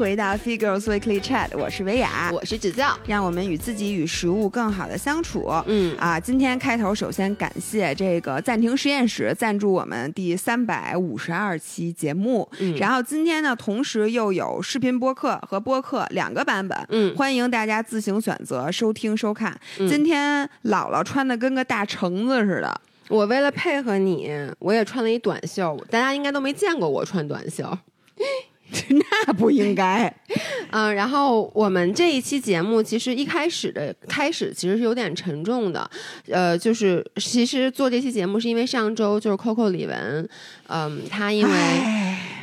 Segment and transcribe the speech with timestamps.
[0.00, 5.52] 回到 Figures Weekly Chat，我是维雅，我是指教，让我们与自己与食物更好的相处。
[5.66, 12.50] 嗯啊，今天开头首先感谢这个暂停实验室赞助我们第三百五十二期节目。
[12.60, 19.54] 嗯然后今天呢，同时又有视频播客和播客两个版本，嗯欢迎大家自行选择收听收看。
[19.78, 27.76] 嗯今天姥姥穿的跟个大橙子似的，我为了配合你，我也穿了一短袖，大家应该都没见过我穿短袖。
[29.26, 30.12] 那不应该。
[30.70, 35.90] 嗯， 然后我们这一期节目其实一开始的开始其实是有点沉重的，
[36.28, 40.26] 呃，就是其实做这期节目是因为上周就是 Coco 李玟，
[40.68, 41.50] 嗯，她因为。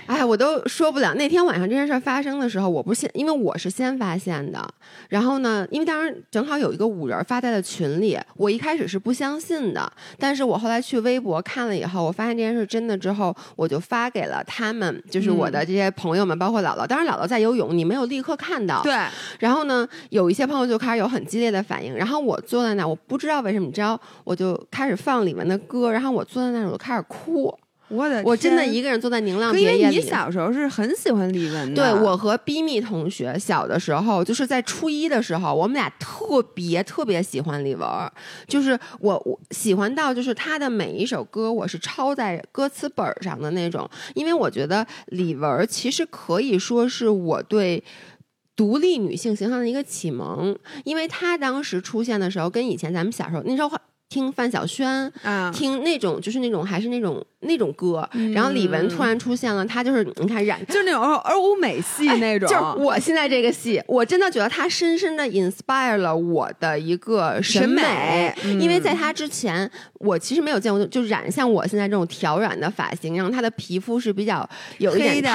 [0.08, 1.14] 唉哎，我都说不了。
[1.14, 4.68] 那天晚上这件事儿发生的时候，我不是先，因为我是先发现的。
[5.10, 9.92] 然后呢，因为当时正好有一个五人发在了群里，我一开始是不相信的。
[10.18, 16.88] 但是我后来去微博看了以后，我发现这件事真的之后，我就发给了他们，就是我的这些朋友们，包括姥姥。
[16.88, 18.82] 当然，姥姥在游泳，你没有立刻看到。
[18.82, 18.94] 对，
[19.40, 21.94] 然后呢，有一些朋友就开始有很激烈的反应。
[21.94, 27.54] 然后我坐在那儿，我不知道为什么，你知道，我就开始放里面的歌，然后我坐在那儿，我就开始哭。
[27.90, 29.90] 我的我真的一个人坐在宁浪可因为。
[29.90, 38.12] 你小时候是很喜欢李玟的，对我和逼蜜同学小的时候，就是在初一的时候，我们俩特别特别喜欢李玟儿，
[38.48, 47.84] 就是我我喜欢到就是她的每一首歌，我是抄在歌词本儿上的那种，因为我觉得李玟儿其实可以说是我对。
[48.58, 53.72] 独立女性形象的一个启蒙，因为她当时出现的时候，跟以前咱们小时候那时候
[54.10, 68.62] 听范晓萱，啊，听那种就是那种还是那种那种歌，然后李玟突然出现了，她就是你看染就是那种欧美系那种，哎就是我现在这个戏，我真的觉得她深深的 inspire 了我的一个审美，审美嗯。
[68.62, 74.48] 因为在她之前，我其实没有见过就染像我现在这种挑染的发型，然后她的皮肤是比较
[74.78, 75.30] 有一点黑的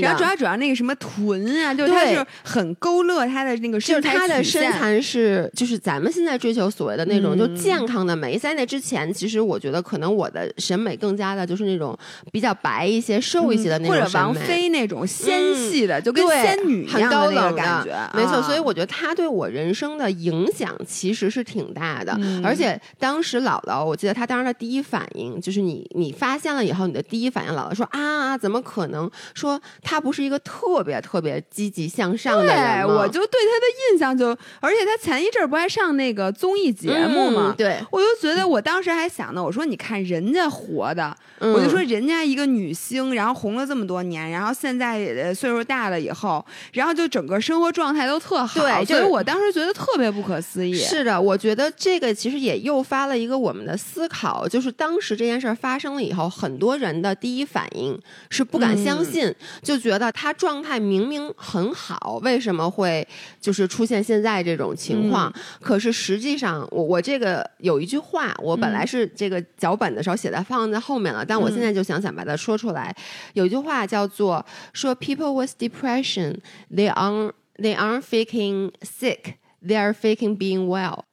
[0.00, 0.24] 然后主。
[0.24, 7.38] 要主要那个什么臀啊，就是她就是很勾勒她的那个就是身材他的身材是，就是咱们现在追求所谓的那种嗯。
[7.38, 8.38] 就健康的美。
[8.38, 11.96] 在那之前，其实我觉得可能我的审美更加的就是那种
[12.32, 14.04] 比较白一些、瘦一些的那嗯或者。
[14.14, 18.34] 王菲那种纤细的，就跟仙女一样的那高冷的个感觉，没错。
[18.36, 22.16] 啊所以我觉得她对我人生的影响其实是挺大的。
[22.20, 29.10] 嗯而且当时姥姥，我记得她当时的第一反应就是你你发现了以后，你的第一反应，姥姥说啊，怎么可能？
[29.34, 34.28] 说她不是一个特别特别积极向上的人我就对她的印象就，
[34.60, 37.52] 而且她前一阵儿不还上那个综艺节目吗？
[37.52, 50.74] 嗯对，我就觉得，我当时还想呢，我说你看人家活的，嗯我就说人家一个女星，然后红了这么多年，然后现在呃岁数大了以后，然后就整个生活状态都特好，对所以我当时觉得特别不可思议。
[50.74, 57.98] 是的，我觉得这个其实也诱发了一个我们的思考，就是当时这件事儿发生了以后，很多人的第一反应
[58.30, 63.06] 是不敢相嗯信，就觉得她状态明明很好，为什么会
[63.40, 65.32] 就是出现现在这种情况？
[65.36, 72.94] 嗯可是实际上，我我这个有一句话，我本嗯来是这个脚本的时候写在放在后面了，但我现在就想想把它说出来。
[73.32, 76.38] 有一句话叫做说，People with depression
[76.70, 79.34] they aren't they aren't faking sick,
[79.64, 81.04] they are faking being well。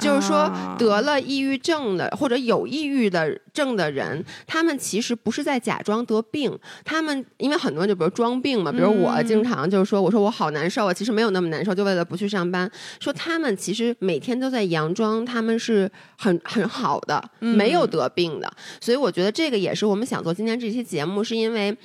[0.00, 12.70] 就是说啊，得了抑郁症的或者有抑郁的症的人，他们其实不是在假装得病，他们因为很多人就比如装病嘛，比如我嗯经常就是说，我说我好难受啊，其实没有那么难受，就为了不去上班。
[12.98, 18.50] 说他们其实每天都在佯装他们是很很好的，嗯没有得病的。
[18.80, 21.76] 所以我觉得这个也是我们想做今天这期节目，是因为。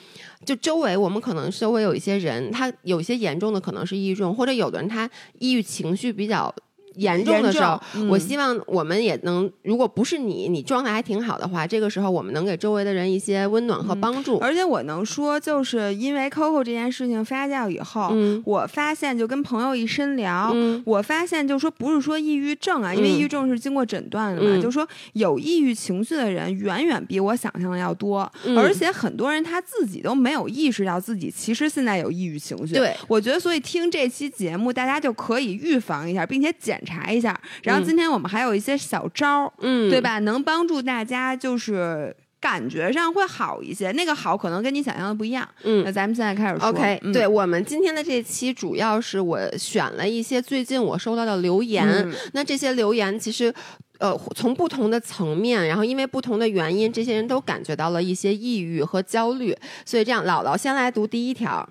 [0.45, 5.09] 就周围我们可能周围有一些人，他有一些严重的可能是抑郁症，或者有的人他
[5.39, 6.53] 抑郁情绪比较
[6.95, 8.07] 严重的时候，嗯。
[8.09, 14.37] 我希望我们也能，如果不是你，你状态还挺好的话，这个时候我们能给周围的人一些温暖和帮助。
[14.37, 18.41] 而且我能说，就是因为 Coco 这件事情发酵以后，嗯。
[18.45, 20.81] 我发现就跟朋友一深聊，嗯。
[20.85, 23.13] 我发现就说不是说抑郁症啊，因为嗯。
[23.15, 24.61] 抑郁症是经过诊断的嘛，嗯。
[24.61, 28.57] 就说有抑郁情绪的人远远比我想象的要多，嗯。
[28.57, 32.73] 而且很多人他自己都没有意识到自己其实现在有抑郁情绪。
[32.73, 37.37] 对，我觉得所以听这期节目，大家就可以预防一下，并且检查一下。
[37.63, 39.99] 然后今天我们还有一些小招儿，嗯，对？
[39.99, 40.19] 吧？
[40.19, 42.15] 能帮助大家就是。
[42.41, 45.47] 感觉上会好一些，那个好可能跟你想象的不一样。
[45.63, 45.93] 嗯那嗯。
[45.93, 46.69] 咱们现在开始说。
[46.69, 53.51] OK，、嗯对我们今天的这期主要是我选了一些最近我收到的留言，嗯那这些留言其实。
[53.97, 59.55] 呃，从不同的层面，然后因为不同的原因，这些人都感觉到了一些抑郁和焦虑，
[59.85, 61.67] 所以这样，姥姥先来读第一条。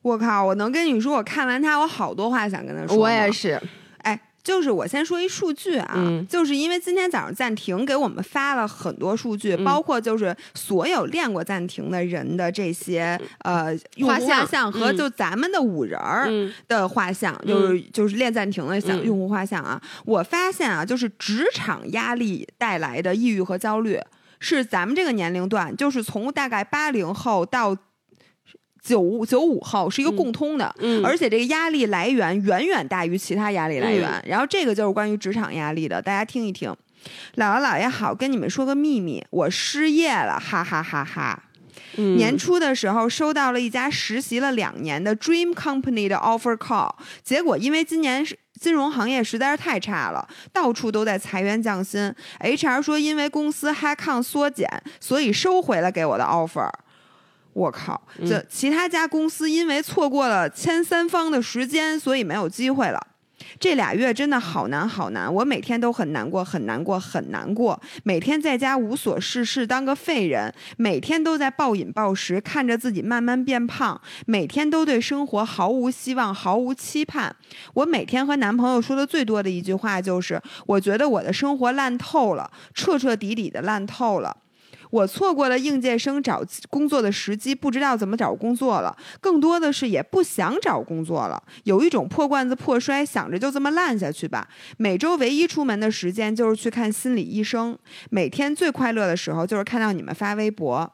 [0.00, 2.96] 我靠，我能跟你说，我看完他，我好多话想跟他说。
[2.96, 3.62] 我也，是，哎，
[4.46, 6.24] 就是我先说一数据啊，嗯。
[6.28, 9.64] 就是因为今天早上暂停给我们发了很多数据，嗯。
[9.64, 14.96] 包括就是所有练过暂停的人的这些呃用户画像和嗯。
[14.96, 16.52] 就咱们的五人儿嗯。
[16.68, 19.04] 的画像，就是就是练暂停的像嗯。
[19.04, 23.98] 用户画像啊，我发现啊，就是职场压力带来的抑郁和焦虑，
[24.38, 27.76] 是咱们这个年龄段，就是从大概八零后到
[28.86, 30.72] 九五九五后是一个共通的。
[30.78, 36.70] 嗯，而且这个压力来源远远大于其他压力来源，然后这个就是关于职场压力的，大家听一听。
[37.36, 41.42] 姥姥姥爷好，跟你们说个秘密，我失业了，哈哈哈哈。
[41.98, 46.90] 嗯年初的时候收到了一家实习了两年的 Dream Company 的 offer call，
[47.22, 52.12] 结果因为今年是金融行业实在是太差了，到处都在裁员降薪。
[52.40, 54.68] HR 说因为公司 headcount 缩减，
[55.00, 56.68] 所以收回了给我的 offer。
[57.56, 57.98] 我靠！
[58.28, 63.00] 这其他家公司因为错过了签三方的时间，所以没有机会了。
[63.58, 67.80] 这俩月真的好难好难，我每天都很难过，很难过，很难过。
[68.02, 77.34] 每天在家无所事事，当个废人，每天都在暴饮暴食，看着自己慢慢变胖，每天都对生活毫无希望，毫无期盼。
[77.72, 84.36] 我每天和男朋友说的最多的一句话就是：我觉得我的生活烂透了，彻彻底底的烂透了。
[84.96, 88.96] 我错过了应届生找工作的时机，不知道怎么找工作了。
[89.20, 94.48] 更多的是也不想找工作了，有一种破罐子破摔，想着就这么烂下去吧。
[94.78, 97.78] 每周唯一出门的时间就是去看心理医生。
[98.08, 100.90] 每天最快乐的时候就是看到你们发微博。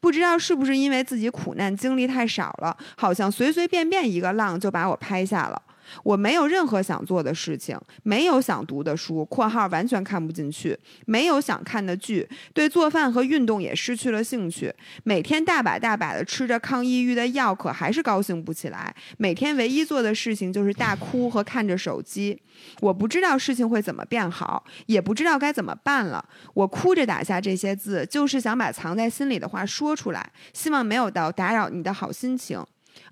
[0.00, 5.62] 不知道是不是因为自己苦难经历太少了，好像随随便便一个浪就把我拍下了。
[6.02, 14.72] 我没有任何想做的事情，没有想读的书（括号完全看不进去），没有想看的剧，对做饭和运动也失去了兴趣。
[15.04, 18.94] 每天大把大把的吃着抗抑郁的药，可还是高兴不起来。
[19.16, 22.40] 每天唯一做的事情就是大哭和看着手机。
[22.80, 26.24] 我不知道事情会怎么变好，也不知道该怎么办了。
[26.54, 32.62] 我哭着打下这些字，就是想把藏在心里的话说出来，希望没有到打扰你的好心情。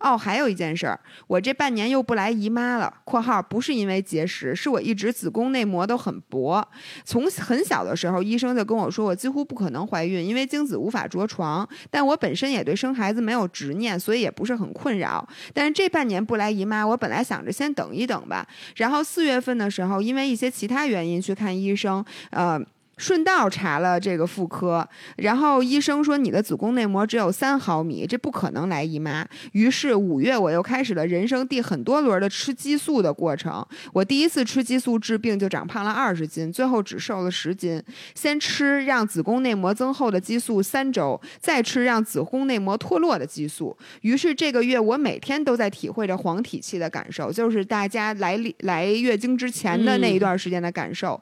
[0.00, 2.92] 哦，还有一件事儿，我这半年又不来姨妈了。
[3.04, 6.66] （括号不是因为节食，是我一直子宫内膜都很薄。
[7.04, 11.68] 从很小的时候，医生就跟我说，我几乎不可能怀孕，因为精子无法着床。
[11.90, 15.26] 但我本身也对生孩子没有执念，所以也不是很困扰。
[15.52, 18.46] 但是这半年不来姨妈，我本来想着先等一等吧。
[18.76, 22.60] 然后四月份的时候，因为一些其他原因去看医生，呃。
[22.96, 29.26] 顺道查了这个妇科，然后医生说你的子宫内膜只有三毫米，这不可能来姨妈。
[29.52, 33.64] 于是五月我又开始了人生第很多轮的吃激素的过程。
[33.92, 37.82] 我第一次吃激素治病就长胖了二十斤，最后只瘦了十斤。
[38.14, 43.76] 先吃让子宫内膜增厚的激素三周，再吃让子宫内膜脱落的激素。
[44.00, 51.20] 于是这个月我每天都在体会着黄体期的感受，就是大家来来月经之前的那一段时间的感受。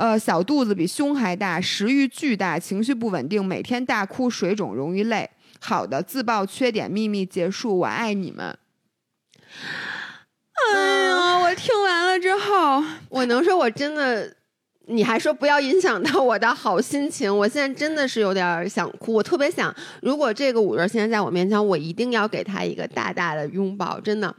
[0.00, 5.28] 呃，小肚子比胸还大，食欲巨大，情绪不稳定，每天大哭，水肿，容易累。
[5.60, 8.56] 好的，自曝缺点秘密结束，我爱你们。
[10.74, 14.34] 哎呀，我听完了之后，我能说，我真的，
[14.86, 19.12] 你还说不要影响到我的好心情，我现在真的是有点想哭。
[19.12, 24.34] 我特别想，如果这个五人现在在我面前，我一定要给他一个大大的拥抱，真的。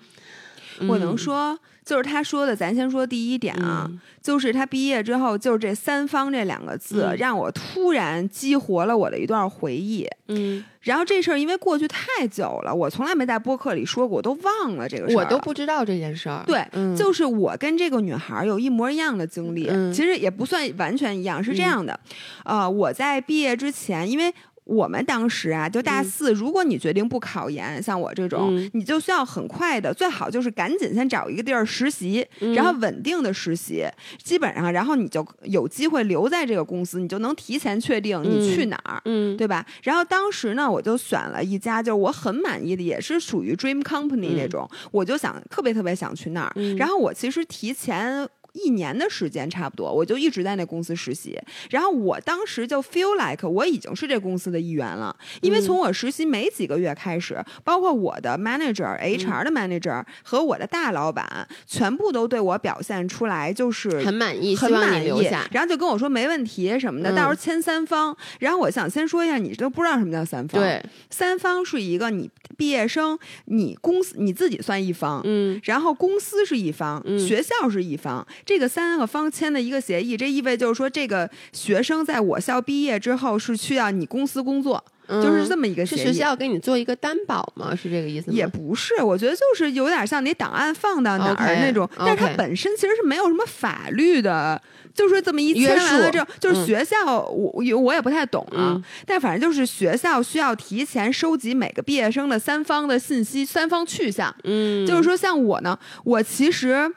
[0.88, 10.08] 我能嗯说，就是他说的，咱先说第一点啊，嗯就是他毕业之后，就是这“三方”这两个字，嗯让我突然激活了我的一段回忆。
[10.28, 16.44] 嗯，然后这事儿因为过去太久了，我从来没在播客里说过，我都忘了这个事儿我都不知道这件事儿。
[16.46, 22.00] 对，嗯就是我跟这个女孩儿有一模一样的经历，嗯其实也不算完全一样，是这样的，
[22.46, 24.32] 呃，我在毕业之前，因为。
[24.64, 33.86] 我们当时啊，就大嗯四，如果你决定不考研，像我这种，嗯你就需要很快的，最好就是赶紧先找一个地儿实习，嗯然后稳定的实习，
[34.24, 39.02] 基本上，然后你就有机会留在这个公司，你就能提前确定你去哪儿。
[39.06, 39.66] 嗯，对吧？
[39.84, 46.52] 然后当时呢，我就选了一家，就是我很满意的，也是属于 Dream Company 嗯那种，我就想特别特别想去那儿。
[46.56, 48.28] 嗯然后我其实提前。
[48.54, 51.40] 一年的时间差不多，我就一直在那公司实习。
[51.70, 65.30] 然后我当时就 feel like 我已经是这公司的一员了，因为嗯从我实习没几个月开始，包括我的 manager、HR 嗯的 manager 和我的大老板，全部都对我表现出来就是很满意，很满意。
[65.52, 68.16] 然后就跟我说没问题什么的，嗯到时候签三方。
[68.40, 75.22] 然后我想先说一下，你都不知道什么叫三方。，对，三方是一个你毕业生，你公司你自己算一方。
[75.24, 86.00] 嗯然后公司是一方，嗯学校是一方，这个三个方签的一个协议，这意味就是说，这个学生在我校毕业之后是去到你公司工作，就是这么一个协议。
[86.00, 87.76] 是学校给你做一个担保吗？
[87.76, 88.36] 是这个意思吗？
[88.36, 94.62] 也不是，我觉得就是有点像你档案放到哪儿那种但是它本身其实是没有什么法律的。
[94.94, 104.36] 就是说这么一签完了之后，就是嗯学校，我我我也不太懂啊，嗯但反正就是学校需要提前收集每个毕业生的三方的信息、三方去向。
[104.44, 106.92] 嗯，就是说，像我呢，我其实。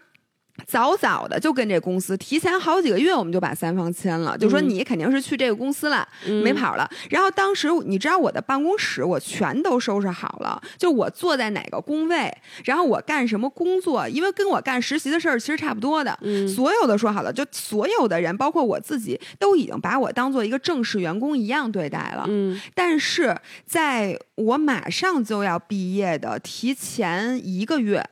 [0.66, 6.88] 早早的就跟这公司提前好几个月，我们就把三方签了，就说嗯你肯定是去这个公司了，嗯没跑了。
[7.10, 12.32] 然后当时你知道我的办公室我全都收拾好了，就我坐在哪个工位，
[12.64, 22.24] 然后我干什么工作，因为跟我干实习的事儿其实差不多的，嗯所有的说好了，就所有的人，包括我自己，都已经把我当做一个正式员工一样对待了。
[22.28, 28.04] 嗯但是在我马上就要毕业的提前一个月，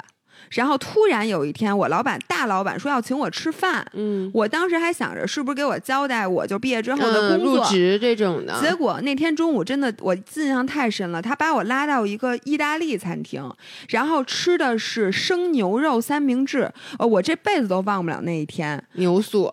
[0.53, 7.59] 然后突然有一天，我老板大老板说要请我吃饭，嗯，我当时还想着是不是给我交代我就毕业之后的嗯工作。
[7.59, 13.51] 入职这种的，结果那天中午真的我印象太深了，他把我拉到一个意大利餐厅，
[13.89, 18.83] 然后吃的是生牛肉三明治，呃，我这辈子都忘不了那一天。
[18.95, 19.53] 牛素，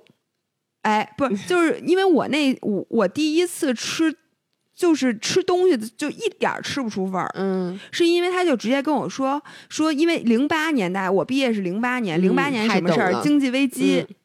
[0.81, 4.13] 哎，不是，就是因为我那我我第一次吃，
[4.79, 7.77] 就是吃东西就一点儿吃不出味儿，嗯。
[7.91, 14.05] 是因为他就直接跟我说说，因为零八年代我毕业是零八年，零八嗯年什么事经济危机。
[14.09, 14.15] 嗯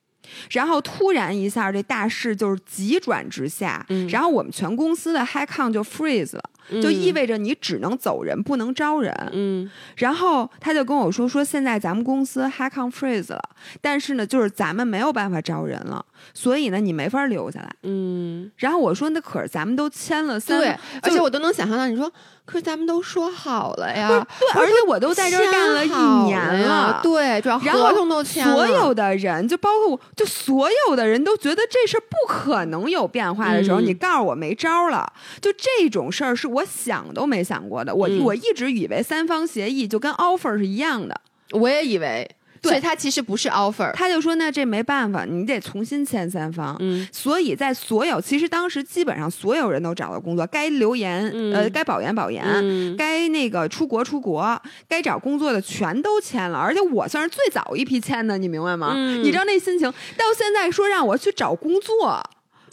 [0.50, 9.12] 然后突然一下，这大势就是急转直下，嗯然后我们全公司的 high count 就 freeze 了，嗯就意味着你只能走人，不能招人。
[9.32, 13.40] 嗯然后他就跟我说说，现在咱们公司 high count freeze 了，
[13.80, 17.70] 但是呢，就是咱们没有办法招人了，所以呢，你没法留下来。
[17.82, 20.68] 嗯，然后我说，那可是咱们都签了三，对，
[21.02, 22.10] 而且我都能想象到你说，
[22.46, 25.90] 可是咱们都说好了呀，对，而且我都在这儿干了一
[26.26, 35.10] 年了对，主要然后合同都签了，所有的人，就包括我，就所有的人都觉得这事儿不可能有变化的时候，嗯你告诉我没招儿了，
[35.40, 37.94] 就这种事儿是我想都没想过的。
[37.94, 41.18] 我、嗯我一直以为三方协议就跟 offer 是一样的，
[41.52, 42.34] 我也以为，对
[42.68, 46.76] 所以他其实不是 offer，他就说那这没办法，你得重新签三方。
[46.80, 47.06] 嗯。
[47.12, 51.54] 所以在所有，其实当时基本上所有人都找到工作，该留言，嗯。
[51.54, 52.96] 呃，该保研保研，嗯。
[52.96, 58.92] 该那个出国出国，该找工作的全都签了，而且我算是最早一批签的，你明白吗？
[58.96, 59.22] 嗯。
[59.22, 62.22] 你知道那心情，到现在说让我去找工作，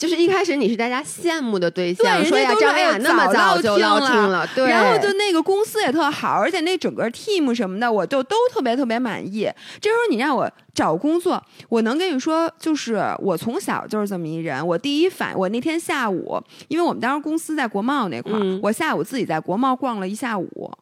[0.02, 9.48] 就是一开始你是大家羡慕的对对，象，人说呀，张雅那么早就听落听了，对，然后就那个公司也特好，而且那整个 team 什么的，我就都特别特别满意。
[9.80, 14.66] 这时候你让我找工作，我能跟你说，就是我从小就是这么一人。
[14.66, 20.72] 我第一反，我那天下午，因为我们当时公司在国贸那块儿，嗯我下午自己在国贸逛了一下午，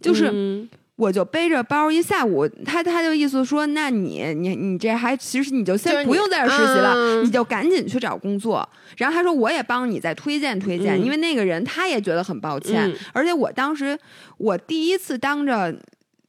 [0.00, 0.68] 就是。
[1.00, 8.68] 嗯我就背着包一下午，他他就意思说，那你你你这还其实你就先不用在这儿实习了，嗯你就赶紧去找工作。
[8.98, 13.98] 然后他说我也帮你再推荐推荐，嗯因为那个人他也觉得很抱歉，嗯而且我当时
[14.36, 15.74] 我第一次当着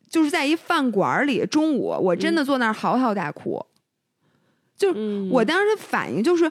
[0.10, 3.66] 就是在一饭馆里中午，我真的坐那儿嚎啕大哭，
[4.78, 6.50] 就是我当时反应就是。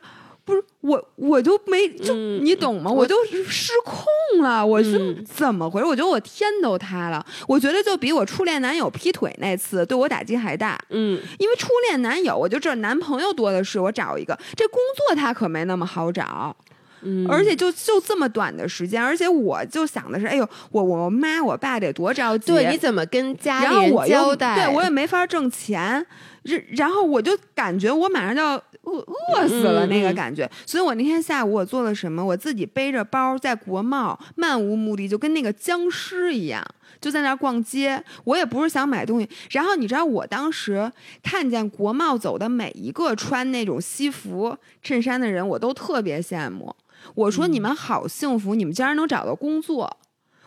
[0.50, 2.90] 不是我，我就没就、嗯你懂吗？
[2.90, 3.16] 我我就
[3.48, 5.86] 失控了，我是嗯怎么回事？
[5.86, 7.24] 我觉得我天都塌了。
[7.46, 10.78] 我觉得就比我初恋男友劈腿那次对我打击还大。
[10.90, 16.54] 嗯因为初恋男友，我就知道男朋友多的是，我找一个这工作他可没那么好找，
[17.02, 24.66] 嗯，而且就就这么短的时间，而且我就想的是，哎呦，我我妈我爸得多着急，对，你怎么跟家然里交代？
[24.66, 26.04] 对我也没法挣钱，
[26.42, 32.24] 然然后我就感觉我马上就要饿饿死了嗯那个嗯感觉，所以我那天下午我做了什么？
[32.24, 36.64] 我自己背着包在国贸漫无目的，就跟那个僵尸一样。
[37.00, 39.28] 就在那儿逛街，我也不是想买东西。
[39.52, 40.92] 然后你知道，我当时
[41.22, 46.74] 看见国贸走的每一个穿那种西服衬衫的人，我都特别羡慕。
[47.14, 49.96] 我说嗯你们好幸福，你们竟然能找到工作。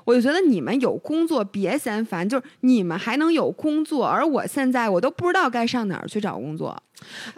[0.05, 6.81] 我就觉得你们有工作别嫌烦，就是你们还能有工作，而我现在我都不知道该上哪儿去找工作，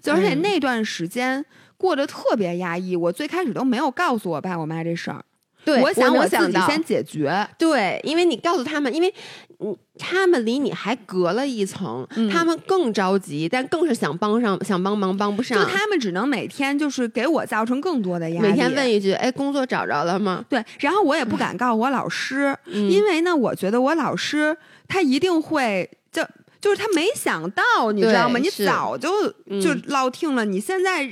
[0.01, 1.45] 就而且嗯那段时间
[1.77, 2.95] 过得特别压抑。
[2.95, 5.23] 我最开始都没有告诉我爸我妈这事儿，
[5.65, 7.47] 对，我想能我自己先解决。
[7.57, 9.13] 对，因为你告诉他们，因为
[9.59, 15.65] 嗯，他们离你还隔了一层，嗯他们更着急，但更是想帮上，想帮忙帮不上就。
[15.69, 24.55] 他们只能每天就是给我造成更多的压力，每天问一句：“哎，工作找着了吗对，然后我也不敢告诉我老师，？”嗯因为呢，我觉得我老师
[24.87, 26.21] 他一定会就
[26.59, 28.37] 就是他没想到，你知道吗？
[28.39, 29.09] 你早就
[29.47, 31.07] 嗯就落听了，你现在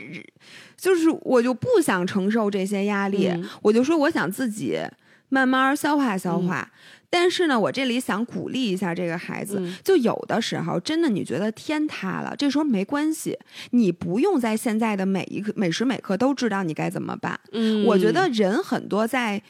[0.84, 4.78] 就是我就不想承受这些压力，嗯我就说我想自己
[5.30, 6.70] 慢慢消化消化。
[7.10, 17.40] 但是呢，我这里想鼓励一下这个孩子，嗯就有的时候真的你觉得天塌了，这时候没关系，你不用在现在的每一刻每时每刻都知道你该怎么办。
[17.54, 19.42] 嗯，我觉得人很多在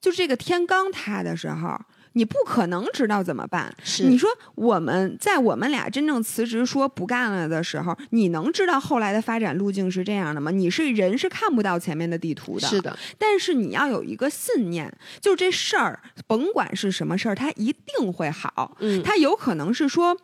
[0.00, 1.78] 就这个天刚塌的时候，
[2.14, 3.74] 你不可能知道怎么办。
[3.82, 10.50] 是你说我们在我们俩真正辞职说不干了的时候，你能知道后来的发展路径是这样的吗？
[10.50, 12.66] 你是人是看不到前面的地图的。
[12.66, 18.76] 是的，但是你要有一个信念，就这事儿，甭管是什么事儿，它一定会好。
[18.80, 20.16] 嗯，它有可能是说。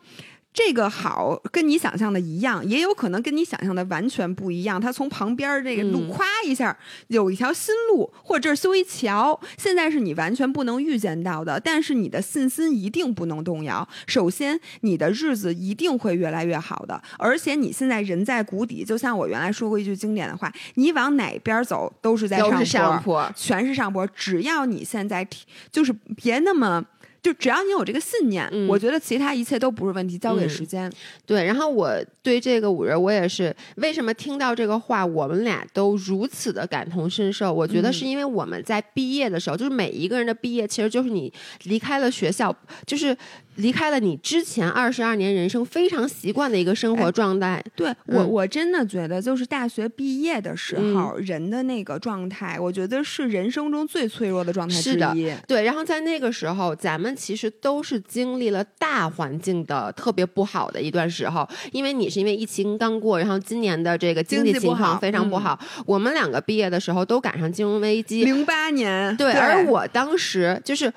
[0.55, 4.79] 这个好跟你想象的一样，也有可能跟你想象的完全不一样。
[4.79, 6.75] 它从旁边这个路嗯咵一下
[7.07, 11.59] 有一条新路，或者这儿修一桥，现在是你完全不能预见到的。
[11.59, 13.85] 但是你的信心一定不能动摇。
[14.07, 23.29] 首先，你的日子一定会越来越好的，而且你现在人在谷底，就像我原来说过一句经典的话：你往哪边走都是在上坡。
[23.35, 24.07] 全是上坡。
[24.07, 25.27] 只要你现在
[25.69, 26.85] 就是别那么。
[27.25, 30.91] 就只要你有这个信念，嗯我觉得其他一切都不是问题，交给嗯时间。
[31.25, 31.91] 对，然后我
[32.21, 37.51] 对这个五人，我也是为什么听到这个话，我们俩都如此的感同身受。
[37.51, 42.55] 我觉得嗯是因为我们在毕业的时候，就是每一个人的毕业，其实就是你离开了学校，
[42.85, 43.17] 就是
[43.55, 47.63] 离开了你之前二十二年人生非常习惯的一个生活哎状态。
[47.75, 55.31] 对我，嗯我真的觉得，就是大学毕业的时候，人的那个状态，我觉得是人生中最脆弱的状态之是的一。
[55.47, 65.59] 对，然后在那个时候，咱们其实都是经历了大环境的特别不好的一段时候，因为你是因为疫情刚过，然后今年的这个经济情况非常不嗯好。
[65.85, 70.91] 我们两个毕业的时候都赶上金融危机，零八年，对，而我当时就是。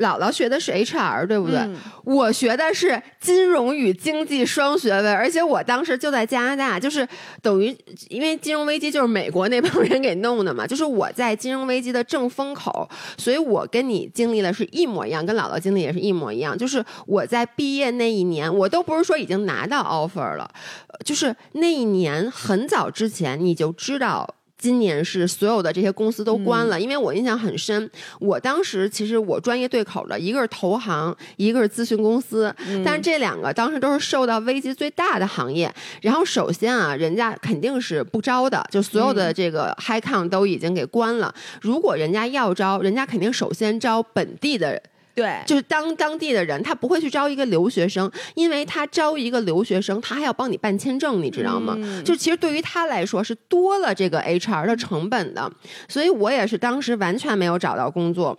[0.00, 1.58] 姥姥学的是 HR，对不对？
[1.58, 7.06] 嗯我学的是金融与经济双学位，而且我当时就在加拿大，就是
[7.40, 7.74] 等于
[8.08, 12.86] 因为金融危机就是美国那帮人给弄的嘛， 就是我在金融危机的正风口，
[13.16, 16.58] 所以我跟你经历的是一模一样，跟姥姥经历也是一模一样。
[16.58, 20.50] 就是我在毕业那一年，我都不是说已经拿到 offer 了，
[20.88, 24.34] 呃就是那一年很早之前你就知道。
[24.56, 27.90] 今年是所有的这些公司都关了，因为我印象很深。
[28.18, 35.72] 我当时其实我专业对口的，一个是投行，一个是咨询公司，但是这两个当时都是受到危机最大的行业。
[36.00, 41.34] 然后首先啊，人家肯定是不招的，就所有的这个 high con 都已经给关了。
[41.60, 44.80] 如果人家要招，人家肯定首先招本地的
[45.14, 51.74] 对，就是当当地的人，他不会去招一个留学生，因为他招一个留学生，他还要帮你办签证，你知道吗？
[51.78, 55.50] 嗯就其实对于他来说是多了这个 HR 的成本的，
[55.88, 58.36] 所以我也是当时完全没有找到工作。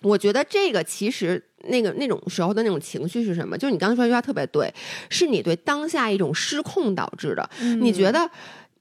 [0.00, 3.58] 我觉得这个其实那个那种时候的那种情绪是什么？
[3.58, 4.72] 就是你刚才说一句话特别对，
[5.10, 7.50] 是你对当下一种失控导致的。
[7.80, 8.30] 你觉得？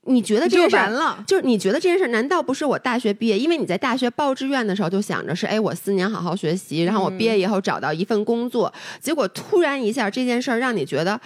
[0.08, 1.24] 你觉得这就件事完了。
[1.28, 3.38] 就是你觉得这件事儿难道不是我大学毕业？
[3.38, 8.74] 因为你在大学报志愿的时候就想着是，哎，我四年好好学习，然后我毕业以后找到一份工作。
[9.00, 11.20] 结果突然一下这件事儿让你觉得，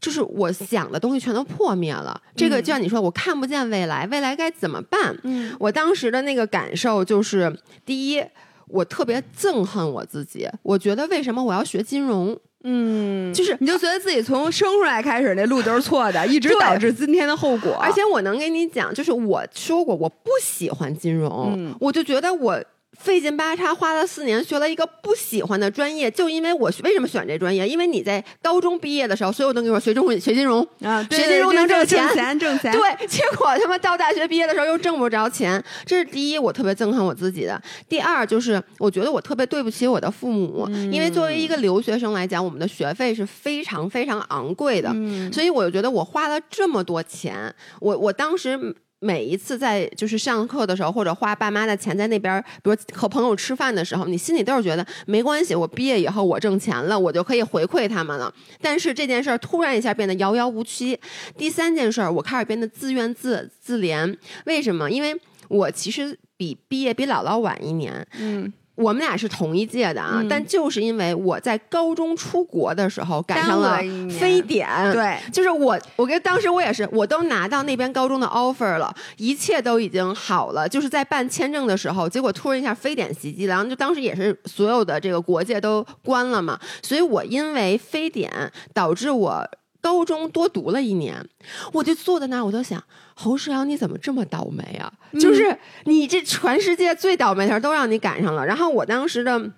[0.00, 2.20] 就是我想的东西全都破灭了。
[2.36, 5.16] 这个就像你说，我看不见未来，未来该怎么办？
[5.22, 8.22] 嗯，我当时的那个感受就是，第一，
[8.68, 12.38] 我特别憎恨我自己，我觉得为什么我要学金融？
[12.64, 17.74] 嗯，就是你就觉得自己从生出来开始那路都是错的，一直导致今天的后果。
[17.80, 22.62] 而且我能跟你讲，就是我说过我不喜欢金融，嗯我就觉得我。
[22.98, 27.68] 费劲巴叉花了四年学了一个不喜欢的专业，就因为我为什么选这专业？
[27.68, 32.72] 因为你在高中毕业的时候，所有人都跟我说学中学金融，啊，对学金融能挣挣钱钱，挣钱。
[32.72, 37.60] 对，结果他妈到大学毕业的时候又挣不着钱，这是第一，我特别憎恨我自己的。
[37.88, 48.74] 第二就是我觉得我特别对不起我的父母，因为作为一个留学生来讲，我们的学费是非常非常昂贵的，嗯所以我就觉得我花了这么多钱，我我当时。
[49.00, 58.32] 每一次在就是上课的时候，或者花爸妈的钱在那边，比如和朋友吃饭的时候，你心里都是觉得没关系，我毕业以后我挣钱了，我就可以回馈他们了。
[58.60, 60.98] 但是这件事儿突然一下变得遥遥无期。
[61.36, 64.16] 第三件事儿，我开始变得自怨自自怜。
[64.46, 64.90] 为什么？
[64.90, 65.14] 因为
[65.48, 70.28] 我其实比毕业比姥姥晚一年，嗯，我们俩是同一届的啊，嗯。
[70.28, 73.78] 但就是因为我在高中出国的时候赶上了
[74.18, 88.30] 非典，对，就是我，我跟当时我也是，我都拿到那边高中的 offer 了，一切都已经好了，就是在办签证的时候，结果突然一下非典袭击了，然后就当时也是所有的这个国界都关了嘛，所以我因为非典
[88.72, 89.46] 导致我。
[89.80, 91.26] 高中多读了一年，
[91.72, 92.82] 我就坐在那儿，我就想，
[93.14, 94.92] 侯世阳你怎么这么倒霉啊？
[95.20, 98.44] 就是你这全世界最倒霉的事儿都让你赶上了。
[98.44, 99.50] 然后我当时的。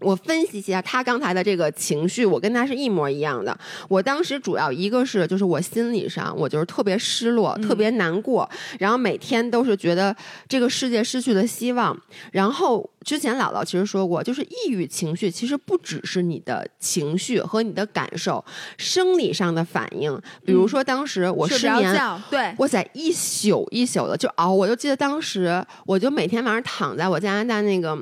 [0.00, 3.56] 我分析一下他刚才的这个情绪，我跟他是一模一样的。
[3.88, 10.14] 我当时主要一个是，就是我心理上我就是特别失落，特别难过，然后每天都是觉得
[10.48, 11.96] 这个世界失去了希望。
[12.32, 18.44] 然后之前姥姥其实说过，就是抑郁情绪其实不只是你的情绪和你的感受，
[18.76, 27.96] 生理上的反应，比如说当时我失眠，觉，对，哇塞，一宿一宿的就熬，我就记得当时，我就每天晚上躺在我加拿大那个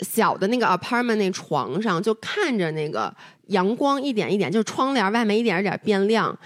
[0.00, 3.14] 小的那个 apartment 那床上，就看着那个
[3.48, 6.36] 阳光一点一点，就是窗帘外面一点一点变亮，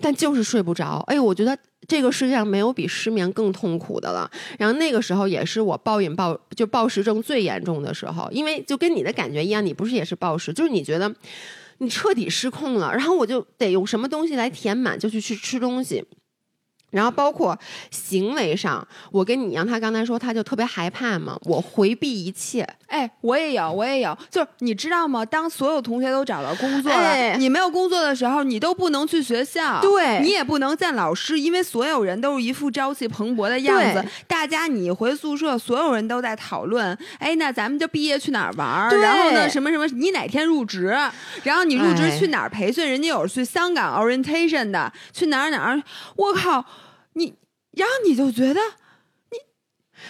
[0.00, 1.02] 但就是睡不着。
[1.06, 4.28] 哎，我觉得这个世界上没有比失眠更痛苦的了。
[4.58, 11.14] 然后那个时候也是我暴饮暴就暴食症最严重的时候，因为就跟你的感觉一样，你不是也是暴食，就是你觉得
[11.78, 16.04] 你彻底失控了，然后我就得用什么东西来填满，就去去吃东西。
[16.96, 17.54] 然后包括
[17.90, 22.66] 行为上，我跟你一样，他刚才说他就特别害怕嘛，我回避一切。
[22.86, 25.22] 哎，我也有，我也有，就是你知道吗？
[25.26, 34.02] 当所有同学都找到工作了，哎你没有工作的时候，你都不能去学校，对你也不能见老师，因为所有人都是一副朝气蓬勃的样子。
[34.26, 38.88] 大家你回宿舍，所有人都在讨论，哎，那咱们就毕业去哪儿玩儿？
[38.98, 40.96] 然后呢，什么什么，你哪天入职？
[41.42, 42.88] 然后你入职哎去哪儿培训？
[42.88, 45.82] 人家有去香港 orientation 的，去哪儿哪儿？
[46.14, 46.64] 我靠，
[47.16, 47.34] 你，
[47.72, 48.60] 然后你就觉得。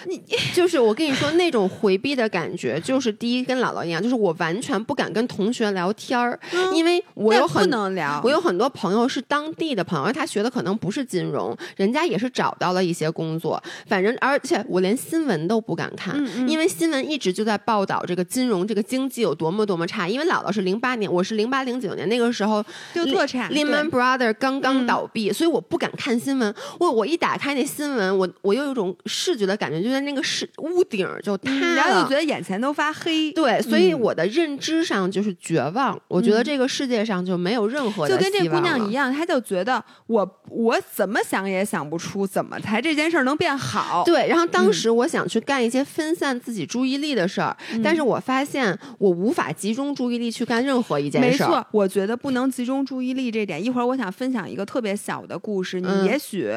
[0.05, 6.39] 你你就是我跟你说，那种回避的感觉，就是第一跟姥姥一样，就是我完全不敢跟同学聊天儿，
[6.73, 20.09] 因为我有很能聊，我有很多朋友是当地的朋友，他学的可能不是金融，人家也是找到了一些工作，反正而且我连新闻都不敢看，嗯嗯因为新闻一直就在报道这个金融这个经济有多么多么差。
[20.09, 23.49] 因为姥姥是零八年，我是零八零九年那个时候就特差。
[23.51, 26.55] Lehman Brother 刚刚嗯倒闭，所以我不敢看新闻。
[26.79, 31.75] 我我一打开那新闻，我我又有一种视觉的感觉，就是那个是屋顶就塌嗯了。
[31.77, 35.97] 然后就觉得眼前都发黑，对，所以嗯我的认知上就是绝望。
[36.09, 44.03] 我觉得嗯这个世界上就没有任何的就跟这姑娘一样，她就觉得我我怎么想也想不出怎么才这件事儿能变好。
[44.05, 51.47] 对，然后当嗯时我想去干一些分散自己注意力的事儿，嗯但是我发现我无法集中注意力去干任何一件事儿。
[51.49, 56.53] 没错，我觉得不能集中注意力这点，一会儿我想分享一个特别小的故事，你嗯也许。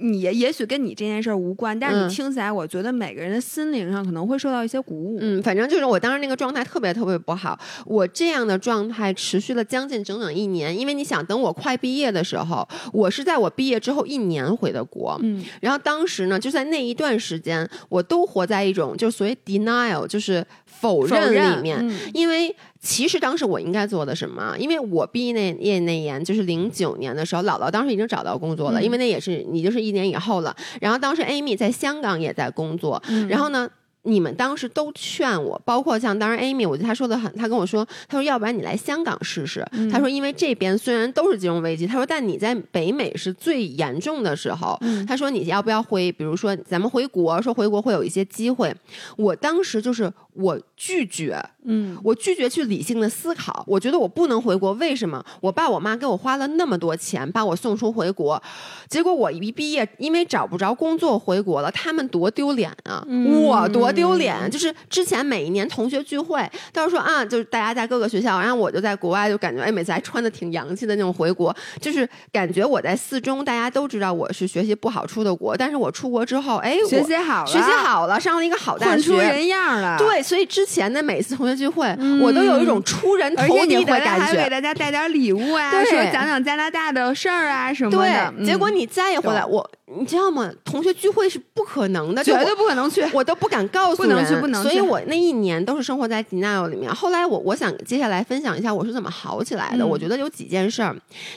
[0.00, 5.18] 你也也许跟你这件事儿无关，但是嗯你听起来，我觉得每个人的心灵上可能会受到一些鼓舞。
[5.20, 7.58] 嗯，反正就是我当时那个状态特别特别不好。
[7.84, 15.18] 我这样的状态持续了将近整整一年，因为你想，等我快毕业的时候，我是在我毕业之后一年回的国。
[15.22, 21.78] 嗯然后当时呢，就在那一段时间，我都活在一种就所谓 denial，就是否否认认里面。
[21.80, 24.56] 嗯因为其实当时我应该做的什么？
[24.58, 30.54] 因为我毕业那业那年就是零九年的时候，姥姥当时已经找到工作了，嗯因为那也是你就是一年以后了。
[30.80, 33.68] 然后当时 Amy 在香港也在工作，嗯然后呢。
[34.02, 39.62] 你们当时都劝我，包括像当时 Amy，我觉得她说的很，她跟我说，她说要不然你来香港试试。
[39.72, 44.78] 嗯她说因为这边虽然都是金融危机，她说但你在北美是最严重的时候。
[44.80, 48.74] 嗯她说你要不要回，比如说咱们回国，说回国会有一些机会。
[49.16, 55.22] 我当时就是我拒绝，嗯我拒绝去理性的思考，我觉得我不能回国，为什么？
[55.40, 58.40] 我爸我妈给我花了那么多钱把我送出回国，
[58.88, 63.04] 结果我一毕业，因为找不着工作回国了，他们多丢脸啊！
[63.08, 64.48] 嗯我多丢脸！
[64.48, 84.24] 就是之前每一年同学聚会，都是说啊，就是大家在各个学校，然后我就在国外，就感觉哎，每次还穿的挺洋气的那种回国，就是感觉我在四中，大家都知道我是学习不好出的国，但是我出国之后，哎，我学习好了，学习好了，上了一个好大学，混出人样了。，对，所以之前的每次同学聚会，嗯我都有一种出人头地的感觉。
[84.26, 88.32] 还给大家带点礼物啊，对说讲讲加拿大的事儿啊什么的。
[88.36, 90.50] 对，结果嗯你再一回来，我你知道吗？
[90.64, 93.02] 同学聚会是不可能的，绝对不可能去。
[93.14, 96.94] 我都不敢告诉不能，去不能去所以我那一年都是生活在 denial 里面。
[96.94, 99.84] 后来我我想接下来分享一下我是怎么好起来的。
[99.84, 100.94] 嗯我觉得有几件事儿，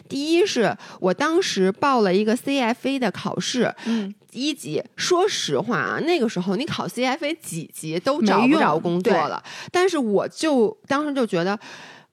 [0.09, 9.43] 第一是我当时报了一个 CFA 的考试，嗯，一级，说实话啊，那个时候你考 CFA 几级都找不着工作了。
[9.71, 11.59] 但是我就当时就觉得。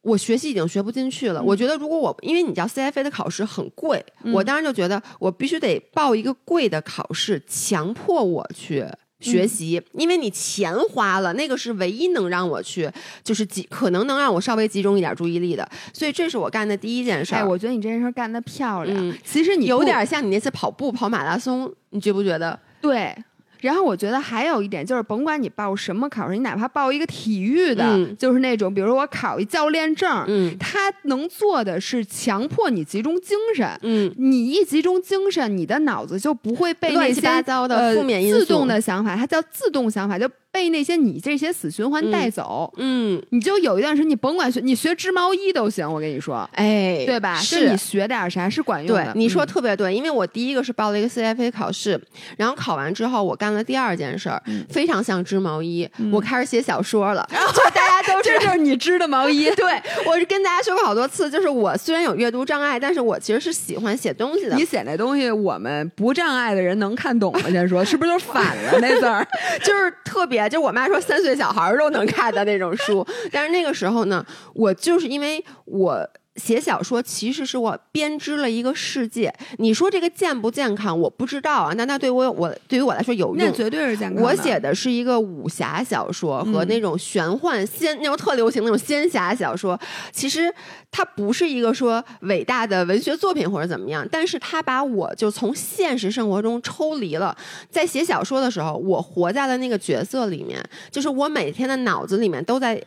[0.03, 8.87] 我学习已经学不进去了，嗯我觉得如果我因为你知道 CFA 的考试很贵，嗯我当时就觉得我必须得报一个贵的考试，强迫我去
[9.21, 12.91] 学嗯习，因为你钱花了，那个是唯一能让我去，
[13.25, 17.39] 就是集可能能让我稍微集中一点注意力的，所以这是我干的第一件事儿。
[17.39, 18.97] 哎，我觉得你这件事儿干得漂亮。
[18.97, 22.59] 嗯其实你有点像你那次跑步跑马拉松，你觉不觉得？
[22.81, 23.15] 对。
[23.61, 33.69] 然后我觉得还有一点就是，甭管你报什么考试，你哪怕报一个体育的，嗯就是那种，比如说我考一教练证，嗯他能做的是强迫你集中精神。
[33.83, 42.73] 嗯，你一集中精神，你的脑子就不会被那些乱七八糟的呃负面因素自动的想法，它叫自动想法，就被那些你这些死循环带走。
[42.79, 47.37] 嗯，你就有一段时间，你甭管学，你学织毛衣都行，我跟你说，哎，对吧？
[47.37, 52.01] 是你学点啥是管用的。，对你说嗯特别对，因为我第一个是报了一个 CFA 考试，
[52.37, 54.31] 然后考完之后，我干了第二件事
[54.69, 57.27] 非常像织毛衣，嗯我开始写小说了。
[57.33, 59.51] 然后大家都这就是你织的毛衣。
[59.57, 64.57] 对，我是跟大家说过好多次，就是我虽然有阅读障碍，但是我其实是喜欢写东西的。
[64.57, 67.51] 你写那东西，我们不障碍的人能看懂吗？
[67.51, 69.27] 先说，是不是就反了那字儿？
[69.63, 73.07] 就是特别，就我妈说三岁小孩都能看的那种书。
[73.33, 74.23] 但是那个时候呢，
[74.53, 76.07] 我就是因为我。
[76.39, 79.35] 写小说其实是我编织了一个世界。
[79.59, 81.75] 你说这个健不健康，我不知道啊。
[81.77, 84.25] 那那对我我对于我来说有用，那绝对是健康。
[84.25, 89.79] 我写的是一个武侠小说和那种玄幻仙那种特流行那种仙侠小说。
[90.13, 90.53] 其实
[90.91, 97.37] 它不是一个说伟大的文学作品或者怎么样，但是它把我就从现实生活中抽离了。
[97.69, 102.81] 在写小说的时候，我活在了那个角色里面，就是我每天的脑子里面都在。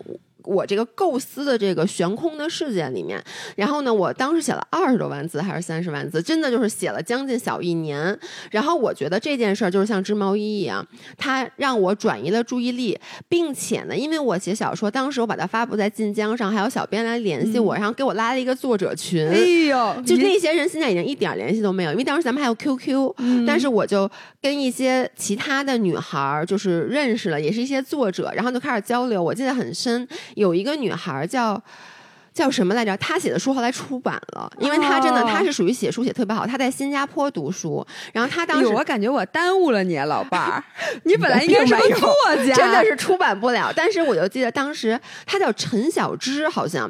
[0.44, 3.22] 我这个构思的这个悬空的世界里面，
[3.56, 8.18] 然后呢，我当时写了二十多万字还是三十万字，真的就是写了将近小一年。
[8.50, 10.86] 然后我觉得这件事儿就是像织毛衣一样，
[11.18, 12.98] 它让我转移了注意力，
[13.30, 19.28] 并且呢，因为我写小说，当时我把它发布在晋江上，还有小编来联系我，然后给我拉了一个作者群。
[19.28, 24.10] 哎呦，就那些人现在已经一点联系都没有，因为当时咱们还有 QQ，但是我就
[24.42, 29.22] 跟一些其他的女孩儿就是认识了，也是一些作者，然后就开始交流。
[29.22, 30.08] 我记得很深。
[30.36, 31.62] 有一个女孩叫
[32.34, 32.96] 叫什么来着？
[32.98, 36.48] 她写的书后来出版了，因为她真的她是属于写书写特别好。
[36.48, 40.64] 她在新加坡读书，然后她当时我感觉我耽误了你，老伴儿，
[41.04, 42.14] 你本来应该是个作
[42.46, 43.72] 家， 真的是出版不了。
[43.76, 46.90] 但是我就记得当时她叫陈小芝，好像。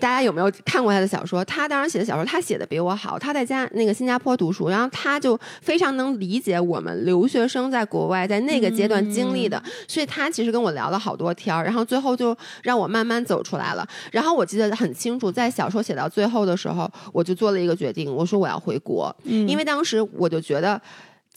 [0.00, 1.44] 大家有没有看过他的小说？
[1.44, 3.18] 他当时写的小说，他写的比我好。
[3.18, 13.86] 他在加那个新加坡读书，然后他就非常能理解我们留学生在国外在那个阶段经历的，所以他其实跟我聊了好多天儿，然后最后就让我慢慢走出来了。
[14.12, 20.80] 然后我记得很清楚，在小说写到最后的时候，我就做了一个决定，我说我要回国，因为当时我就觉得。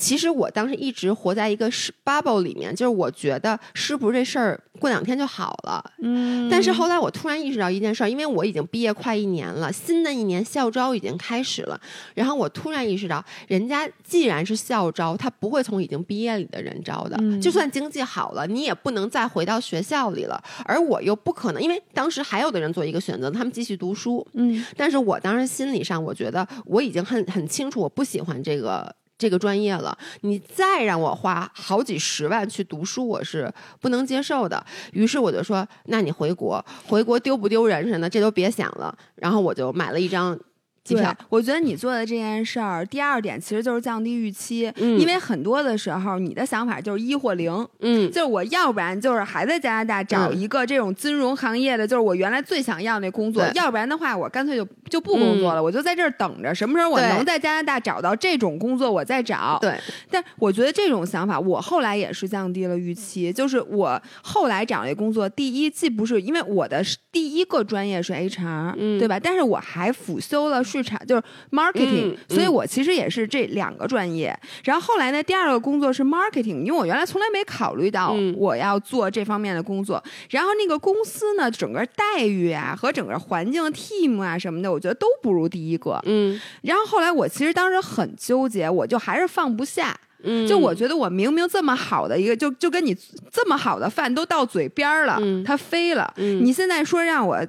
[0.01, 5.91] 其实我当时一直活在一个是 bubble 里面，就是我觉得是不是这事儿过两天就好了。
[5.99, 11.79] 嗯，但是后来我突然意识到一件事儿，因为我已经毕业快一年了，新的一年校招已经开始了，
[12.15, 17.15] 然后我突然意识到，人家既然是校招，他不会从已经毕业里的人招的。
[17.39, 20.43] 就算经济好了，你也不能再回到学校里了。
[20.65, 24.25] 而我又不可能，因为当时还有的人做一个选择，他们继续读书。
[24.33, 28.95] 嗯，但是我当时心理上，我觉得我已经很很清楚，我不喜欢这个。
[29.21, 34.65] 这个专业了，你再让我花好几十万去读书，我是不能接受的。
[34.93, 40.35] 于是我就说：“那你回国，回国丢不丢人什么的，这都别想了。”然后我就买了一张。
[40.83, 59.59] 机票，我觉得你做的这件事儿，第二点其实就是降低预期，因为很多的时候你的想法就是一或零，嗯，就是我要不然就是还在加拿大找一个这种金融行业的，就是我原来最想要那工作，要不然的话我干脆就就不工作了，我就在这儿等着，什么时候我能在加拿大找到这种工作，我再找。
[59.61, 59.77] 对，
[60.09, 69.19] 但我觉得这种想法，我后来也是降低了预期，就是我后来找这工作，第一既不是因为我的第一个专业是 HR，嗯，对吧？
[69.19, 70.63] 但是我还辅修了。
[70.71, 74.33] 市场就是 marketing，所以我其实也是这两个专业。
[74.63, 80.01] 然后后来呢，第二个工作是 marketing，因为我原来从来没考虑到我要做这方面的工作。
[80.29, 85.99] 然后那个公司呢，整个待遇啊和整个环境、team 啊什么的，我觉得都不如第一个。
[86.05, 86.39] 嗯。
[86.61, 89.99] 然后后来我其实当时很纠结，我就还是放不下。
[90.23, 90.47] 嗯。
[90.47, 92.95] 就我觉得我明明这么好的一个，就就跟你
[93.29, 96.13] 这么好的饭都到嘴边了，它飞了。
[96.17, 96.45] 嗯。
[96.45, 97.45] 你现在说让我。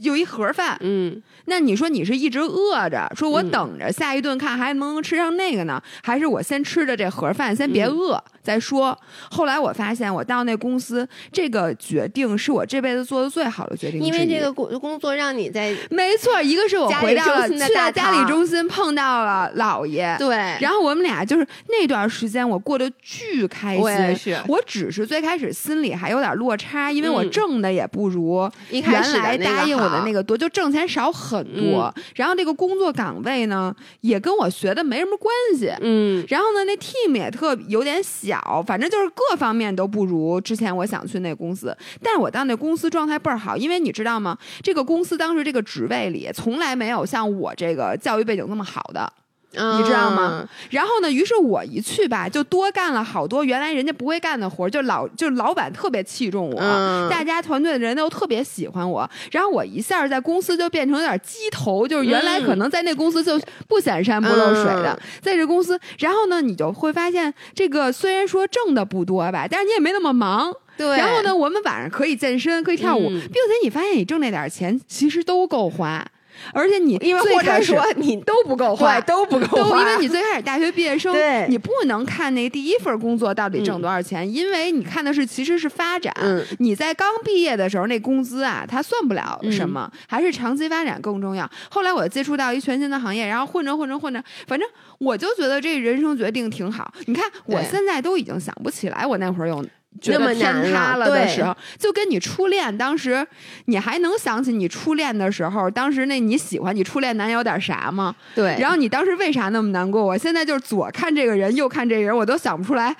[0.00, 8.98] 有一盒饭，嗯，那你说你是一直饿着，说我等着下一顿看还能不能吃上那个呢，还是我先吃着这盒饭，先别饿再说？
[9.30, 29.83] 后来我发现，我到那公司，这个决定是我这辈子做的最好的决定，因为这个工工作让你在没错，一个是我回到了去到家里中心碰到了姥爷，对，然后我们俩就是那段时间我过得巨开心，是，我只是最开始心里还有点落差，因为我挣的也不如原来答应。
[29.84, 44.36] 我的那个多就挣钱少很多，然后这个工作岗位呢也跟我学的没什么关系，嗯，然后呢那 team 也特有点小，反正就是各方面都不如之前我想去那公司，但是我到那公司状态倍儿好，因为你知道吗？
[44.62, 49.12] 这个公司当时这个职位里从来没有像我这个教育背景那么好的。
[49.54, 50.46] 你知道吗？
[50.70, 51.10] 然后呢？
[51.10, 59.08] 于是我一去吧，就多干了好多原来人家不会干的活就老就老板特别器重我，大家团队的人都特别喜欢我。
[59.30, 70.52] 然后我一下在公司就变成有点鸡头，就是原来可能在那公司就不显山不漏水的，在这公司，然后呢，你就会发现这个虽然说挣的不多吧，但是你也没那么忙。
[70.76, 70.96] 对。
[70.96, 76.04] 然后呢，我们晚上可以健身，可以跳舞，并且你发现你挣那点钱其实都够花。
[76.52, 81.14] 而且你因为或者最开始说你都不够坏，对都不够都坏，因为你最开始大学毕业生，
[81.48, 86.12] 你不能看那第一份工作到底挣多少钱，因为你看的是其实是发展。
[86.20, 91.48] 嗯你在刚毕业的时候，那工资啊，它算不了什么，还是长期发展更重要。
[91.70, 94.68] 后来我接触到一全新的行业，然后混着混着混着，反正
[94.98, 96.92] 我就觉得这人生决定挺好。
[97.06, 99.64] 你看，我现在都已经想不起来，我那会儿有。
[100.00, 103.26] 觉那么得天难塌了的时候，就跟你初恋当时，
[103.66, 108.14] 你还能想起你初恋的时候，当时那你喜欢你初恋男友点啥吗？
[108.34, 110.04] 对，然后你当时为啥那么难过？
[110.04, 112.94] 我现在就是左看这个人，右看这个人，我都想不出来。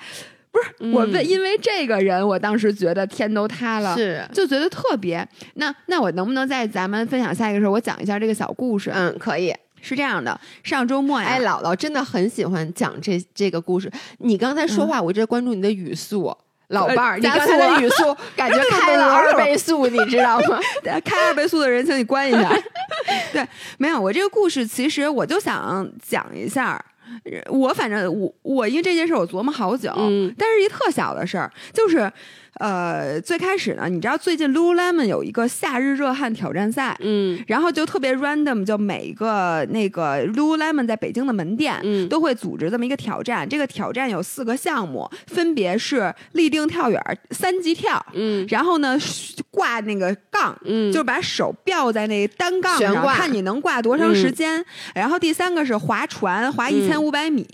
[0.51, 5.27] 不是我为嗯因为这个人，我当时觉得天都塌了，是就觉得特别。
[5.55, 8.89] 那那我能不能在咱们分享下一个时候，我讲一下这个小故事？
[8.93, 9.53] 嗯可以。
[9.81, 13.91] 是这样的，上周末呀，哎，姥姥真的很喜欢讲这这个故事。
[14.17, 16.35] 你刚才说话，我一直在关注你的语速。
[16.69, 20.59] 老伴儿，你刚才的语速 感觉开了二倍 速，你知道吗？
[20.83, 22.49] 呃开二倍速的人，请你关一下。
[23.31, 23.45] 对，
[23.77, 26.83] 没有，我这个故事其实我就想讲一下。
[27.49, 32.11] 我反正我我因为这件事我琢磨好久，嗯但是一特小的事儿，就是
[32.59, 43.47] 呃最开始呢，你知道最近 Lululemon 有一个夏日热汗挑战赛，嗯然后就特别 random，就每一个那个 Lululemon 在北京的门店，嗯都会组织这么一个挑战。
[43.47, 48.97] 这个挑战有四个项目，分别是立定跳远、三级跳，嗯然后呢
[49.51, 54.63] 挂那个杠，嗯就是把手吊在那单杠上，看你能挂多长时间。
[54.93, 57.45] 然后第三个是划船，划一千五百米，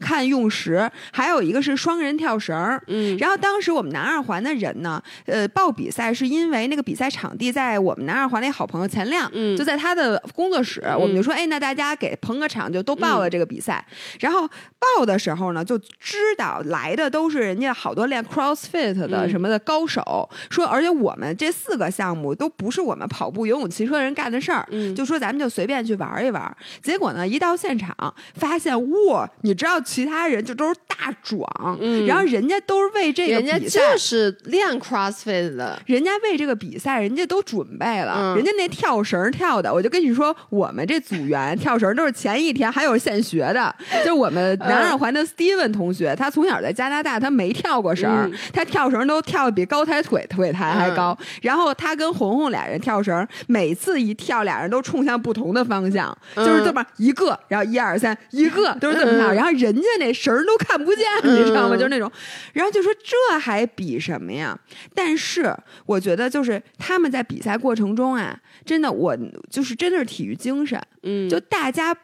[0.00, 0.90] 看用时。
[1.12, 2.56] 还有一个是双人跳绳。
[2.86, 13.84] 嗯然后当时我们南二环的人呢，呃，报比赛是因为那个比赛场地在我们南二环那好朋友钱亮，嗯就在他的工作室，我们就说，哎，那大家给捧个场，就都报了这个比赛。
[14.20, 26.56] 然后报的时候呢，就知道来的都是人家好多练 CrossFit 的嗯什么的高手，说而且我们这四个项目都不是我们跑步、游泳、骑车人干的事儿，嗯就说咱们就随便去玩一玩。
[26.82, 31.46] 结果呢，一到现场发现，哇，你知道其他人就都是大壮，
[31.80, 38.36] 嗯然后人家都是为这个人家就是练 CrossFit 的，人家为这个比赛，人家都准备了，嗯。
[38.36, 48.32] 人家那跳绳跳的，我就跟你说，我们这组员跳绳都是前一天还有现学的， 就是我们南二环的 Steven 同学，他从小在加拿大，他没跳过绳，嗯。
[48.52, 59.34] 他跳绳都跳的比高抬腿腿抬还高，然后他跟红红俩人跳绳，每次一跳，俩人都冲向不同的方向，就是这么一个，然后一二三，一个 都是这么跳，嗯。
[59.34, 61.74] 然后人家那绳都看不见，你知道吗？
[61.74, 62.10] 嗯就是那种，
[62.52, 64.58] 然后就说这还比什么呀？
[64.94, 65.54] 但是
[65.86, 69.16] 我觉得就是他们在比赛过程中啊，真的我
[69.50, 71.94] 就是真的是体育精神，嗯，就大家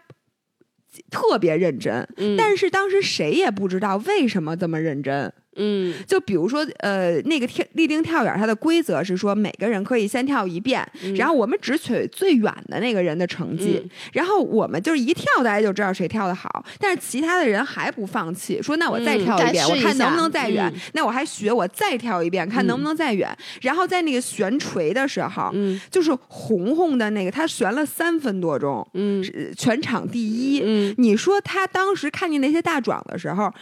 [1.10, 5.32] 特别认真，嗯但是当时谁也不知道为什么这么认真。
[5.56, 16.64] 嗯就比如说，呃，那个跳立定跳远，它的规则是说每个人可以先跳一遍，嗯然后我们只取最远的那个人的成绩，嗯然后我们就是一跳，大家就知道谁跳的好。
[16.78, 20.70] 但是其他的人还不放弃，说那我再嗯跳一遍，我看能不能再远。
[20.74, 23.28] 嗯那我还学，我再跳一遍，看能不能再远。
[23.60, 30.62] 然后在那个悬垂的时候，嗯就是红红的那个，他悬了三分多钟，嗯是全场第一。
[30.64, 33.52] 嗯你说他当时看见那些大壮的时候，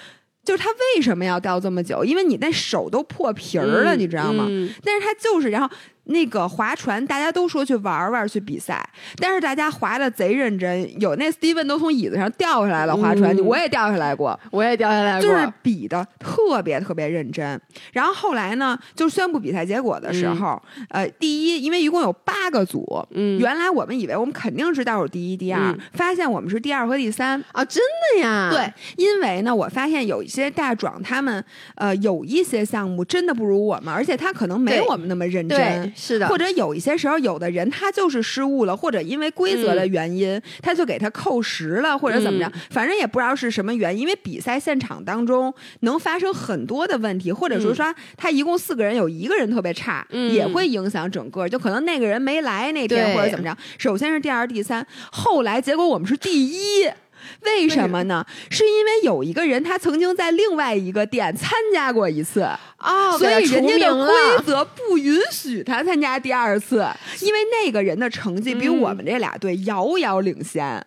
[0.44, 2.04] 就是他为什么要掉这么久？
[2.04, 4.46] 因为你那手都破皮儿了，嗯你知道吗？
[4.48, 5.68] 嗯但是他就是，然后
[6.10, 14.38] 那个划船，大家都说去玩玩去比赛，但是大家划的贼认真，有那 Steven 都从椅子上掉下来了，划船，嗯我也掉下来过。
[14.50, 17.60] 我也掉下来过，就是比的特别特别认真，
[17.92, 27.82] 然后后来呢，就宣布比赛结果的时候，呃，第一，因为一共有八个组，嗯原来我们以为我们肯定是倒数第一、第二，嗯发现我们是第二和第三，啊，真
[28.14, 31.42] 的呀，对，因为呢，我发现有一些大壮，他们
[31.76, 35.92] 呃有一些项目真的不如我们，而且他可能没我们那么认真。
[36.00, 44.00] 是的，或者有一些时候，有的人他就是失误了，或者因为规则的原因，他就给他扣时了，或者怎么着，嗯反正也不知道是什么原因。
[44.00, 51.46] 因为比赛现场当中能发生很多的问题，或者说嗯说他一共四个人，有一个人特别差，嗯也会影响整个。
[51.46, 53.54] 就可能那个人没来那天，或者怎么着。
[53.76, 56.88] 首先是第二、第三，后来结果我们是第一。
[57.44, 58.24] 为什么呢？
[58.50, 62.42] 是因为有一个人他曾经在另外一个店参加过一次，
[62.78, 66.86] 哦，所以人家的规规则不允许他参加第二次，
[67.20, 70.84] 因为那个人的成绩比嗯我们这俩队遥遥领先。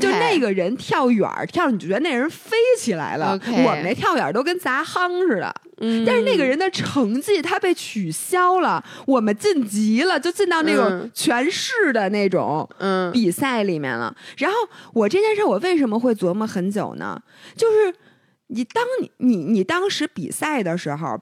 [0.00, 5.54] 就那个人跳远儿跳，你就觉得那人飞起来了我们那跳远都跟砸夯似的。
[5.80, 14.12] 嗯，但是那个人的成绩他被取消了，我们晋级了，就进到那种嗯全市的那种嗯比赛里面了。
[14.38, 14.56] 然后
[14.92, 17.20] 我这件事我为什么会琢磨很久呢？
[17.56, 17.94] 就是
[18.48, 21.18] 你当你你你当时比赛的时候，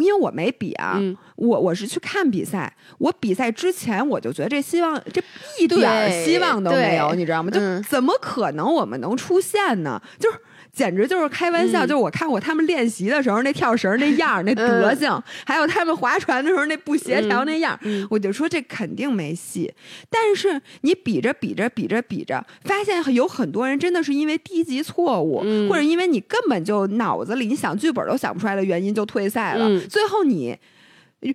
[0.00, 5.22] 因为我没比啊，嗯我我是去看比赛，我比赛之前我就觉得这希望这
[5.60, 7.50] 一点儿希望都没有，你知道吗？
[7.50, 10.00] 就嗯怎么可能我们能出现呢？
[10.18, 10.38] 就是。
[10.78, 11.88] 简直就是开玩笑，嗯。
[11.88, 18.06] 就是我看过他们练习的时候那跳绳那样儿那德行，还有他们划船的时候那不协调那样儿，嗯。
[18.08, 19.72] 我就说这肯定没戏。
[20.08, 25.68] 但是你比着比着比着比着，发现有很多人真的是因为低级错误，嗯。
[25.68, 29.88] 或者因为你根本就脑子里你想剧本都想不出来的原因就退赛了，嗯。
[29.88, 30.56] 最后你。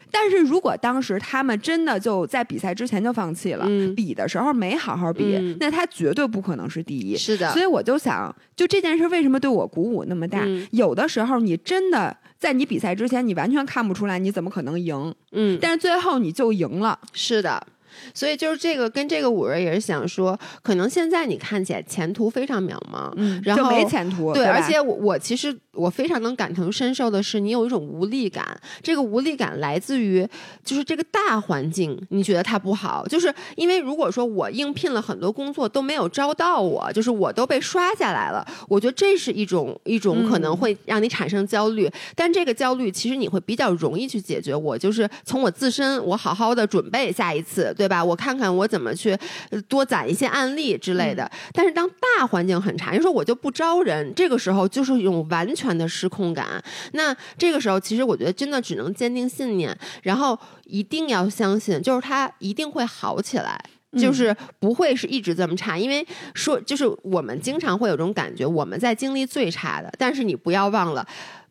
[0.09, 7.17] 但是如果当时他们真的就在比赛之前就放弃了，嗯比的时候没好好比，嗯那他绝对不可能是第一。
[7.17, 10.39] 是的，所以我就想，就这件事为什么对我鼓舞那么大？
[10.45, 16.97] 嗯有的时候你真的在你比赛之前，你完全看不出来你怎么可能赢，嗯，但是最后你就赢了。
[17.11, 17.65] 是的。
[18.13, 28.59] 所以就是这个跟这个五人也是想说，可能现在你看起来前途非常渺茫，嗯然后就没前途，对，吧而且我我其实我非常能感同身受的是，你有一种无力感。
[28.81, 30.27] 这个无力感来自于
[30.63, 41.89] 就是这个大环境，你觉得它不好，就是因为如果说我应聘了很多工作都没有招到我，就是我都被刷下来了，我觉得这是一种一种可能嗯会让你产生焦虑。
[42.15, 44.53] 但这个焦虑其实你会比较容易去解决。
[44.53, 48.03] 我就是从我自身，我好好的准备下一次，对吧？
[48.03, 49.17] 我看看我怎么去
[49.49, 51.29] 呃多攒一些案例之类的。
[51.53, 56.63] 但是当大环境很差，你说我就不招人，这个时候就是一种完全的失控感。
[56.93, 63.63] 那这个时候，其实我觉得真的只能坚定信念，然后一定要相信，就是它一定会好起来。
[63.95, 66.03] 就是不会是一直这么差，因为
[66.33, 71.07] 说就是我们经常会有种感觉，我们在经历最差的，但是你不要忘了。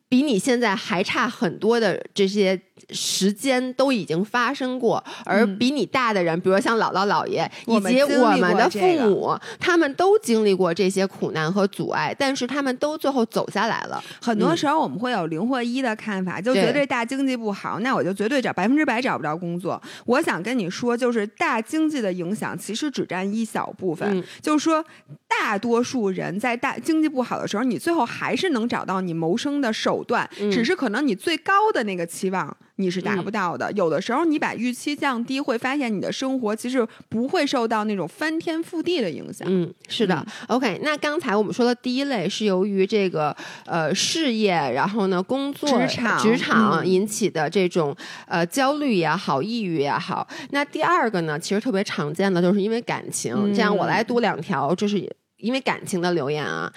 [0.09, 2.59] 比你现在还差很多的这些
[2.89, 14.03] 时间都已经发生过，而比你大的人，比如说像姥姥姥爷以及我们的父过这个母，他们都经历过这些苦难和阻碍，但是他们都最后走下来了。
[14.21, 19.81] 很多时候我们会有零或一的看法，就觉得这大经济不好，那我就绝对找百分之百找不着工作。
[20.05, 24.83] 我想跟你说，就是大经济的影响其实只占一小部分，嗯就是说
[25.27, 32.57] 大多数人在大经济不好的时候，你最后还是能找到你谋生的手段，嗯只是可能你最高的那个期望。
[32.83, 39.47] 你是达不到的，有的时候你把预期降低，会发现你的生活其实不会受到那种翻天覆地的影响。
[39.49, 40.23] 嗯，是的。
[40.47, 47.95] OK，那刚才我们说的第一类是由于这个呃事业，然后呢工作、职场职场嗯引起的这种
[48.27, 50.27] 呃焦虑也好、抑郁也好。
[50.51, 53.33] 那第二个呢，其实特别常见的就是因为感情。
[53.53, 55.09] 这样我来读两条，就是。
[55.43, 56.71] 因为感情的留言啊，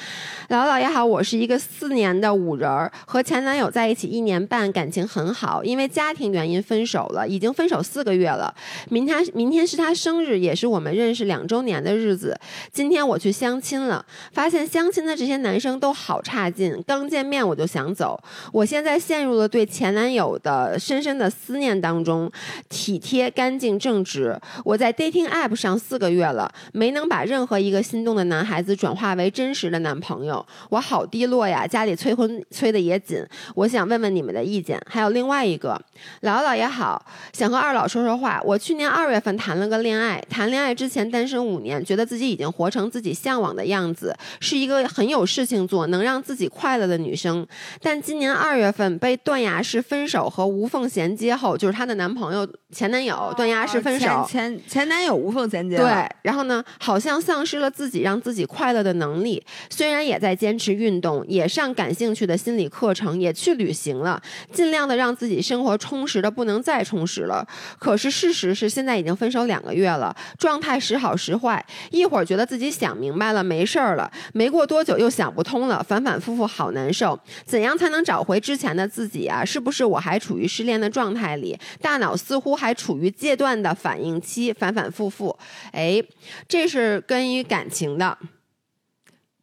[0.49, 8.53] 姥姥姥爷好，我是一个四年的五人儿，和前男友在一起一年半，感情很好，因为家庭原因分手了，已经分手四个月了。
[8.91, 12.37] 明天明天是他生日，也是我们认识两周年的日子。
[12.73, 18.21] 今天我去相亲了，发现相亲的这些男生都好差劲，刚见面我就想走。
[18.53, 22.29] 我现在陷入了对前男友的深深的思念当中，
[22.69, 24.37] 体贴、干净、正直。
[24.65, 31.67] 我在 dating app 上四个月了，没能把任何一个心动的男孩子转化为真实的男朋友，我好低落呀！
[31.67, 34.81] 家里催婚催的也紧，我想问问你们的意见。
[34.87, 35.81] 还有另外一个，
[36.23, 38.41] 姥姥姥爷好，想和二老说说话。
[38.45, 47.47] 我去年二月份谈了个恋爱，谈恋爱之前单身五年，觉得自己已经活成自己向往的样子，是一个很有事情做，能让自己快乐的女生。
[47.83, 59.43] 但今年二月份被断崖式分手和无缝衔接后，就是她的男朋友前男友断崖式分手，前前前男友无缝衔接对，，然后呢，好像丧失了自己让自己快乐的能力。
[59.69, 64.23] 虽然也在坚持运动，也上感兴趣的心理课程，也去旅行了，
[64.53, 67.47] 尽量的让自己生活充实的不能再充实了。
[67.79, 71.65] 可是事实是，现在已经分手两个月了，状态时好时坏。
[71.91, 77.19] 一会儿觉得自己想明白了，没事儿了，没过多久又想不通了，反反复复好难受。
[77.45, 79.45] 怎样才能找回之前的自己啊？
[79.45, 85.37] 是不是我还处于失恋的状态里，大脑似乎还处于阶段的反应期，反反复复？
[85.73, 86.03] 哎，
[86.47, 88.17] 这是关于感情的。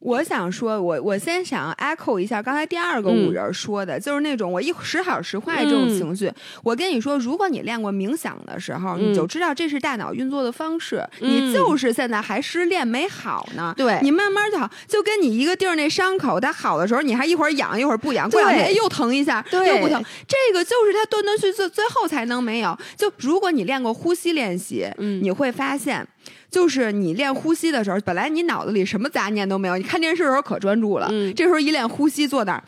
[0.04, 6.30] 我想说，我我先想 echo 一下刚才第二个嗯五人说的，就是那种我一时好时坏这种嗯情绪。
[6.62, 11.02] 我跟你说，如果你练过冥想的时候，嗯你就知道这是大脑运作的方式。
[11.20, 20.04] 嗯你就是现在还失恋没好呢，对你慢慢就好，就跟你一个地儿那伤口，它好的时候你还一会儿痒一会儿不痒，过两天又疼一下，又不疼。
[20.28, 22.78] 这个就是它断断续续，最后才能没有。
[22.94, 26.06] 就如果你练过呼吸练习，嗯你会发现。
[26.50, 31.08] 就是你练呼吸的时候，本来你脑子里什么杂念都没有，你看电视的时候可专注了。
[31.10, 32.62] 嗯这时候一练呼吸，坐那儿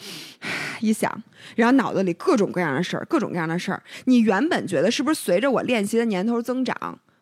[0.80, 1.22] 一想，
[1.54, 3.82] 然后脑子里各种各样的事儿，各种各样的事儿。
[4.06, 6.76] 你原本觉得是不是随着我练习的年头增长，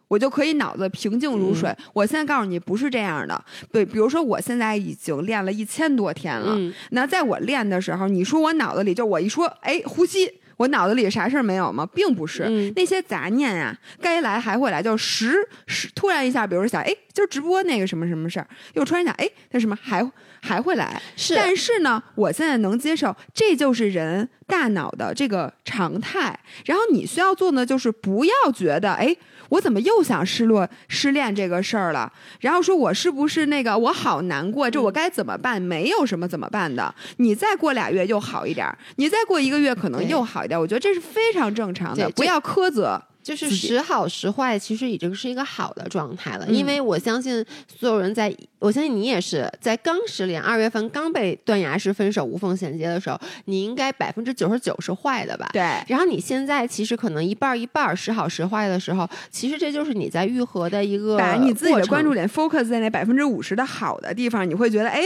[0.09, 1.76] 我我就可以脑子平静如水。
[1.93, 3.45] 我现在告诉你，不是这样的。
[3.72, 10.30] 对，比如说我现在已经练了一千多天了，嗯那在我练的时候，你说我脑子里就我一说，哎，呼吸。
[10.57, 11.86] 我脑子里啥事儿没有吗？
[11.94, 15.34] 并不是，嗯那些杂念啊、该来还会来，就时
[15.66, 20.09] 时突然一下，比如说想，哎，今儿直播那个什么什么事儿，又突然想，哎，那什么还
[20.40, 26.38] 还会来，是但是呢，我现在能接受，这就是人大脑的这个常态。
[26.66, 29.16] 然后你需要做的就是不要觉得，哎，
[29.55, 32.12] 我怎么又想失落、失恋这个事儿了？
[32.40, 35.61] 然后说我是不是那个我好难过，这我该怎么办？
[35.62, 40.61] 没有什么怎么办的，你再过俩月又好一点儿，你再过一个月可能又好一点儿。
[40.61, 43.00] 我觉得这是非常正常的，不要苛责。
[43.24, 46.44] 就是时好时坏，其实已经是一个好的状态了。
[46.46, 55.48] 嗯因为我相信所有人在，我相信你也是在刚失恋，二月份刚被断崖式分手、无缝衔接的时候，你应该百分之九十九是坏的吧？
[55.54, 65.02] 对，然后你现在其实可能一半儿一半儿时好时坏的时候，其实这就是你在愈合的一个把你自己的关注点 focus 在那百分之五十的好的地方，你会觉得，哎，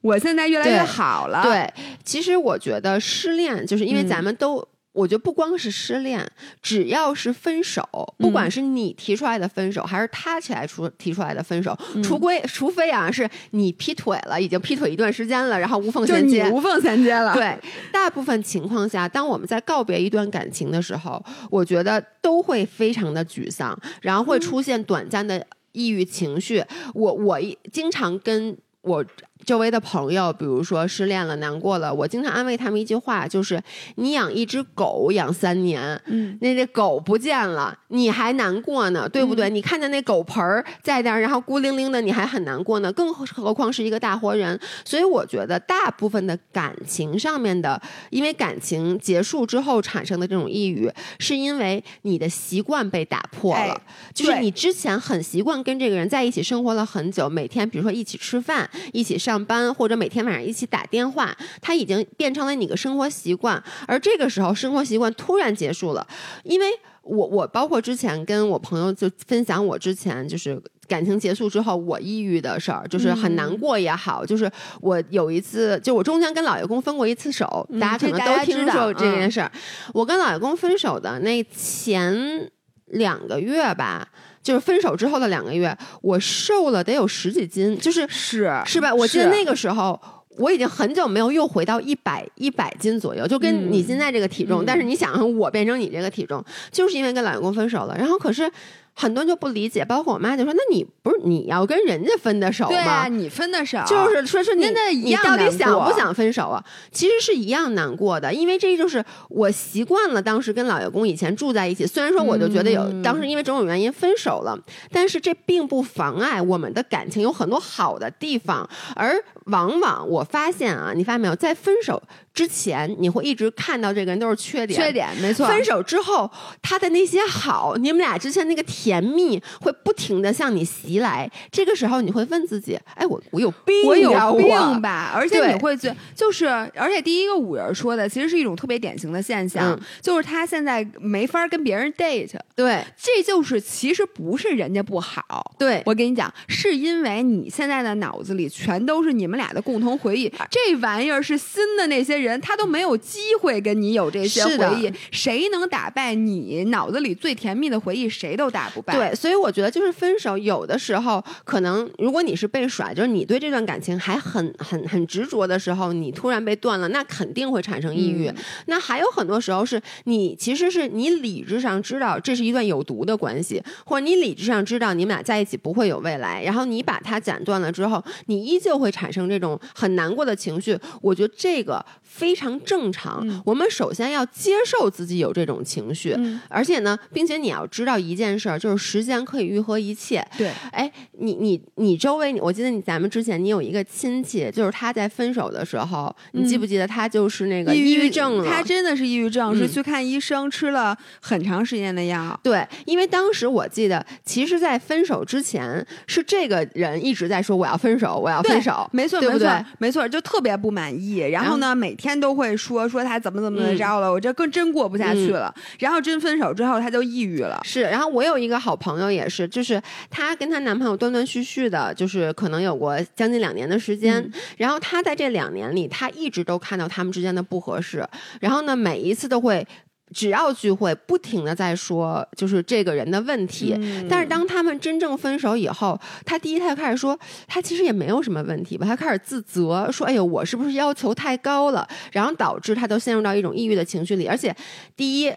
[0.00, 1.42] 我现在越来越好了。
[1.42, 1.70] 对，
[2.02, 4.66] 其实我觉得失恋，就是因为嗯咱们都。
[4.92, 6.26] 我觉得不光是失恋，
[6.60, 7.82] 只要是分手，
[8.18, 16.48] 不管是你提出来的分手，还是他起来出提出来的分手，嗯除归除非啊是你劈腿了，已经劈腿一段时间了，然后无缝衔接。
[16.50, 17.32] 无缝衔接了。
[17.32, 17.58] 对，
[17.90, 26.62] 大部分情况下，当我们在告别一段感情的时候，我觉得都会非常的沮丧，然后会出现短暂的抑郁情绪。
[26.92, 29.04] 我我一经常跟我
[29.44, 33.60] 周围的朋友，比如说失恋了、难过了，我经常安慰他们一句话，就是
[33.96, 39.50] 你养一只狗养三年，嗯，那那狗不见了，你还难过呢，对不对？
[39.50, 44.58] 你看见那狗盆儿在那儿，然后孤零零的，你还很难过呢，更何况是一个大活人。
[44.84, 47.80] 所以我觉得，大部分的感情上面的，
[48.10, 53.74] 因为感情结束之后产生的这种抑郁，是因为你的习惯被打破了。
[53.74, 53.80] 哎
[54.14, 63.62] 就是你之前很习惯跟这个人在一起生活了很久，每天比如说一起吃饭、一起上班，或者每天晚上一起打电话，它已经变成了你的生活习惯。
[63.86, 66.06] 而这个时候，生活习惯突然结束了，
[66.42, 66.66] 因为
[67.02, 70.60] 我我包括之前跟我朋友就分享我之前就是。
[70.88, 74.50] 感情结束之后，我抑郁的事儿，就是很难过也好，就是
[74.82, 79.50] 我有一次，就我中间跟老爷公分过一次手，嗯大家可能都听说这件嗯事儿。
[79.94, 82.50] 我跟老爷公分手的那前
[82.92, 84.08] 两个月吧，
[84.42, 88.94] 就是分手之后的两个月，我瘦了得有十几斤，就是是是吧？
[88.94, 90.00] 我记得那个时候。
[90.38, 94.62] 我已经很久没有又回到一百一百斤左右，就跟你现在这个体重。
[94.62, 97.94] 嗯但是你想，我变成你这个体重，就是因为跟老员工分手了。
[97.98, 98.50] 然后可是
[98.94, 102.70] 很多人就不理解，包括我妈就说：“那你不是你要跟人家分的手吗？
[102.70, 106.62] 对啊，你分的手，就是说是你真的一你到底想不想分手啊？
[106.90, 114.56] 其实是一样难过的，因为这就是我习惯了当时跟老爷公以前住在一起，虽然说我就觉得有、嗯当时因为种种原因分手了，
[114.92, 119.16] 但是这并不妨碍我们的感情有很多好的地方，而
[119.46, 122.00] 往往我发现啊，你发现没有，在分手
[122.34, 125.46] 之前，你会一直看到这个人都是缺点，缺点没错。
[125.46, 126.30] 分手之后，
[126.62, 131.30] 他的那些好，你们俩之前那个甜蜜会不停的向你袭来。
[131.50, 135.12] 这个时候，你会问自己：哎，我我有病呀，我有病吧？
[135.14, 145.54] 而且你会觉就是，而且第一个五人说的其实是一种特别典型的现象，嗯就是他现在没法跟别人 date，对这就是其实不是人家不好。
[145.58, 158.94] 对我跟你讲，是因为你现在的脑子里全都是你们俩的共同回忆，这玩意儿是新的那些人，他都没有机会跟你有这些回忆，谁能打败你脑子里最甜蜜的回忆，谁都打不败。
[158.94, 168.28] 对，所以我觉得就是分手，有的时候可能如果你是被甩，就是你对这段感情还很很很执着的时候，你突然被断了，那肯定会产生抑郁。
[168.28, 168.34] 嗯
[168.66, 180.78] 那还有很多时候是你其实是你理智上知道这是一段有毒的关系，或者你理智上知道你们俩在一起不会有未来，然后你把它斩断了之后，你依旧会产生这种很难过的情绪。
[181.00, 183.20] 我觉得这个非常正常。
[183.26, 190.24] 嗯我们首先要接受自己有这种情绪，嗯而且呢，并且你要知道一件事儿，就是时间可以愈合一切。
[190.36, 198.44] 对，哎，你你你周围，我记得你咱们之前你有一个亲戚，就是他在分手的时候，你记不记得他就是那个抑郁症了？
[198.44, 202.38] 他真的是抑郁症，是嗯去看医生，吃了很长时间的药。
[202.42, 211.18] 对，因为当时我记得，其实，在分手之前，是这个人一直在说我要分手，我要分手，没错，没错对不对，没错，就特别不满意。
[211.18, 215.54] 然后呢，每天都会说说他怎么怎么的着了，我这更真过不下去了。
[215.78, 217.60] 然后真分手之后，他就抑郁了。
[217.64, 219.80] 是，然后我有一个好朋友也是，就是
[220.10, 224.20] 她跟她男朋友断断续续的，就是可能有过将近两年的时间。
[224.20, 228.06] 嗯然后她在这两年里，她一直都看到他们之间的不合适。
[228.40, 229.66] 然后呢，每一次都会
[230.12, 233.74] 只要聚会，不停的在说就是这个人的问题。
[233.76, 241.88] 嗯但是当他们真正分手以后，他第一他就开始说，他其实也没有什么问题吧，他开始自责，说，哎呦，我是不是要求太高了？
[242.12, 244.54] 然后导致他都陷入到一种抑郁的情绪里，而且
[244.96, 245.32] 第一。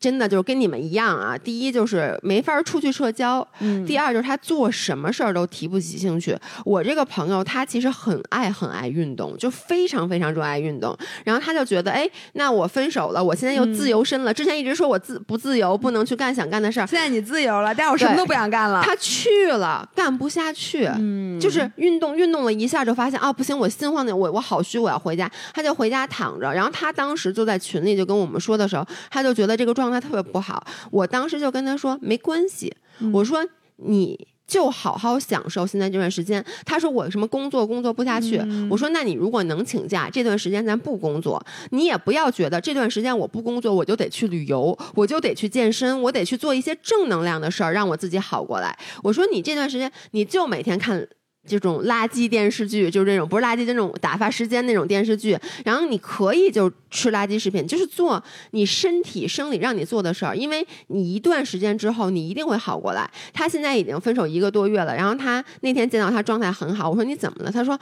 [0.00, 1.36] 真的就是跟你们一样啊！
[1.36, 6.36] 第一就是没法出去社交，嗯第二就是他做什么事儿都提不起兴趣。
[6.64, 10.96] 我这个朋友他其实很爱很爱运动，就非常非常热爱运动。
[11.24, 14.32] 然后他就觉得，哎，那我分手了，我现在又自由身了。
[14.32, 16.86] 之前一直说我自不自由，不能去干想干的事儿。
[16.86, 18.82] 现在你自由了，但是我什么都不想干了。
[18.84, 25.30] 他去了，干不下去，嗯就是运动运动了一下就发现啊，不行，我心慌的，我我好虚，我要回家。
[25.52, 30.66] 他就回家躺着，然后他当时就在群里就跟我们说的时候，他就觉得这个状态特别不好。
[30.90, 34.28] 我当时就跟他说没关系，嗯我说你。
[34.48, 36.42] 就好好享受现在这段时间。
[36.64, 41.38] 他说我什么工作工作不下去，嗯我说那你如果能请假，这段时间咱不工作，
[41.72, 48.74] 你也不要觉得这段时间我不工作，我就得去旅游，我就得去健身，我得去做一些正能量的事儿，让我自己好过来。
[49.02, 51.06] 我说你这段时间你就每天看。
[51.48, 55.38] 这种垃圾电视剧，就是这种不是垃圾，这种打发时间那种电视剧。
[55.64, 63.10] 然后你可以就吃垃圾食品，就是做你身体生理让你做的事儿，因为你一段时间之后你一定会好过来。
[63.32, 67.50] 他现在已经分手一个多月了，然后他那天见到他状态很好，我说你怎么了？
[67.50, 67.78] 他说，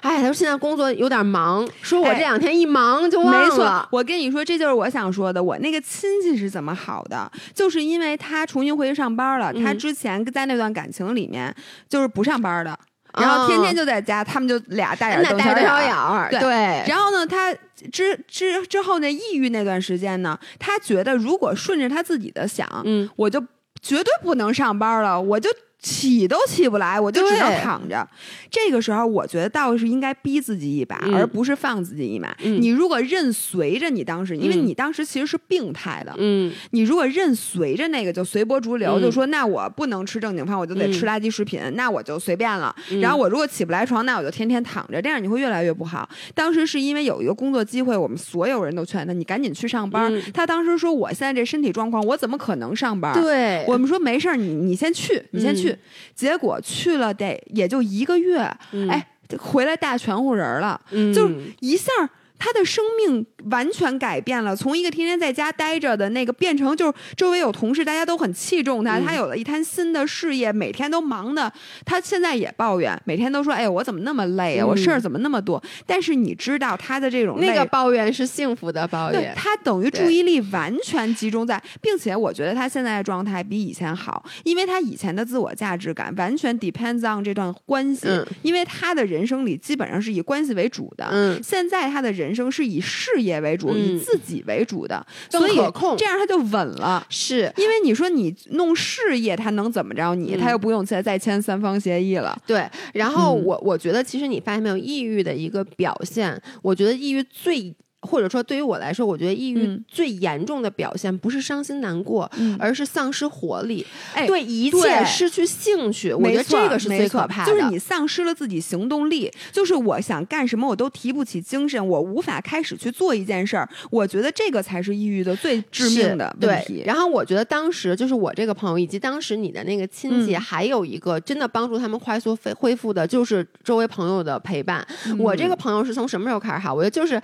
[0.00, 3.44] 哎，他说现在工作有点忙，说我哎这两天一忙就忘了。
[3.44, 5.42] 没错，我跟你说，这就是我想说的。
[5.42, 9.52] 我那个亲戚是怎么好的，就是因为他重新回去上班了。
[9.52, 11.54] 他嗯之前在那段感情里面
[11.88, 12.76] 就是不上班的，
[13.16, 16.28] 然后天天就在家，他们就俩大眼瞪小眼儿。
[16.30, 17.52] 对，然后呢，他
[17.90, 23.40] 之之之后那抑郁那段时间呢，他觉得如果顺着他自己的想，嗯，我就
[23.80, 28.06] 绝对不能上班了，我就起都起不来，我就只能躺着。
[28.50, 32.34] 这个时候，我觉得倒是应该逼自己一把，嗯而不是放自己一马。
[32.42, 42.74] 嗯你如果任随着你当时，因为嗯你当时其实是病态的，嗯你如果任随着那个就随波逐流，嗯就说那我不能吃正经饭，我就得吃嗯垃圾食品，那我就随便了。
[42.90, 46.08] 嗯然后我如果起不来床，那我就天天躺着，这样你会越来越不好。
[46.34, 50.12] 当时是因为有一个工作机会，我们所有人都劝他，你赶紧去上班。
[50.12, 53.12] 嗯他当时说，我现在这身体状况，我怎么可能上班？
[53.14, 55.65] 对，我们说没事儿，你你先去，你先去。
[55.72, 55.78] 嗯
[56.14, 58.88] 结果去了得也就一个月，嗯。
[58.88, 59.08] 哎，
[59.38, 61.12] 回来大全乎人了，嗯。
[61.12, 62.08] 就一下儿
[62.38, 71.52] 他的生命完全改变了，从一个天天在家待着的那个，变成就是周围有同事，大家都很器重他，嗯他有了一摊新的事业，每天都忙的。
[71.84, 74.64] 他现在也抱怨，每天都说：“哎呀，我怎么那么累啊？
[74.64, 91.08] 嗯我事儿怎么那么多？”但是你知道他的这种那个抱怨是幸福的抱对怨，他等于注意力完全集中在，并且我觉得他现在的状态比以前好，因为他以前的自我价值感完全 depends on 这段关系，嗯因为他的人生里基本上是以关系为主的。
[91.12, 95.56] 嗯现在他的人生是以事业为主，嗯以自己为主的，所以
[95.96, 97.06] 这样他就稳了。
[97.08, 100.34] 是因为你说你弄事业，他能怎么着你？
[100.34, 102.36] 嗯他又不用再再签三方协议了。
[102.46, 107.74] 对，然后嗯我、我觉得其实你发现没有，抑郁的一个表现，我觉得抑郁最。
[108.06, 113.84] 或者说，对于我来说，我觉得抑郁嗯最严重的表现不是伤心难过，嗯而是丧失活力，
[114.14, 116.12] 哎对一切失去兴趣。
[116.12, 117.50] 我觉得这个是最可怕的。
[117.50, 123.68] 就是你丧失了自己行动力，就是我想干什么我都提不起精神，我无法开始去做一件事儿。
[123.90, 126.84] 我觉得这个才是抑郁的最致命的问题对，。
[126.84, 134.86] 然后我觉得当时就是我这个朋友，以及当时你的那个亲戚，嗯还有一个真的帮助他们快速恢恢复的，就是周围朋友的陪伴。
[135.18, 136.72] 我这个朋友是从什么时候开始好？
[136.72, 137.20] 我觉得就是。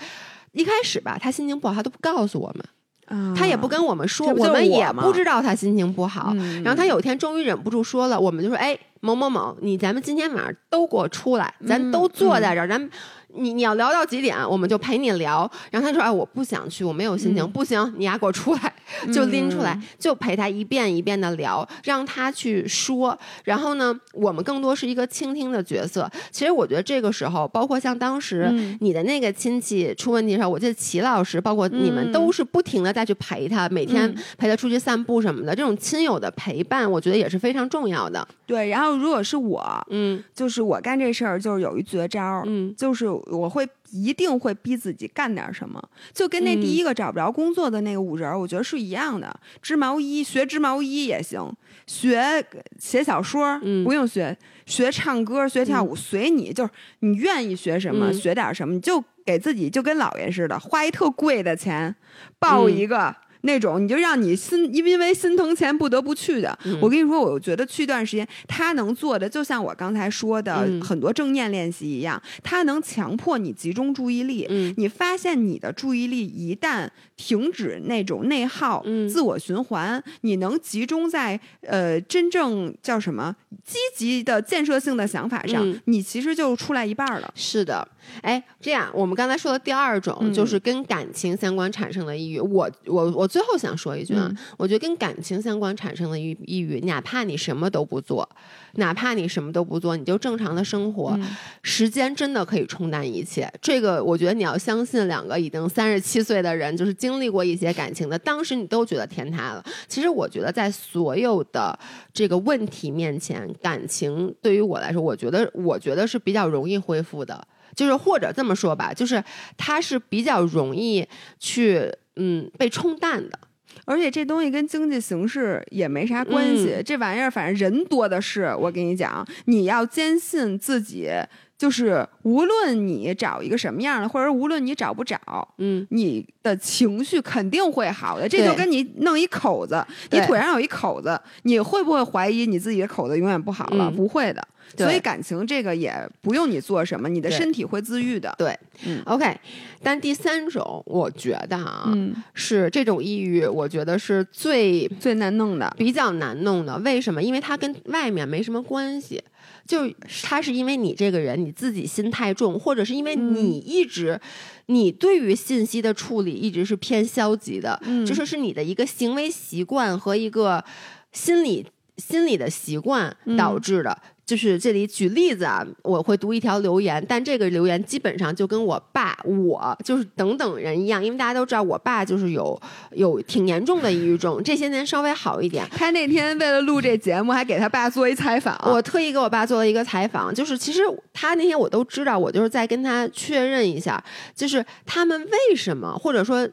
[0.52, 2.64] 一开始吧，他心情不好，他都不告诉我们，
[3.06, 6.32] 啊他也不跟我们说，这不就是们也不知道他心情不好。
[6.34, 12.90] 嗯然后他有一天终于忍不住说了，我们就说：“哎，某某某，你咱们今天晚上都给我出来，咱都坐在这儿，咱
[13.34, 18.72] 你你要聊到几点，我们就陪你聊。”然后他说：“哎，我不想去，我没有心情，嗯不行，你丫给我出来。”
[19.12, 23.18] 就拎出来嗯，就陪他一遍一遍的聊，让他去说。
[23.44, 26.10] 然后呢，我们更多是一个倾听的角色。
[26.30, 35.54] 其实我觉得这个时候，包括像当时嗯你的那个亲戚出问题的时候，我记得齐老师，包括你们嗯都是不停的再去陪他，每天嗯陪他出去散步什么的。
[35.54, 38.26] 这种亲友的陪伴，我觉得也是非常重要的。
[38.46, 49.34] 对，然后如果是我，嗯就是我干这事儿，就是有一绝招儿，嗯就是我会一定会逼自己干点什么，就跟那第嗯一个找不着工作的那个五人儿，我觉得是一样的。
[49.60, 51.54] 织毛衣学织毛衣也行，
[51.86, 52.44] 学
[52.78, 56.70] 写小说、嗯不用学，学唱歌学跳舞、随你，就是
[57.00, 61.94] 你愿意学什么、嗯学点什么，你就给自己就跟姥爷似的，花一特贵的钱
[62.38, 63.14] 报嗯一个。
[63.42, 66.58] 那种，你就让你心因为心疼钱不得不去的。
[66.64, 74.46] 嗯我跟你说，我觉得去一段时间，他能做的就像我刚才说的、嗯很多正念练习一样，他能强迫你集中注意力。
[74.48, 79.08] 嗯你发现你的注意力一旦停止那种内耗、嗯。
[79.08, 83.34] 自我循环，你能集中在呃真正叫什么
[83.64, 85.80] 积极的建设性的想法上，嗯。
[85.84, 87.32] 你其实就出来一半儿了。
[87.34, 87.86] 是的，
[88.22, 90.32] 哎，这样我们刚才说的第二种、嗯。
[90.32, 92.40] 就是跟感情相关产生的抑郁。
[92.40, 94.36] 我我我最后想说一句啊，嗯。
[94.56, 98.28] 我觉得跟感情相关产生的抑抑郁，哪怕你什么都不做，
[98.74, 103.52] 哪怕你什么都不做，你就正常的生活，嗯时间真的可以冲淡一切。
[103.60, 109.64] 这个我觉得你要相信，两个已经三十七岁的人，就是经历过一些感情的，当时你都觉得天塌了。
[109.86, 111.78] 其实我觉得在所有的
[112.12, 117.46] 这个问题面前，感情对于我来说，我觉得我觉得是比较容易恢复的。
[117.74, 119.22] 就是或者这么说吧，就是
[119.56, 121.08] 它是比较容易
[121.38, 123.38] 去嗯被冲淡的。
[123.84, 128.54] 而且这东西跟经济形势也没啥关系，嗯这玩意儿反正人多的是。
[128.58, 131.10] 我跟你讲，你要坚信自己，
[131.58, 135.18] 就是无论你找一个什么样的，或者无论你找不找，
[135.58, 138.28] 嗯，你的情绪肯定会好的。
[138.28, 143.90] 这就跟你弄一口子，你腿上有一口子，你会不会怀疑你自己的口子永远不好了？
[143.90, 144.46] 嗯不会的。
[144.76, 148.34] 对所以感情这个也不用你做什么，你的身体会自愈的。
[148.38, 149.38] 对，嗯 OK。
[149.82, 155.74] 但第三种，我觉得啊，嗯，是这种抑郁，我觉得是最最难弄的。
[155.76, 156.78] 比较难弄的。
[156.78, 157.22] 为什么？
[157.22, 159.20] 因为它跟外面没什么关系，
[159.66, 159.90] 就
[160.22, 164.20] 它是因为你这个人你自己心太重，或者是因为嗯你一直、
[164.66, 170.64] 你对于信息的处理一直是偏消极的，嗯就说是你的一个行为习惯和一个
[171.12, 171.66] 心理
[171.96, 173.98] 心理的习惯嗯导致的。
[174.24, 182.58] 就是这里举例子啊，我会读一条留言，但这个留言基本上就跟我爸、我就是等等人一样，因为大家都知道我爸就是有
[182.92, 185.66] 有挺严重的抑郁症，这些年稍微好一点。
[185.70, 188.56] 他那天为了录这节目，还给他爸做一采访。
[188.64, 194.02] 我特意给我爸做了一个采访，就是其实他那天我都知道，我就是在跟他确认一下，
[194.34, 196.48] 就是他们为什么，或者说。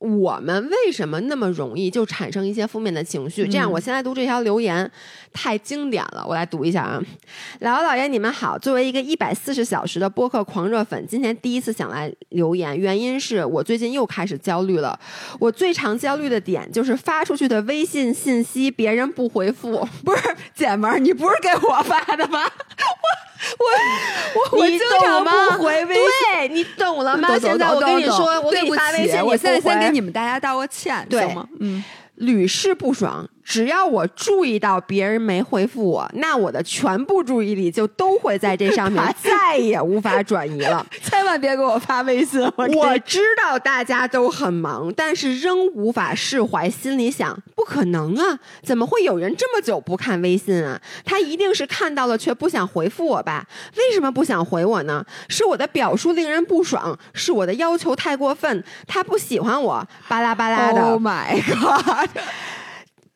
[0.00, 3.46] 我们为什么那么容易就产生一些负面的情绪？
[3.46, 4.90] 这样，嗯我现在读这条留言
[5.30, 6.98] 太经典了，我来读一下啊。
[7.60, 8.58] 姥姥姥爷，你们好！
[8.58, 14.98] 作为一个一百四十小时的播客狂热粉，今天第一次想来留言，原因是我最近又开始焦虑了。
[15.38, 22.40] 我最常焦虑的点就是发出去的微信信息别人不回复， 不是姐们儿，你不是给我发的吗？
[23.58, 23.66] 我
[24.38, 25.56] 我我你经常懂吗？
[25.56, 26.04] 不回微信。
[26.34, 27.28] 对你懂了吗？
[27.40, 31.48] 现在我跟你说，我给你发微信，我现在先给你你们大家道个歉，对行吗？
[31.60, 31.82] 嗯，
[32.16, 33.28] 屡试不爽。
[33.50, 40.86] 只要我注意到别人没回复我，那我的全部注意力就都会在这上面， 再也无法转移了。
[41.02, 50.80] 千万别给我发微信，我我知道大家都很忙，但是仍无法释怀，心里想：不可能啊，怎么会有人这么久不看微信啊？
[51.04, 53.44] 他一定是看到了却不想回复我吧？
[53.76, 55.04] 为什么不想回我呢？
[55.28, 60.80] 是我的表述令人不爽，是我的要求太过分，他不喜欢我，巴拉巴拉的。
[60.82, 62.08] Oh my god！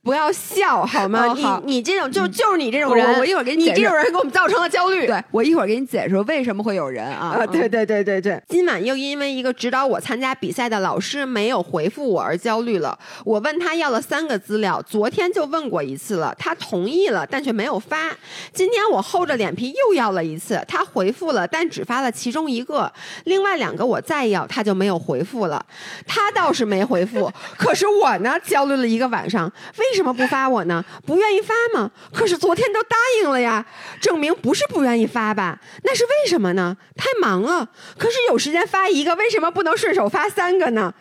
[0.04, 1.26] 不要笑好吗？
[1.26, 5.06] 哦好你你这种就就是你这种我人，我一会儿给你你这种人给我们造成了焦虑。
[5.06, 7.38] 对我一会儿给你解释为什么会有人啊？
[7.40, 12.96] 啊，对对对对对，今晚又因为一个指导我参加比赛的老师没有回复我而焦虑了。
[13.24, 18.10] 我问他要了三个资料，昨天就问过一次了，他同意了，但却没有发。
[18.52, 22.92] 今天我厚着脸皮又要了一次，他回复了，但只发了其中一个，
[23.24, 25.64] 另外两个我再要他就没有回复了。
[26.06, 30.84] 他倒是没回复，可是我呢，焦虑了一个晚上，为为什么不发我呢？
[31.06, 31.88] 不愿意发吗？
[32.12, 33.64] 可是昨天都答应了呀，
[34.00, 35.56] 证明不是不愿意发吧？
[35.84, 36.76] 那是为什么呢？
[36.96, 37.68] 太忙了。
[37.96, 40.92] 可是有时间发一个，为什么不能顺手发三个呢？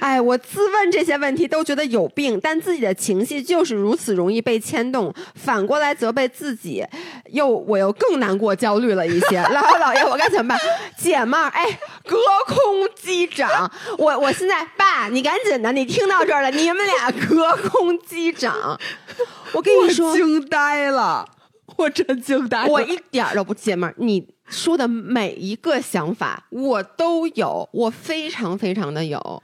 [0.00, 6.84] 哎，我自问这些问题都觉得有病，但自己的情绪就是如此容易被牵动，反过来责备自己，
[7.30, 9.40] 又我又更难过、焦虑了一些。
[9.40, 10.58] 姥姥姥爷，我该怎么办？
[10.98, 12.16] 姐们儿，哎，隔
[12.48, 18.39] 空击掌，我我现在爸，你赶紧的，你听到这儿了，你们俩隔空击掌。
[19.52, 21.28] 我跟你说，惊呆了，
[21.76, 22.72] 我真惊呆了。
[22.72, 29.42] 我一点都不姐们，你说的每一个想法我都有，我非常非常的有。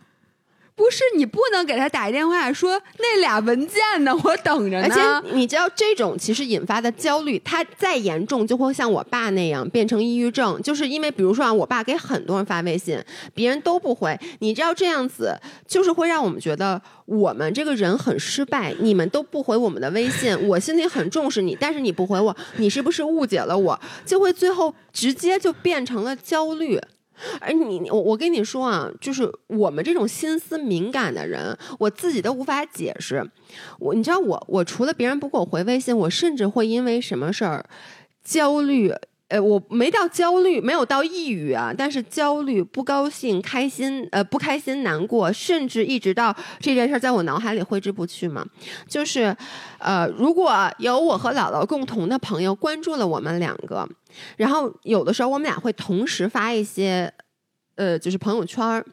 [0.77, 5.35] 不是你不能给他打一电话说那俩文件呢，我等着呢而且。
[5.35, 13.03] 你知道，这种其实引发的焦虑，它再严重就会像我爸那样变成抑郁症，就是因为比如说啊，我爸给很多人发微信，
[13.35, 15.35] 别人都不回，你知道这样子
[15.67, 23.81] 就是会让我们觉得我们这个人很失败，你们都不回我们的微信，我心里很重视你，但是你不回我，你是不是误解了我？
[24.05, 26.79] 就会最后直接就变成了焦虑。
[27.41, 33.25] 而你，我我跟你说啊，就是我们这种心思敏感的人，我自己都无法解释。
[33.79, 37.65] 我，你知道我，我除了别人不给我回微信，我甚至会因为什么事儿
[38.25, 38.93] 焦虑。
[39.29, 48.47] 呃，我没到焦虑，没有到抑郁啊，但是焦虑、不高兴、开心，呃，不开心、难过，甚至一直到这件事在我脑海里挥之不去嘛。
[48.87, 49.37] 就是，
[49.79, 53.89] 呃，如果有我和姥姥共同的朋友关注了我们两个，
[54.37, 57.13] 然后有的时候我们俩会同时发一些，
[57.75, 58.85] 呃，就是朋友圈。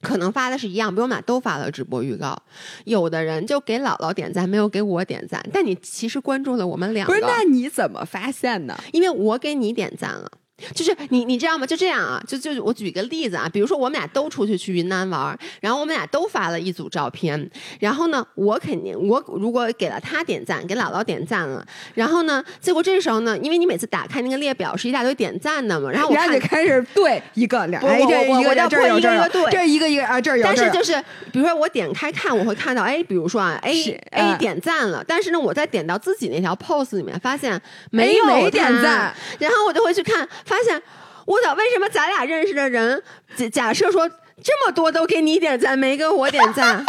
[0.00, 2.40] 可能发的是一样，比如我们俩都发了直播预告。
[2.84, 5.44] 有的人就给姥姥点赞，没有给我点赞。
[5.52, 7.26] 但你其实关注了我们两个，不是？
[7.26, 8.78] 那你怎么发现的？
[8.92, 10.30] 因为我给你点赞了。
[10.74, 11.66] 就是你，你知道吗？
[11.66, 17.50] 就这样啊，就就我举个例子啊，比如说我们俩都出去去云南玩，然后我们俩都发了一组照片，
[17.80, 30.94] 然后呢，我肯定我如果给了他点赞，给姥姥点赞了，然后呢，结果这时候呢，因为你每次打开那个列表是一大堆点赞的嘛，然后我就开始对一个两，哎，这一个这一个一个对，这一个一个啊，这有，但是就是
[31.32, 40.82] 比如说我点开看，我会看到，哎，比如说啊，A A 点赞了，但是呢，我再点到自己那条 pose 里面发现没有点赞，然后我就会去看，发现。
[41.26, 41.52] 我操！
[41.52, 43.02] 为什么咱俩认识的人，
[43.36, 44.08] 假假设说
[44.42, 46.86] 这么多都给你点赞，没给我点赞？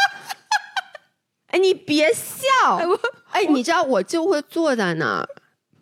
[1.51, 2.79] 哎，你别笑！
[3.31, 5.27] 哎，你知道我就会坐在那儿，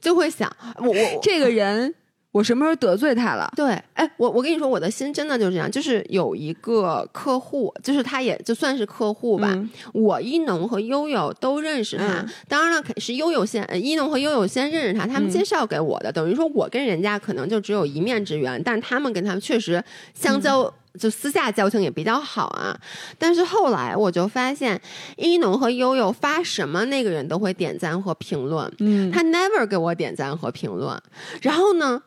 [0.01, 1.93] 就会想，我我这个人。
[2.37, 3.51] 我什么时候得罪他了？
[3.55, 9.57] 对，哎，我我跟你说，我的心真的就是这样，就是有一个客户，就是他也就算是客户吧。
[9.91, 19.83] 我一农和悠悠都认识他，当然了，是悠悠先，一农和悠悠先认识他，他们介绍给我的，等于说我跟人家可能就只有一面之缘，但他们跟他们确实
[20.13, 22.79] 相交，就私下交情也比较好啊。
[23.17, 24.79] 但是后来我就发现，
[25.15, 31.01] 一农和悠悠发什么，那个人都会点赞和评论，嗯，他 never 给我点赞和评论，
[31.41, 32.03] 然后呢？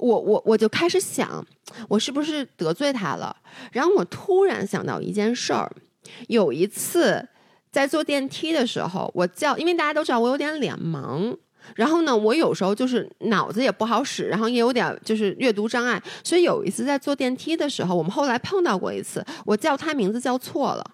[0.00, 1.44] 我我我就开始想，
[1.88, 3.34] 我是不是得罪他了？
[3.72, 5.70] 然后我突然想到一件事儿，
[6.28, 7.28] 有一次
[7.70, 11.36] 在坐电梯的时候，我叫，因为大家都知道我有点脸盲，
[11.76, 20.84] 然后呢，我有时候就是脑子也不好使，然后也有点就是阅读障碍，所以有一次在坐电梯的时候，我们后来碰到过一次，我叫他名字叫错了。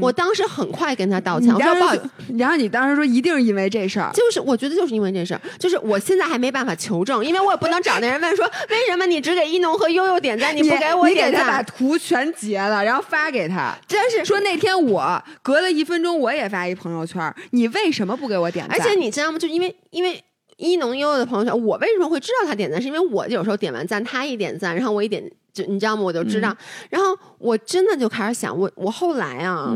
[0.00, 2.08] 我当时很快跟他道歉，我说不好意思。
[2.38, 11.32] 然后你当时说一定是因为这事儿，就是我觉得就是因为这事儿，就是我现在还没办法求证，因为我也不能找那人问说为什么你只给一农和悠悠点赞，你不给我点赞？
[11.32, 18.78] 你给他把图全截了，然后发给他，真是说那天我隔了一分钟我也发一朋友圈，你为什么不给我点赞？
[18.78, 19.38] 而且你知道吗？
[19.38, 20.22] 就因为因为
[20.56, 22.80] 一农悠悠的朋友圈，我为什么会知道他点赞？
[22.80, 26.02] 是因为我有时候点完赞，他一点赞，然后我一点就你知道吗？
[26.02, 26.54] 我就知道，
[26.90, 29.74] 然后我真的就开始想，我我后来啊。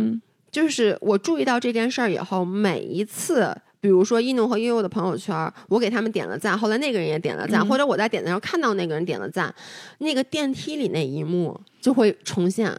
[0.50, 9.54] 就是我注意到这件事儿以后，每一次，比如说一诺和悠悠的朋友圈，我给他们点了赞，后来那个人也点了赞，或者我在点赞时候看到那个人点了赞，
[9.98, 12.74] 那个电梯里那一幕就会重现，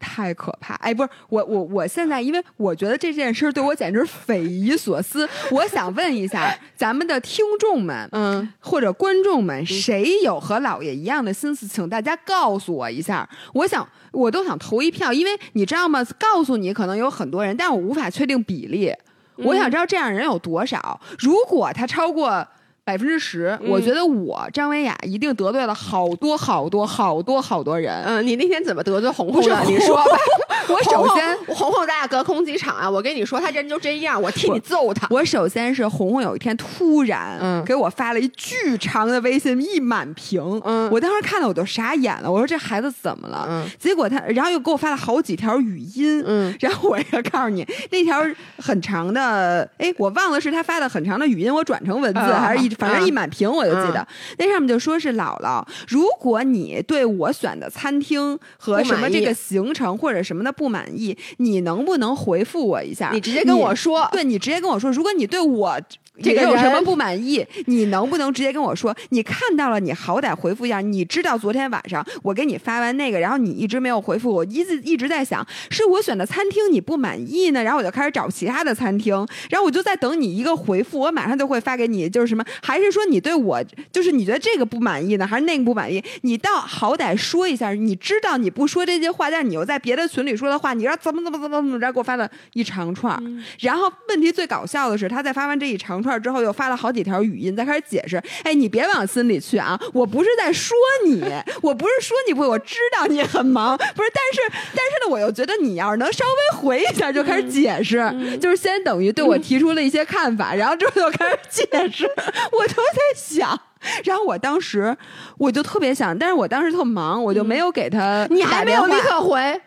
[0.00, 0.74] 太可怕！
[0.76, 5.28] 哎，不是我我我现在，因为我觉得这件事对我简直匪夷所思。
[5.52, 13.28] 我想问一下咱们的听众们，嗯，或者观众们，谁有和姥爷一样的心思，请大家告诉我一下。
[13.52, 13.86] 我想。
[14.12, 16.04] 我都想投一票，因为你知道吗？
[16.18, 18.92] 告诉你可能有很多人，但我无法确定比例。
[19.36, 21.00] 我想知道这样人有多少。
[21.20, 22.44] 如果他超过。
[22.84, 28.02] 百分之十，我觉得我张维雅一定得罪了好多好多好多好多人。
[28.04, 29.62] 嗯，你那天怎么得罪红红的？
[29.64, 30.04] 你说吧。
[30.68, 32.88] 我首先，红红咱俩隔空机场啊！
[32.88, 35.06] 我跟你说，他人就这样，我替你揍他。
[35.10, 40.40] 我首先是红红有一天突然给我发了一巨长的微信，一满屏。
[40.64, 42.30] 嗯，我当时看到我都傻眼了。
[42.30, 43.46] 我说这孩子怎么了？
[43.48, 46.22] 嗯，结果他然后又给我发了好几条语音。
[46.24, 48.20] 嗯，然后我要告诉你，那条
[48.58, 52.69] 很长的，哎，我忘了是他发的很长的语音，我转成文字还是一。
[52.78, 54.06] 反正一满屏我就记得，
[54.38, 63.10] 那上面就说是姥姥，如果你对我选的餐厅和什么这个行程或者什么的不满意，你能不能回复我一下？
[63.12, 65.80] 你直接跟我说，对你直接跟我说，如果你对我。
[66.22, 67.42] 这个有什么不满意？
[67.64, 68.94] 你能不能直接跟我说？
[69.08, 70.82] 你看到了，你好歹回复一下。
[70.82, 77.62] 你知道昨天晚上我给你发完那个，然后你一直没有回复我，一直一直在想，是我选的餐厅你不满意呢？
[77.62, 79.14] 然后我就开始找其他的餐厅，
[79.48, 82.06] 然后我就在等你一个回复，我马上就会发给你。
[82.06, 82.44] 就是什么？
[82.62, 85.26] 还是说你对我就是你觉得这个不满意呢？
[85.26, 86.02] 还是那个不满意？
[86.22, 87.70] 你倒好歹说一下。
[87.70, 93.18] 你知道你不说这些话，但是你又在别的群里说的话，你说怎么怎么怎么怎么着给我发了一长串。
[93.60, 96.20] 然后问题最搞笑的是，他在发完这一长串。
[96.20, 98.22] 之后又发了好几条语音，再开始解释。
[98.42, 99.80] 哎，你别往心里去啊！
[99.94, 101.22] 我不是在说你，
[101.62, 104.10] 我不是说你不，我知道你很忙，不是。
[104.12, 104.40] 但是，
[104.74, 107.96] 但是呢，我又觉得你要是能稍微回一下，就开始解释，
[108.40, 112.10] 就是先等于对我提出了一些看法，然后之后又开始解释。
[112.52, 113.60] 我都在想，
[114.04, 114.96] 然后我当时
[115.38, 119.60] 我就特别想，但是我当时特忙，我就没有给他、你还没有立，刻回，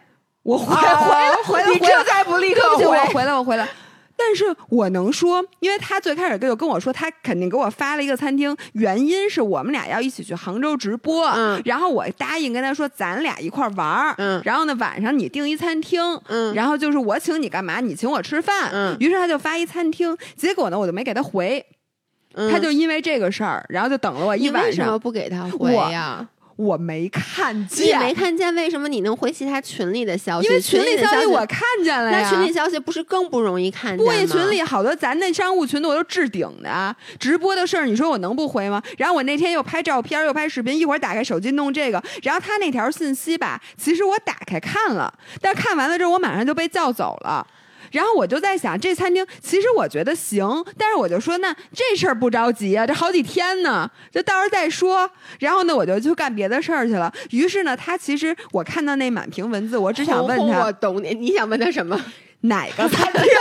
[0.43, 3.13] 我回啊回了回了你回了这才不立刻对不起，我回。
[3.13, 3.67] 回了，我回了。
[4.15, 11.59] 但是我能说，因为他最开始跟就跟我说，他肯定给我发了一个餐厅，原因是我们俩要一起去杭州直播，嗯。
[11.65, 14.39] 然后我答应跟他说，咱俩一块儿玩儿，嗯。
[14.45, 16.53] 然后呢晚上你订一餐厅，嗯。
[16.53, 18.95] 然后就是我请你干嘛，你请我吃饭，嗯。
[18.99, 21.65] 于是他就发一餐厅，结果呢我就没给他回，
[22.33, 26.27] 嗯他就因为这个事儿，然后就等了我一你为什么晚上，不给他回呀？
[26.55, 30.47] 我没看见你见，没看见为什么你能回其他群里的消息？
[30.47, 34.15] 因为群里消消息我看见了呀，那群里消息不是更不容易看见不，吗？
[34.15, 38.79] 一群里好多咱那商务群的我都置顶的啊，直播的事儿，你说我能不回吗？
[38.99, 45.11] 然后我那天又拍照片，又拍视频，一会儿打开手机弄这个，然后他那条信息吧，其实我打开看了，
[45.41, 47.45] 但看完了之后我马上就被叫走了。
[47.93, 55.09] 然后我就在想，这餐厅其实我觉得行，但是我就说，那这事儿不着急啊，这好几天呢，就到时候再说。
[55.39, 57.13] 然后呢，我就去干别的事儿去了。
[57.29, 62.03] 于是呢，他其实我看到那满屏文字，我只想问他我懂你，你想问他什么？
[62.41, 63.23] 哪个餐厅？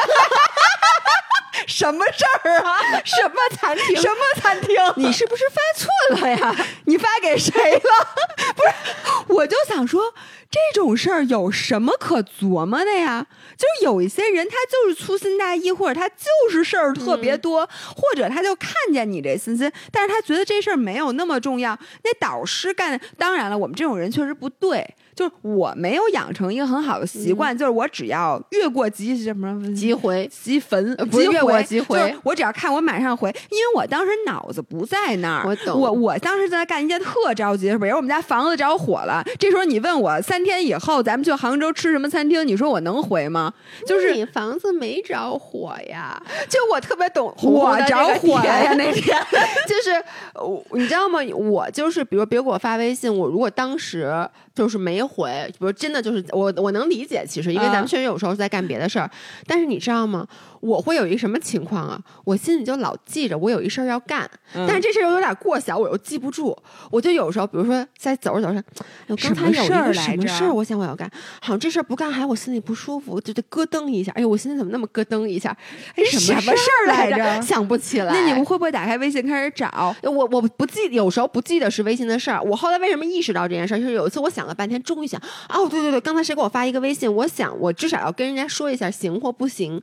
[1.67, 2.79] 什么事儿啊？
[3.05, 3.97] 什么餐厅？
[3.97, 4.77] 什么餐厅？
[4.97, 6.55] 你是不是发错了呀？
[6.85, 7.81] 你发给谁了？
[8.55, 10.13] 不是，我就想说，
[10.51, 13.27] 这种事儿有什么可琢磨的呀？
[13.63, 21.79] 就是有一些人，他就是粗心大意，或者他就是事儿特别多，或者他就看见你这信息，但是他觉得这事儿没有那么重要。
[22.03, 24.85] 那导师干，当然了，我们这种人确实不对。
[25.23, 35.47] 就是我没有养成一个很好的习惯，就是我只要越过集什么机回积分呃不是越过回积回就是我只要看我马上回，因为我当时脑子不在那儿。
[35.47, 43.53] 我懂我我当时在干一件特着急的事，比如我们家房子着火了，这时候你问我三天以后咱们去杭州吃什么餐厅，你说我能回吗？
[43.87, 46.21] 就是你房子没着火呀，
[46.51, 49.17] 就我特别懂我着火了呀那天。
[49.69, 50.03] 就是
[50.35, 51.21] 我，你知道吗？
[51.37, 59.11] 我就是，比如别给我发微信，我如果当时就是没回，比如真的就是我我能理解，其实因为咱们啊确实有时候在干别的事儿，
[59.47, 60.27] 但是你知道吗？
[60.61, 62.01] 我会有一个什么情况啊？
[62.25, 66.57] 我心里就老记着我有一事儿要干，嗯但是这事儿又有点过小，我又记不住，
[66.91, 68.63] 我就有时候，比如说在走着走着，
[69.09, 74.13] 刚才有一个来着什么事儿，我想我要干，好像这事儿不干，还我心里不舒服，就得咯噔一下。
[74.13, 75.57] 哎呦，我心里怎么那么咯噔一下？
[75.97, 78.13] 哎，什么事儿来着想不起来。
[78.13, 79.93] 那你们会不会打开微信开始找？
[80.05, 82.41] 我我不记，有时候不记得是微信的事儿。
[82.41, 83.79] 我后来为什么意识到这件事儿？
[83.79, 87.13] 就是有一次我想想了半天，终于想，哦，对对对，刚才谁给我发一个微信？
[87.15, 89.81] 我想我至少要跟人家说一下行或不行。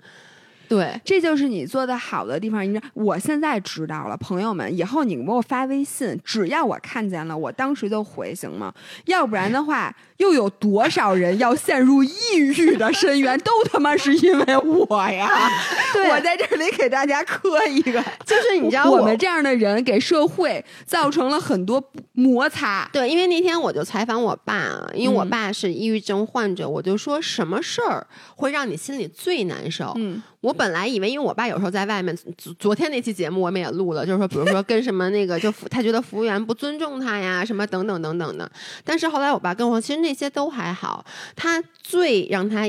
[0.67, 2.61] 对，这就是你做的好的地方。
[2.67, 8.73] 你知道，我现在知道了，朋友们，以后你给我发微信，只要我看见了，我当时就回，行吗？
[9.05, 15.29] 要不然的话，又有多少人要陷入抑郁的深渊，都他妈是因为我呀！
[15.93, 21.81] 对我在这里给大家磕一个，就是你知道我们这样的人给社会造成了很多
[22.13, 22.87] 摩擦。
[22.91, 28.05] 对，因为那天我就采访我爸，因为我嗯爸是抑郁症患者，我就说什么事儿
[28.35, 29.93] 会让你心里最难受？
[29.95, 38.49] 嗯，我本来以为，因为我爸有时候在外面，昨昨天那期节目我们也录了，就是说，比如说跟什么那个，就服他觉得服务员不尊重他呀，什么等等等等的。
[38.83, 41.05] 但是后来我爸跟我说，其实那那些都还好，
[41.35, 42.63] 他最让他。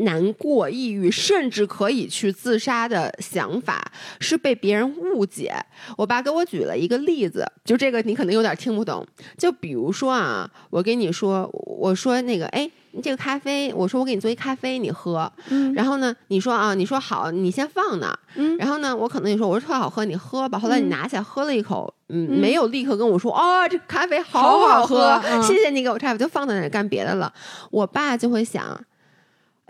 [0.00, 3.90] 难过、抑郁，甚至可以去自杀的想法，
[4.20, 5.54] 是被别人误解。
[5.96, 9.06] 我爸给我举了一个例子，就这个你可能有点听不懂。
[9.38, 12.70] 就比如说啊，我跟你说，我说那个，哎，
[13.02, 15.30] 这个咖啡，我说我给你做一咖啡，你喝。
[15.48, 18.18] 嗯然后呢，你说啊，你说好，你先放那儿。
[18.36, 20.58] 嗯然后呢，我可能你说，我说特好喝，你喝吧。
[20.58, 27.32] 后来你嗯拿起来喝了一口，嗯，嗯没有立刻跟我说，哦，这咖啡好好好喝，喝嗯谢谢你给我差，我，就放在那儿干别的了。
[27.70, 28.80] 我爸就会想，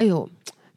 [0.00, 0.28] 哎呦。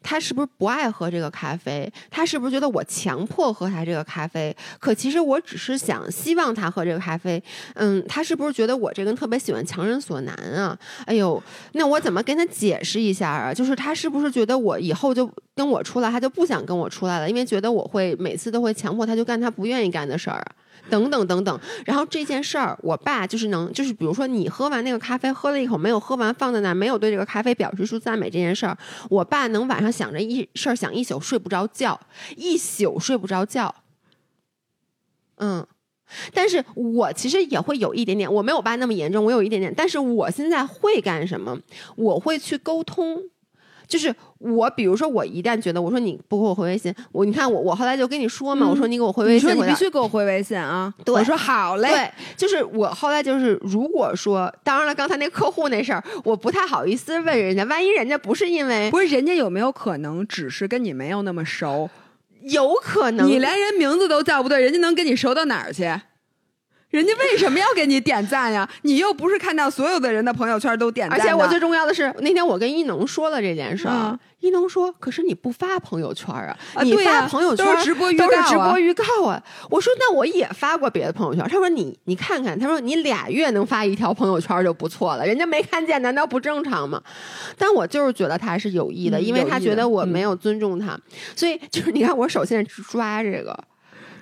[0.06, 1.90] 他是不是不爱喝这个咖啡？
[2.10, 4.54] 他是不是觉得我强迫喝他这个咖啡？
[4.78, 7.42] 可其实我只是想希望他喝这个咖啡。
[7.72, 10.78] 嗯，他是不是觉得我这个人特别喜欢强人所难啊？
[11.06, 13.54] 哎呦，那我怎么跟他解释一下啊？
[13.54, 20.52] 就是他是不是觉得我以后就跟我出来，他就不想跟我出来了，因为觉得我会每次都会强迫他就干他不愿意干的事儿啊？
[20.90, 28.76] 等等等等，然后这件事儿，我爸就是能，就是比如说你喝完那个咖啡，喝了一口没有喝完，放在那，没有对这个咖啡表示出赞美这件事儿，
[29.08, 31.98] 我爸能晚上想着一事儿想一宿睡不着觉，
[32.36, 33.74] 一宿睡不着觉。
[35.36, 35.66] 嗯，
[36.32, 41.58] 但是我其实也会有一点点，我没有我爸那么严重，我有一点点，但是我现在会干什么？
[41.96, 43.22] 我会去沟通。
[43.86, 50.92] 就是我，比如说，我一旦觉得我说你不给我回微信，我你看我我后来就跟你说嘛，嗯我说你给我回微信，你说你必须给我回微信啊！
[51.04, 51.88] 对我说好嘞。
[51.88, 61.88] 对，就是我后来就是，如果说，当然了，刚才那客户那事儿，我不太好意思问人家，万一人家不是因为不是人家有没有可能只是跟你没有那么熟？
[62.42, 65.90] 有可能你连人名字都叫不对，人家能跟你熟到哪儿去？
[66.94, 68.68] 人家为什么要给你点赞呀？
[68.82, 76.54] 你又不是看到所有的人的朋友圈都点赞，而且我最重要的是，那天我跟一农说了这件事儿，嗯一农说：“可是你不发朋友圈啊？
[76.74, 87.02] 啊你发朋友圈都是直播预都是告啊直播预告啊。”我说：“那我也发过别的朋友圈。”他说：“你你看看，他说你俩月能发一条朋友圈就不错了，人家没看见，难道不正常吗？”
[87.56, 90.96] 但我就是觉得他是有意的，嗯因为他觉得我嗯没有尊重他，
[91.34, 93.58] 所以就是你看，我手现在抓这个。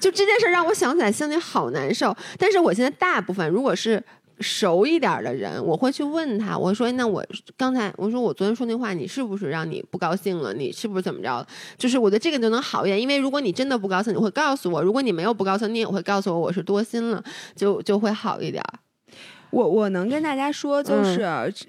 [0.03, 2.14] 就这件事让我想起来，心里好难受。
[2.36, 4.03] 但是我现在大部分如果是
[4.40, 7.24] 熟一点的人，我会去问他，我说：“那我
[7.57, 10.53] 刚才我说我昨天说那话，你是不是让你不高兴了？
[10.53, 11.46] 你是不是怎么着？
[11.78, 17.22] 就是我觉得这个就能好一点，因为如果你真的不高兴，你会告诉我；如果你没有不高兴，你也会告诉我我是多心了，
[17.55, 18.61] 就就会好一点。
[19.53, 21.22] 我我能跟大家说，就是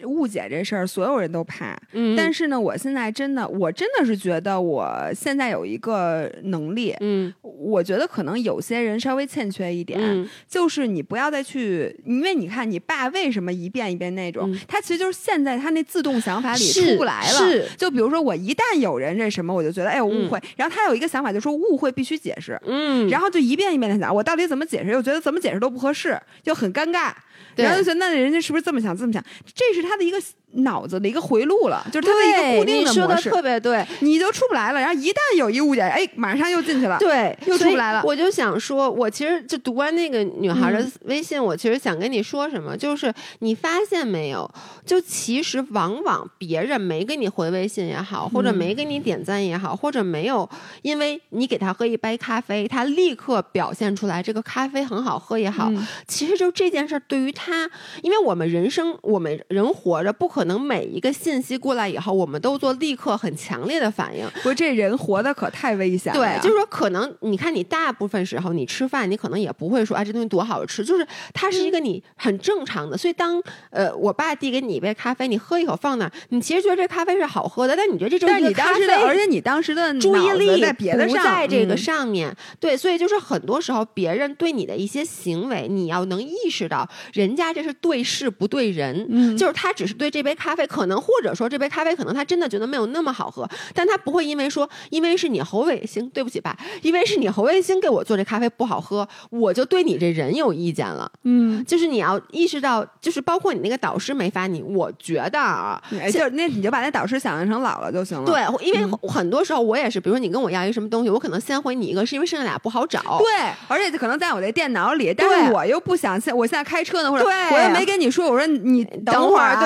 [0.05, 1.77] 误解这事儿，所有人都怕。
[1.91, 17.37] 嗯但是呢，我现在真的，我真的是觉得我现在有一个能力，嗯我觉得可能有些人稍微欠缺一点，嗯就是你不要再去，因为你看你爸为什么一遍一遍那种，嗯他其实就是现在他那自动想法里出不来了。
[17.37, 22.57] 是就比如说我一旦有人这什么，我就觉得哎我误会，然后他有一个想法，就说误会必须解释。
[22.65, 24.91] 嗯，然后就一遍一遍的想，我到底怎么解释？
[24.91, 27.11] 又觉得怎么解释都不合适，就很尴尬。
[27.55, 29.23] 对然后就觉得那人家是不是这么想这么想？
[29.53, 30.21] 这是他的一个
[30.53, 33.85] 脑子的一个回路了，就是他的一个固定的模式，特别对。
[34.01, 34.79] 你就出不来了。
[34.79, 36.97] 然后一旦有一误解，哎，马上又进去了。
[36.99, 44.49] 对，又出不来了我就想说，我其实就读完那个女孩的嗯微信，我其实想跟你说什么，就是你发现没有？
[44.85, 50.47] 就其实往往别人没给你回微信也好，或者嗯没给你点赞也好，或者没有
[50.81, 57.69] 因为你给他喝一杯咖啡，他立刻表现出来这个咖啡很好喝也好，嗯其实就这件事儿对于他，
[58.01, 64.27] 因为我们人生，我们人活着不可能每一个信息过来以后，我们都做立刻很强烈的反应。
[64.41, 72.97] 不，这人活的可太危险了。，对就是说，可能你看，你大部分时候你吃饭，你可能也不会说，啊，这东西多好吃，就是它是一个你很正常的。
[72.97, 82.35] 所以当呃，我爸递给你一杯咖啡，你喝一口放那儿，你其实觉得这咖啡是好喝的，但你觉得这就是但你一个咖啡当时的，而且你当时的注意力在别的不上，在这个嗯上面。
[82.59, 89.05] 对，所以就是很多时候别人对你的一些行为，你要能意识到，人家这是对事不对人。
[89.09, 101.11] 嗯就是他只是对这杯咖啡，可能或者说这杯咖啡可能他真的觉得没有那么好喝，但他不会因为说，因为是你侯卫星，对不起吧，因为是你侯卫星给我做这咖啡不好喝，我就对你这人有意见了。
[101.23, 108.25] 嗯，就是你要意识到，就是包括你那个导师没发你，我觉得啊，哎就是那你就把那导师想象成姥姥就行了。
[108.25, 113.01] 对，因为嗯很多时候我也是，比如说你跟我要一个什么东西，我可能先回你一个，是因为剩下俩不好找。
[113.19, 119.59] 对，而且可能在我这电脑里，但是我又不想现，我现在开车呢，或者对我又没跟你说，我说你等会儿啊，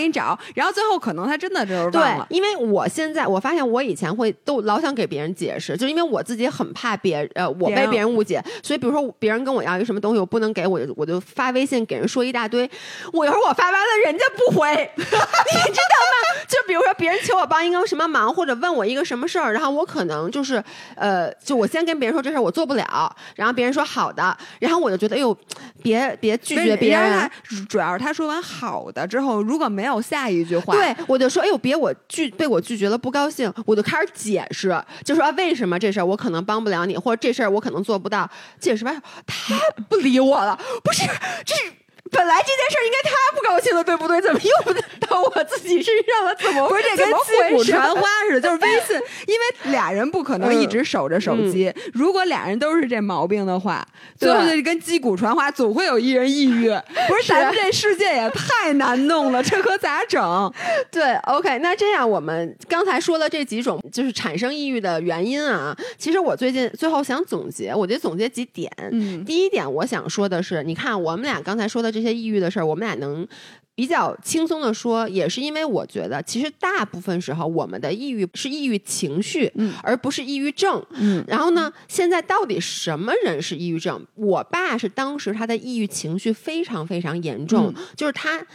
[0.00, 2.26] 给你找，然后最后可能他真的就是对忘了，。
[2.30, 12.68] 因为我现在我发现我以前会都老想给别人解释，就是因为我自己很怕别呃我被别人误解，所以比如说别人跟我要一个什么东西，我不能给我我就发微信给人说一大堆，
[13.12, 16.44] 我一会儿我发完了人家不回， 你知道吗？
[16.48, 20.62] 就比如说别人求我帮一个什么忙，或者问我一个什么事儿，然后我可能就是
[20.96, 25.36] 呃就我先跟别人说这事儿我做不了，然后别人说好的，然后我就觉得哎呦
[25.82, 27.30] 别别拒绝别人。
[27.68, 38.30] 主要是他说完好的之后，如果没有下一句话，对，我就说，哎呦，别我拒被我拒绝了，不高兴，我就开始解释，就说、啊、为什么这事儿我可能帮不了你，或者这事儿我可能做不到。
[38.60, 41.06] 解释完，他不理我了，不是，
[41.46, 41.72] 这是
[42.10, 44.20] 本来这件事儿应该他不高兴的，对不对？
[44.20, 44.74] 怎么又
[45.06, 46.34] 到我自己身上了？
[46.34, 47.64] 怎么不是这跟击鼓？
[47.64, 48.96] 传花似的，就是微信，
[49.26, 51.72] 因为俩人不可能一直守着手机。
[51.92, 53.86] 如果俩人都是这毛病的话，
[54.18, 56.68] 最后 就跟击鼓传花，总会有一人抑郁。
[57.08, 60.52] 不是，咱们这世界也太难弄了，这可咋整？
[60.90, 68.70] 对，OK，那这样我们刚才说了这几种就是产生抑郁的原因啊，其实我最近最后想总结，我觉得总结几点。
[68.92, 73.26] 嗯第一点，我想说的是，你看我们俩刚才说的这些抑郁的事儿，我们俩能
[73.74, 80.84] 比较轻松的说，也是因为我觉得，其实大部分时候我们的抑郁是抑郁情绪，嗯而不是抑郁症。
[80.92, 84.04] 嗯然后呢，现在到底什么人是抑郁症？
[84.14, 88.46] 我爸是当时他的抑郁情绪非常非常严重，就是他。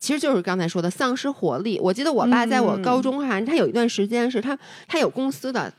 [0.00, 1.80] 其实就是刚才说的丧失活力。
[1.80, 5.72] 我记得我爸在我高中哈，他有一段时间是他他有公司的，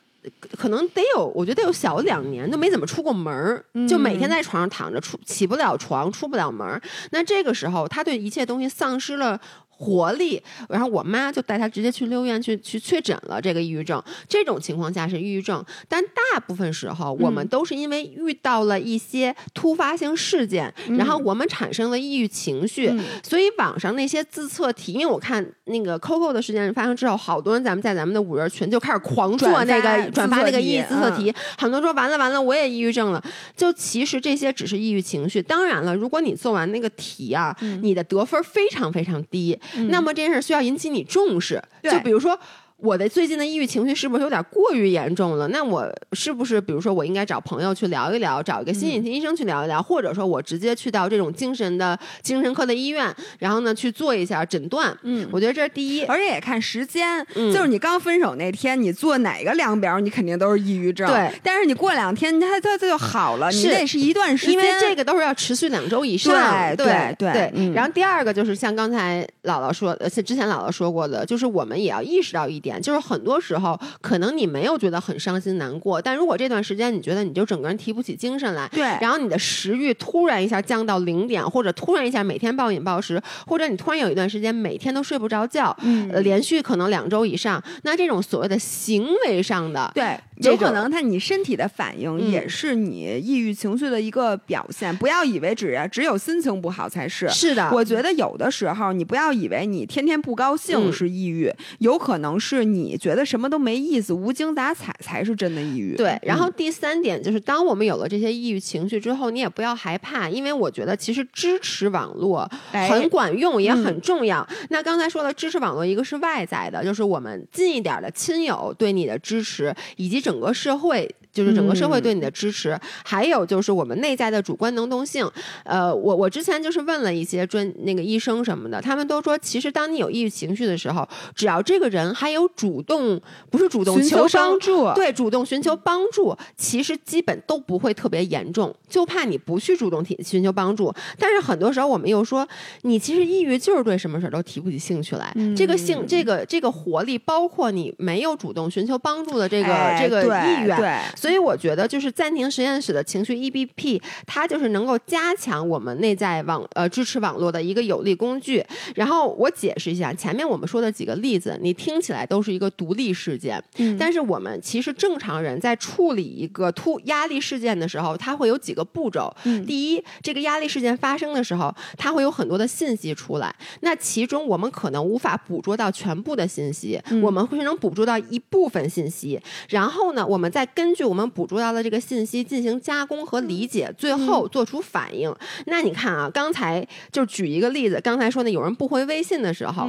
[0.58, 6.82] 可能得有，我觉得得有小两年都没怎么出过门儿，就每天在床上躺着，出起不了床，出不了门儿。
[7.12, 9.40] 那这个时候，他对一切东西丧失了
[9.78, 14.02] 活力，然后我妈就带她直接去六院去去确诊了这个抑郁症。
[14.28, 22.92] 这种情况下是抑郁症，但大部分时候我们都是因为遇到了一些突发性事件，然后我们产生了抑郁情绪。
[23.22, 33.24] 所以网上那些自测题，因为我看那个 Coco 的事件发生之后，好多人咱们在咱们的五人群就开始狂做那个转发那个抑郁自测题，很多说完了完了，我也抑郁症了。
[33.56, 35.42] 就其实这些只是抑郁情绪。
[35.42, 39.58] 当然了，如果你做完那个题啊，你的得分非常非常低。
[39.90, 42.40] 那么这件事需要引起你重视，就比如说。
[42.78, 45.48] 我的最近的抑郁情绪是不是有点过于严重了？
[45.48, 54.96] 那我是不是，比如说，我应该找朋友去聊一聊，找一个心理医生去聊一聊，或者说我直接去到这种精神的精神科的医院，然后呢去做一下诊断。
[55.04, 61.08] 嗯，我觉得这是第一，而且也看时间，就是你刚分手那天，你做哪个量表，你肯定都是抑郁症。
[61.08, 66.76] 对，但是你过两天，它它它就好了，你那是一段时间，因为这个都是要持续两周以上。
[66.76, 67.72] 对对对。
[67.74, 72.82] 然后第二个就是像刚才姥姥说，呃，之前姥姥说过的，就是我们也要意识到一点。
[72.82, 102.36] 就是很多时候，可能你没有觉得很伤心难过，但如果这段时间你觉得你就整个人提不起精神来，对，然后你的食欲突然一下降到零点，或者突然一下每天暴饮暴食，或者你突然有一段时间每天都睡不着觉，嗯，连续可能两周以上，那这种所谓的行为上的，对，有可能他你身体的反应也是你抑郁情绪的一个表现，不要以为只只有心情不好才是，是的，我觉得有的时候你不要以为你天天不高兴是抑郁，有可能。
[102.38, 105.96] 是你觉得什么都没意思、无精打采才是真的抑郁。
[105.96, 114.46] 对，然后第三点就是，当我们有了这些抑郁情绪之后，你也不要害怕，因为我觉得其实支持网络很管用，也很重要。
[114.70, 121.16] 那刚才说了支持网络，一个是外在的，就是我们近一点的亲友对你的支持，以及整个社会。
[121.36, 125.30] 就是整个社会对你的支持，还有就是我们内在的主观能动性。
[125.66, 131.06] 呃，我我之前就是问了一些专那个医生什么的，他们都说，其实当你有抑郁情绪的时候，
[131.36, 140.94] 只要这个人还有主动，不是主动求帮助，对，主动寻求帮助，其实基本都不会特别严重，就怕你不去主动提寻求帮助。
[141.20, 142.48] 但是很多时候我们又说，
[142.84, 149.68] 你其实抑郁就是对什么事儿都提不起兴趣来，这个兴这个这个活力，包括你没有主动寻求帮助的这个
[150.00, 150.96] 这个意愿，对。
[151.26, 158.64] 所以我觉得，就是暂停实验室的情绪 EBP，它就是能够加强我们内在网呃支持网络的一个有力工具。
[158.94, 169.36] 然后我解释一下，前面我们说的几个例子，你听起来都是一个独立事件，嗯但是我们其实正常人在处理一个突压力事件的时候，它会有几个步骤。
[169.46, 179.42] 嗯第一，这个压力事件发生的时候，它会有很多的信息出来，那其中我们可能无法捕捉到全部的信息，我们会能捕捉到一部分信息。
[179.70, 185.32] 然后呢，我们再根据我们捕捉到的这个信息进行加工和理解，最后做出反应。
[185.68, 189.88] 那你看啊，刚才就举一个例子，刚才说那有人不回微信的时候，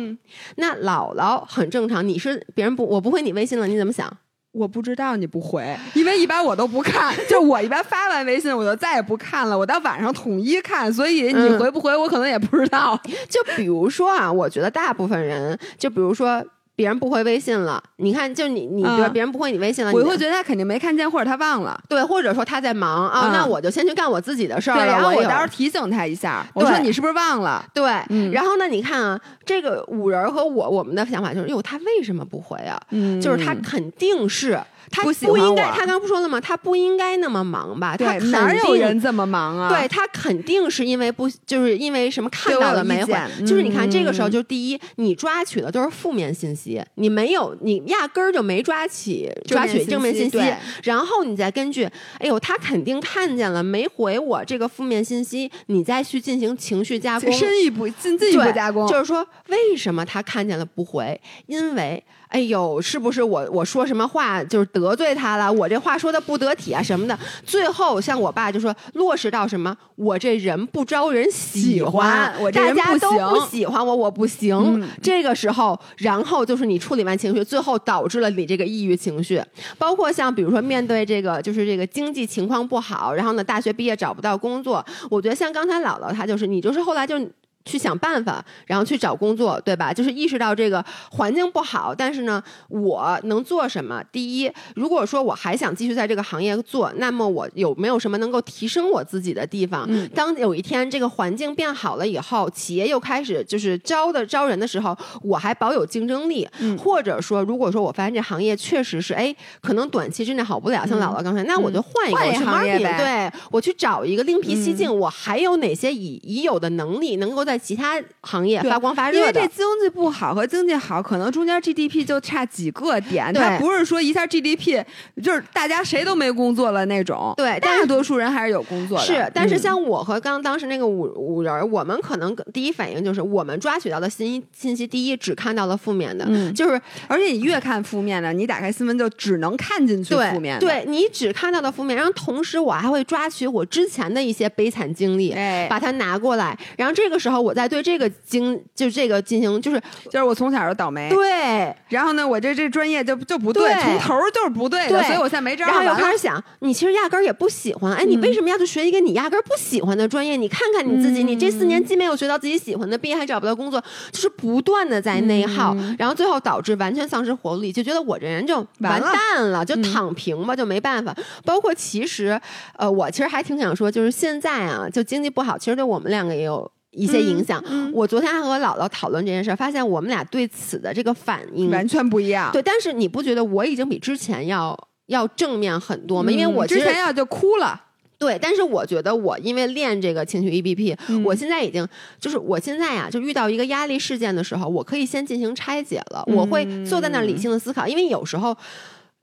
[0.57, 2.07] 那姥姥很正常。
[2.07, 4.15] 你是别人不我不回你微信了，你怎么想？
[4.53, 7.15] 我不知道你不回，因为一般我都不看。
[7.29, 13.01] 就我一般发完微信我就再也不看了，我到晚上统一看，所以你回不回我可能也不知道。
[13.29, 16.45] 就比如说啊，我觉得大部分人，就比如说。
[16.77, 24.85] 别人不回微信了，你看，就你，你觉得别人不回你微信了，我会觉得他肯定没看见，或者他忘了，对，或者说他在忙啊，那我就先去干我自己的事儿了。
[24.85, 27.65] 然后我到时候提醒他一下，我说你是不是忘了？
[27.73, 27.85] 对，
[28.31, 32.79] 然后呢，你看啊，这个五人和我，我们的想法就是，哟，他为什么不回啊？
[32.91, 34.61] 嗯，就是他肯定是。
[34.91, 36.41] 他不应该，他刚不说了吗？
[36.41, 37.97] 他不应该那么忙吧？
[37.97, 39.69] 对，哪有人这么忙啊？
[39.69, 43.15] 对他肯定是因为不，就是因为什么看到了没回？
[43.41, 50.41] 就是你看这个时候，就第一，你抓取的都是负面信息，你没有，你压根儿就没抓起抓取正面信息。
[50.85, 51.85] 然后你再根据，
[52.19, 61.21] 哎呦，他肯定看见了没回我这个负面信息，你再去进行情绪加工，深一步进进一步加工，就是说为什么他看见了不回？
[61.47, 62.03] 因为。
[62.37, 65.51] 哎呦，是不是我我说什么话就是得罪他了？
[65.51, 67.19] 我这话说的不得体啊什么的。
[67.47, 74.87] 最后像我爸就说落实到什么，我这人不招人喜欢，我大家都不喜欢我，我不行。
[75.03, 79.43] 这个时候，然后就是你处理完情绪，最后导致了你这个抑郁情绪。
[79.79, 87.19] 包括像比如说面对这个就是这个经济情况不好，然后呢大学毕业找不到工作，我觉得像刚才姥姥她就是你就是后来就。
[87.67, 89.93] 去想办法，然后去找工作，对吧？
[89.93, 94.03] 就是意识到这个环境不好，但是呢，我能做什么？
[94.11, 99.87] 第一，如果说我还想继续在这个行业做，那么我有没有什么能够提升我自己的地方？
[100.15, 106.49] 当有一天这个环境变好了以后，企业又开始就是招的招人的时候，我还保有竞争力。
[106.79, 114.87] 或者说，如果说我发现这行业确实是哎，可能短期之内好不了，像姥姥刚才，那我就换一个行业对我去找一个另辟蹊径。
[114.97, 119.21] 我还有哪些已已有的能力能够在在其他行业发光发热的。
[119.21, 124.85] 因为这经济不好和经济好，可能中间 GDP 就差几个点，对它不是说一下 GDP
[125.23, 127.33] 就是大家谁都没工作了那种。
[127.37, 129.05] 对大多数人还是有工作的。
[129.05, 140.67] 是，但是嗯像我和刚当时那个五五人儿，我们可能第一反应就是，我们抓取到的信信息，第一只看到了负面的，嗯就是而且你越看负面的，你打开新闻就只能看进去负面的。
[140.67, 155.69] 对你只看到的负面，然后同时我还会抓取我之前的一些悲惨经历，哎，把它拿过来，然后这个时候我在对这个经就这个进行就是就是我从小就倒霉，对，然后呢，我这这专业就就不对，对从头就是不对的，对所以我现在没招儿。
[155.69, 160.37] 然后又开始想，你其实压根儿也不喜欢，哎，你为什么要去学一个你压根儿不喜欢的专业？
[160.37, 171.15] 你看看你自己，你这四年既没有学到自己喜欢的，毕业还找不到工作，就是不断的在内耗，然后最后导致完全丧失活力，就觉得我这人就完蛋了，就躺平吧，就没办法。
[171.45, 172.41] 包括其实，
[172.77, 176.71] 呃，我其实还挺想说，就是现在啊，就经济不好，其实对我们两个也有。
[176.97, 177.63] 一些影响。
[177.69, 182.51] 嗯我昨天还和姥姥讨论这件事儿，发现我们俩对此的这个反应完全不一样。
[182.53, 186.33] 对，但是你不觉得我已经比之前要要正面很多吗？
[186.33, 187.81] 因为嗯我之前要就哭了，
[188.19, 191.87] 对，但是我觉得我因为练这个情绪 EBP，、嗯我现在已经
[192.19, 198.57] 就是我现在呀，就遇到一个压力事件的时候，我可以先进行拆解了，我会坐在那儿理性的思考，因为有时候。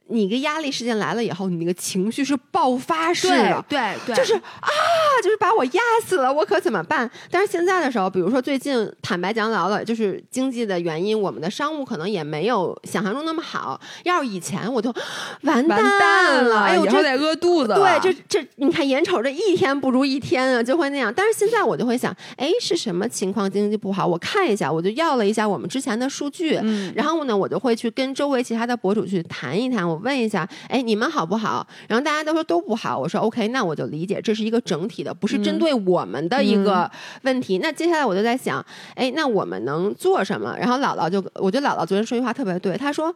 [0.07, 4.69] 你一个压力事件来了以后，你那个情绪是爆发式的，对对，就是啊，
[5.23, 7.09] 就是把我压死了，我可怎么办？
[7.31, 13.79] 但是现在的时候，比如说最近，坦白讲，老了就是经济的原因，我们的商务可能也没有想象中那么好。
[14.03, 14.93] 要是以前，我就
[15.43, 17.73] 完完蛋了，哎呦，这以后得饿肚子。
[17.73, 21.11] 对，这这，你看眼瞅着一天不如一天啊，就会那样。
[21.15, 24.05] 但是现在我就会想，哎，是什么情况经济不好？
[24.05, 31.65] 我看一下，我就要了一下我们之前的数据，嗯然后呢，我就会去跟周围其他的博主去谈一谈，我问一下，哎，你们好不好？
[31.87, 36.89] 然后大家都说都不好，我说 OK，那我就理解这是一个整体的，不是针对我们的一个
[37.21, 37.59] 问题。
[37.59, 38.65] 那接下来我就在想，
[38.95, 40.55] 哎，那我们能做什么？
[40.57, 43.15] 然后姥姥就，我觉得姥姥昨天说句话特别对，她说。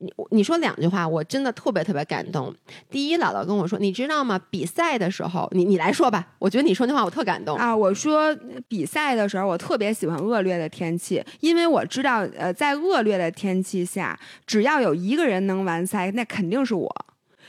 [0.00, 2.54] 你你说两句话，我真的特别特别感动。
[2.90, 4.40] 第一，姥姥跟我说，你知道吗？
[4.50, 6.26] 比赛的时候，你你来说吧。
[6.38, 7.56] 我觉得你说那话我特感动。
[7.56, 8.34] 啊，我说
[8.66, 16.90] 比赛的时候，我特别喜欢恶劣的天气，因为我知道，呃，在恶劣的天气下，只要有一个人能完赛，那肯定是我。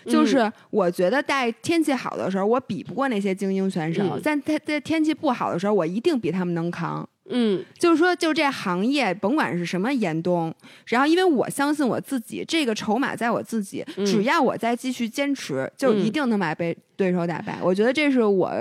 [0.06, 7.08] 就是我觉得在天气好的时候，我比不过那些精英选手；嗯在在在天气不好的时候，我一定比他们能扛。
[7.32, 7.64] 嗯。
[7.80, 10.54] 就是说，就这行业，甭管是什么严冬，
[10.86, 14.06] 然后因为我相信我自己，这个筹码在我自己，嗯。
[14.06, 17.58] 只要我再继续坚持，就一定能把被对手打败。
[17.64, 18.52] 我觉得这是我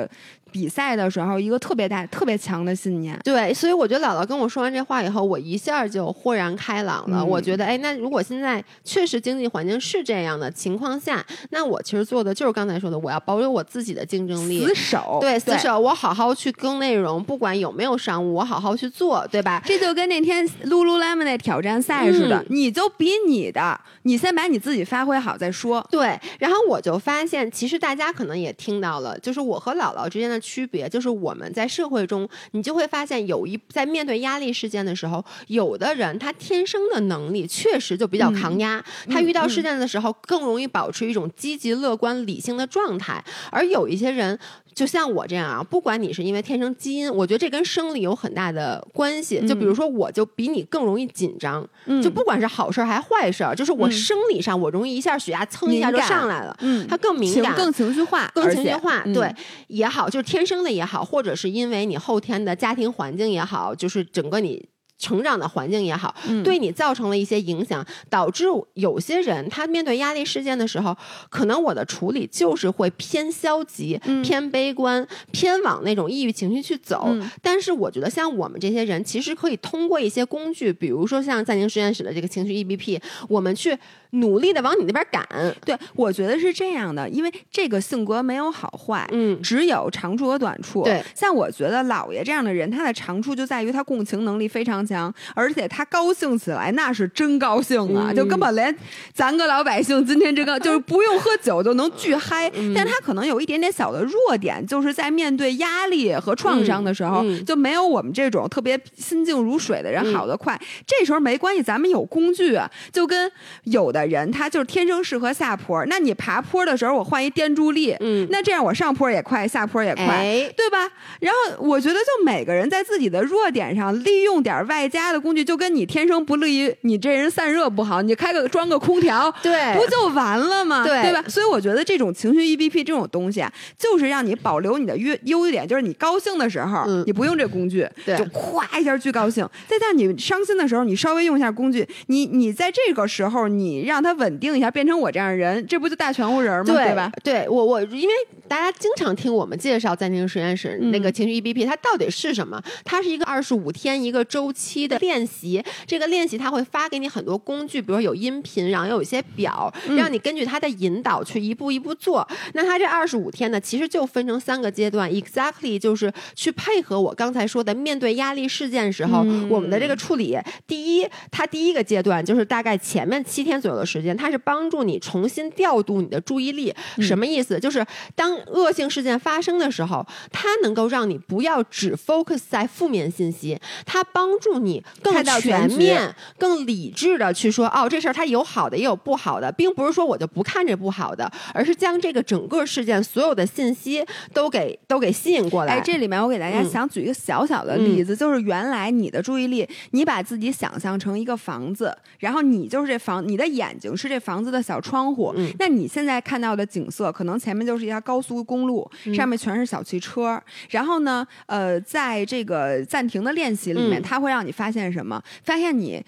[0.50, 3.16] 比赛的时候一个特别大、特别强的信念。
[3.22, 7.18] 对，所以我觉得姥姥跟我说完这话以后，我一下就豁然开朗了。
[7.20, 14.64] 嗯我觉得，哎，那如果现在确实经济环境是这样的情况下，那我其实做的就是刚才说的，我要保有我自己的竞争力。
[14.66, 19.62] 死守，对，死守，我好好去更内容，不管有没有商务，我好好去做，对吧？
[19.64, 25.86] 这就跟那天 Lululemon 那挑战赛似的，嗯你就比你的，你先把你自己发挥好再说。
[25.90, 44.38] 对，然后我就发现，其实大家可能也听到了，就是我和姥姥之间的区别，就是我们在社会中，你就会发现，有一在面对压力事件的时候，有的人他天生的能力确实就比较抗压，他遇到事件的时候更容易保持一种积极、乐观、理性的状态，而有一些人。
[44.80, 49.46] 就像我这样啊，不管你是因为天生基因，我觉得这跟生理有很大的关系。
[49.46, 56.56] 就比如说，我就比你更容易紧张，嗯就不管是好事儿还是坏事儿，就是我嗯生理上我容易一下血压蹭一下就上来了。
[56.60, 59.30] 嗯，它更敏感、更情绪化，更情绪化，嗯对
[59.66, 64.66] 也好，就是天生的也好，或者是因为你后天的家庭环境也好，就是整个你。
[65.00, 66.44] 成长的环境也好，嗯。
[66.44, 68.44] 对你造成了一些影响，导致
[68.74, 70.96] 有些人他面对压力事件的时候，
[71.28, 74.22] 可能我的处理就是会偏消极、嗯。
[74.22, 77.04] 偏悲观、偏往那种抑郁情绪去走。
[77.06, 77.28] 嗯。
[77.42, 83.76] 但是我觉得像我们这些人，其实可以通过一些工具，比如说像暂停实验室的这个情绪 EBP，我们去
[84.10, 85.26] 努力的往你那边赶。
[85.64, 90.82] 对，我觉得是这样的，因为这个性格没有好坏，嗯，只有长处和短处。
[90.82, 98.74] 对，像我觉得姥爷这样的人，他的长处就在于他共情能力非常强，而且他高兴起来那是真高兴啊，嗯就根本连
[99.12, 102.50] 咱个老百姓今天这个 就是不用喝酒就能巨嗨。
[102.54, 110.58] 嗯但他可能有一点点小的弱点，就是在面对压力和创伤的时候，就没有我们这种特别心静如水的人嗯好得快。
[110.86, 113.30] 这时候没关系，咱们有工具啊，就跟
[113.64, 120.04] 有的的人他就是天生适合下坡，那你爬坡的时候我换一颠助力，嗯那这样我上坡也快，下坡也快。
[120.04, 120.88] 哎，对吧？
[121.20, 130.84] 然后我觉得，就每个人在自己的弱点上利用点外加的工具，就跟你天生不利于你这人散热不好，你开个装个空调，对不就完了吗？
[130.84, 131.22] 对对吧？
[131.28, 146.72] 所以我觉得这种情绪 EBP 这种东西啊，就是让你保留你的优优点，就是你高兴的时候，嗯你不用这工具，对就咵一下巨高兴；再到你伤心的时候，你稍微用一下工具，你你在这个时候你让他稳定一下，变成我这样的人，这不就大全乎人吗？
[146.72, 147.12] 对吧？？
[147.24, 148.14] 对我我因为
[148.46, 152.62] 大家经常听我们介绍暂停实验室、嗯那个情绪 EBP，它到底是什么？
[152.84, 155.62] 它是一个二十五天一个周期的练习。
[155.86, 162.26] 这个练习它会发给你很多工具，比如说有音频，然后有一些表，嗯让你根据它的引导去一步一步做。
[162.54, 170.38] 那它这二十五天呢，其实就分成三个阶段，exactly 就是去配合我刚才说的面对压力事件时候、嗯我们的这个处理。
[170.66, 176.72] 第一，它第一个阶段就是大概前面七天左右的时间，它是帮助你重新调度你的注意力。
[176.96, 177.58] 嗯什么意思？
[177.58, 177.84] 就是
[178.14, 195.74] 当恶性事件发生的时候，它能够让你不要只 focus 在负面信息，它帮助你更全面、更理智的去说，哦，这事儿它有好的也有不好的，并不是说我就不看这不好的，而是将这个整个事件所有的信息都给都给吸引过来。
[195.74, 205.32] 哎，这里面我给大家嗯想举一个小小的例子，就是原来你的注意力，你把自己想象成一个房子，然后你就是这房，你的眼睛是这房子的小窗户。
[205.36, 210.40] 嗯那你现在看到的景色，可能前面就是一条高速公路，嗯上面全是小汽车。
[210.70, 215.22] 然后呢，呃，在这个暂停的练习里面，嗯它会让你发现什么？
[215.42, 216.04] 发现你。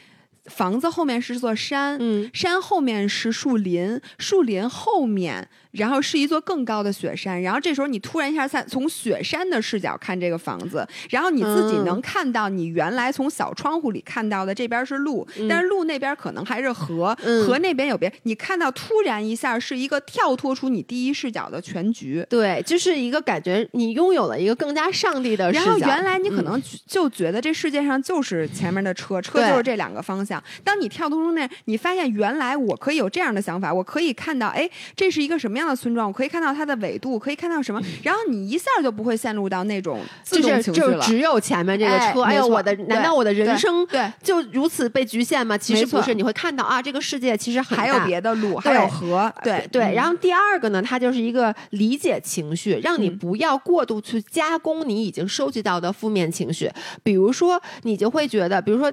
[0.47, 7.43] 房子后面是座山，嗯山后面是树林，树林后面，然后是一座更高的雪山。
[7.43, 18.13] 然后这时候你突然一下在从雪山的视角看这个房子，然后你自己嗯能看到你原来从小窗户里看到的这边是路，但是路那边可能还是河，嗯河那边有别。
[18.23, 22.25] 你看到突然一下是一个跳脱出你第一视角的全局。
[22.29, 25.65] 对，就是一个感觉，你拥有了一个更加上帝的视角。
[25.65, 30.43] 然后原来你可嗯能就觉得这世界上就是前面的车，车就是这两个方向。
[30.63, 36.09] 当你跳脱出那，你发现原来我可以有这样的想法，我可以看到，哎，这是一个什么样的村庄？
[36.09, 37.81] 我可以看到它的纬度，可以看到什么？
[38.03, 41.05] 然后你一下就不会陷入到那种自就是就是动情绪了。
[41.05, 45.57] 只有前面这个车，哎呦，我的难道我的人生对就如此被局限吗？
[45.57, 56.71] 其实不是，你会看到啊，这个世界其实还有别的路，还有河，对对，嗯然后第二个呢，它就是一个理解情绪，让你嗯不要过度去加工你已经收集到的负面情绪。
[57.03, 58.93] 比如说，你就会觉得，比如说。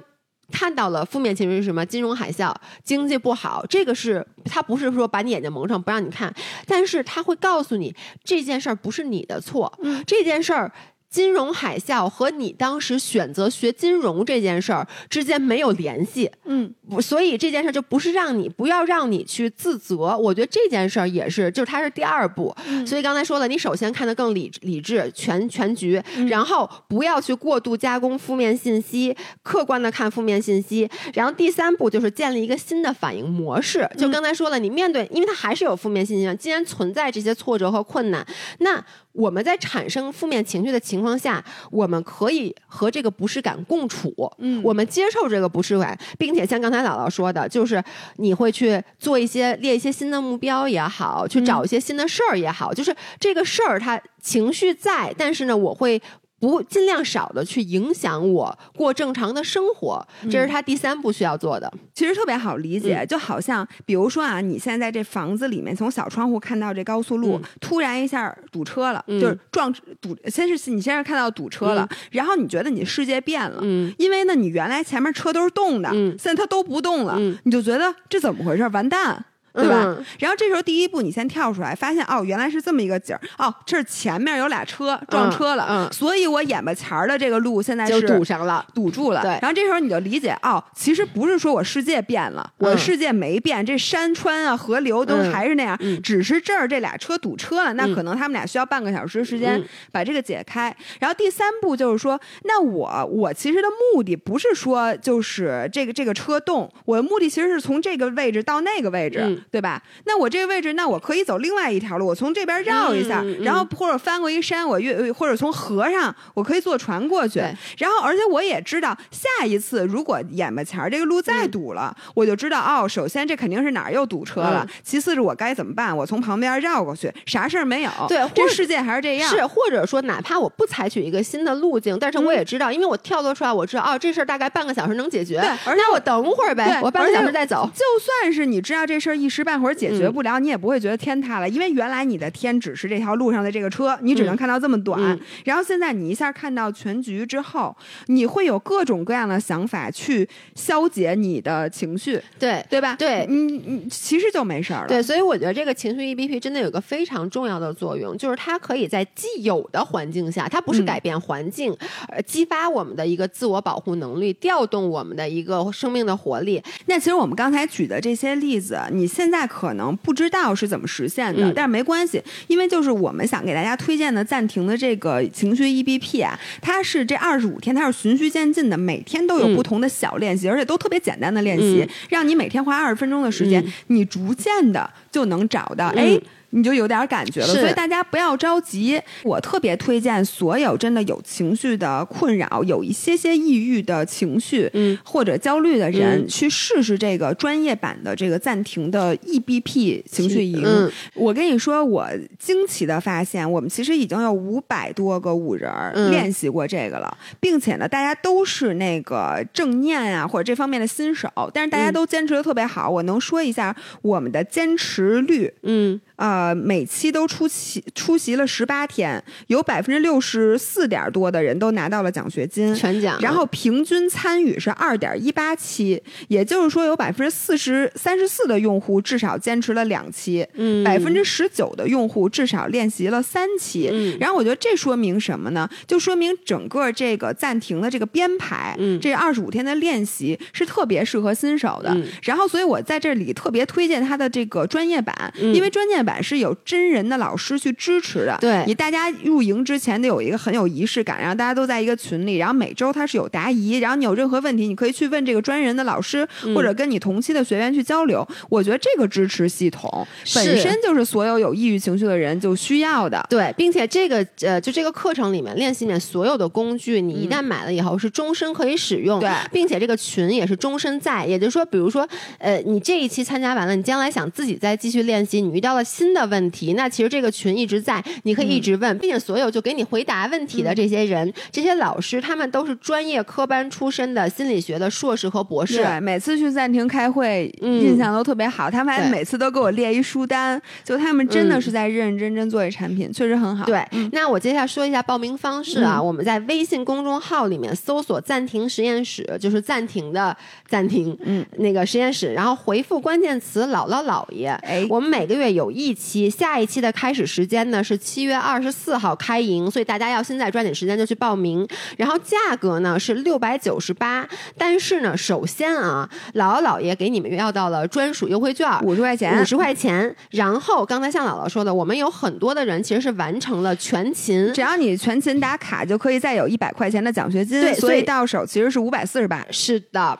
[0.50, 1.84] 看到了负面情绪是什么？
[1.86, 6.32] 金融海啸、经济不好，这个是他不是说把你眼睛蒙上不让你看，
[6.66, 10.70] 但是他会告诉你这件事儿不是你的错，嗯这件事儿。
[11.10, 20.16] 金融海啸和你当时选择学金融这件事儿之间没有联系，嗯，不，所以这件事儿就不是让你不要让你去自责。
[20.16, 22.54] 我觉得这件事儿也是，就是它是第二步。
[22.68, 30.88] 嗯所以刚才说了，你首先看得更理理智、全全局，嗯然后不要去过度加工负面信息，客观的看负面信息。
[31.14, 33.88] 然后第三步就是建立一个新的反应模式。
[33.98, 38.24] 就嗯刚才说了，你面对，因为它还是有负面信息嘛，既然存在这些挫折和困难，
[38.58, 44.14] 那我们在产生负面情绪的情况下，我们可以和这个不适感共处。
[44.38, 47.82] 嗯我们接受这个不适感，并且像刚才姥姥说的，就是
[48.16, 56.00] 你会去做一些列一些新的目标也好，去找一些新的事儿也好，就是这个事儿它情绪在，但是呢，我会。
[56.40, 61.70] 不尽量少的去影响我过正常的生活，这是他第三步需要做的。
[61.94, 63.06] 其实特别好理解，嗯。
[63.06, 67.42] 就好像比如说啊，你现在在这房子里面，从小窗户看到这高速路，嗯。
[67.60, 69.20] 突然一下堵车了，嗯。
[69.20, 73.60] 就是撞堵，先是你先是看到堵车了，然后你觉得你世界变了。
[73.62, 73.92] 嗯。
[73.98, 76.16] 因为呢，你原来前面车都是动的，嗯。
[76.18, 77.38] 现在它都不动了，嗯。
[77.44, 78.66] 你就觉得这怎么回事？
[78.68, 79.22] 完蛋，
[79.60, 79.84] 对吧？
[79.86, 88.64] 嗯然后这时候第一步，你先跳出来，发现哦，原来是这么一个景儿，哦，这是前面有俩车撞车了，嗯嗯所以我眼巴前儿的这个路现在是堵上了。
[88.74, 89.22] 堵住了。
[89.22, 100.74] 对然后这时候你就理解哦，其实不是说我世界变了，我的世界没变，这山川啊、河流都嗯还是那样，嗯只是这儿这俩车堵车了，那嗯可能他们俩需要半个小时时间嗯把这个解开。
[100.98, 109.20] 然后第三步就是说，那我我其实的目的不是说就是这个这个车动，我的目的其实是从这个位置到那个位置。
[109.50, 109.82] 嗯对吧？
[110.04, 117.40] 那我这个位置，那我可以走另外一条路，我从这边绕一下，嗯嗯然后或者翻过一山，我越或者从河上，我可以坐船过去。
[117.76, 125.96] 然后，而且我也知道，下一次如果眼巴前儿这个路再堵了，我就知道哦，首先这肯定是哪儿又堵车了，嗯其次是我该怎么办？
[125.96, 127.90] 我从旁边绕过去，啥事儿没有。
[128.08, 129.28] 对这世界还是这样。
[129.28, 137.68] 是，或者说哪怕我不采取一个新的路径，但是我也知道，因为我跳脱出来，我知道哦，这事儿大概半个小时能解决，对而且那我等会儿呗，我半个小时再走。
[137.74, 145.00] 就算是你知道这事儿一时半会儿解决嗯不了，你也不会觉得天塌了，因为原来你的天只是这条路上的这个车，你只能嗯看到这么短。
[145.00, 147.74] 嗯然后现在你一下看到全局之后，
[148.06, 152.96] 你会有各种各样的想法去消解你的情绪，对对吧？
[152.98, 154.88] 对你你其实就没事儿了。
[154.88, 161.74] 对，所以我觉得这个情绪 EBP 真的有个非常重要的作用，就是它可以在既有的环境下，它不是嗯改变环境，
[162.08, 166.62] 呃，激发我们的一个自我保护能力，调动我们的一个生命的活力。
[166.86, 171.52] 那其实我们刚才举的这些例子，你现在可能不知道是怎么实现的，嗯。
[171.52, 179.56] 但是没关系，因为就是我们想给大家推荐的暂停的这个情绪 EBP 啊，它是这二十五天，它是循序渐进的，每天都有嗯。
[179.56, 181.88] 不同的小练习，而且都特别简单的练习，嗯。
[182.10, 183.72] 让你每天花二十分钟的时间，嗯。
[183.88, 185.98] 你逐渐的就能找到，嗯。
[185.98, 186.20] 哎。
[186.50, 189.00] 你就有点感觉了，所以大家不要着急。
[189.22, 200.62] 我特别推荐所有真的有情绪的困扰、有一些些抑郁的情绪，嗯或者焦虑的人、嗯去试试这个专业版的这个暂停的 EBP 情绪营。
[200.64, 202.08] 嗯我跟你说，我
[202.38, 205.70] 惊奇的发现，我们其实已经有五百多个五人
[206.10, 212.88] 练习过这个了，并且呢，大家都是那个正念啊或者这方面的新手，但是大家嗯都坚持的特别好。
[212.88, 215.52] 我能说一下我们的坚持率。
[215.62, 223.18] 嗯呃，每期都出席出席了十八天，有百分之六十四点多的人都拿到了奖学金，全奖。
[223.20, 233.88] 然后平均参与是二点一八期，也就是说有百分之四十三十四的用户至少坚持了两期，嗯百分之十九的用户至少练习了三期。
[233.92, 235.68] 嗯然后我觉得这说明什么呢？
[235.86, 241.90] 就说明整个这个暂停的这个编排，嗯这二十五天的练习是特别适合新手的。
[241.94, 248.38] 嗯然后，所以我在这里特别推荐他的这个专业版，嗯因为专业版是有真人的老师去支持的。
[248.40, 258.26] 对你大家入营之前得有一个很有仪式感，然后大家都在一个群里，然后每周它是有答疑，然后你有任何问题，你可以去问这个专人的老师，嗯或者跟你同期的学员去交流。
[258.48, 263.26] 我觉得这个支持系统本身就是所有有抑郁情绪的人就需要的。
[263.28, 271.26] 对，并且这个呃，就这个课程里面练习里面所有的工具，你一旦买了以后是终身可以使用，对并且这个群也是终身在。
[271.26, 272.08] 也就是说，比如说
[272.38, 285.76] 呃，你这一期参加完了，你将来想自己再继续练习，你遇到了新的问题，那其实这个群一直在，你可以一直问，并且所有就给你回答问题的这些人、这些老师，他们都是专业科班出身的心理学的硕士和博士。
[285.76, 288.70] 对，每次去暂停开会，嗯印象都特别好。
[288.70, 293.64] 他们还每次都给我列一书单，就他们真的嗯是在认认真真做这产品，确实很好。
[293.66, 296.00] 对，那我接下来说一下报名方式啊。
[296.00, 300.36] 我们在微信公众号里面搜索“暂停实验室”，就是暂停的
[300.66, 304.48] 暂停，嗯，那个实验室，然后回复关键词“姥姥姥爷”。
[304.64, 311.66] 哎我们每个月有一期，下一期的开始时间呢是七月二十四号开营，所以大家要现在抓紧时间就去报名。
[311.96, 314.26] 然后价格呢是六百九十八，
[314.56, 320.14] 但是呢，首先啊，姥姥姥爷给你们要到了专属优惠券，五十块钱，五十块钱。
[320.30, 324.52] 然后刚才像姥姥说的，我们有很多的人其实是完成了全勤。
[324.54, 329.44] 只要你全勤打卡，就可以再有一百块钱的奖学金，对所以到手其实是五百四十八。
[329.50, 330.18] 是的。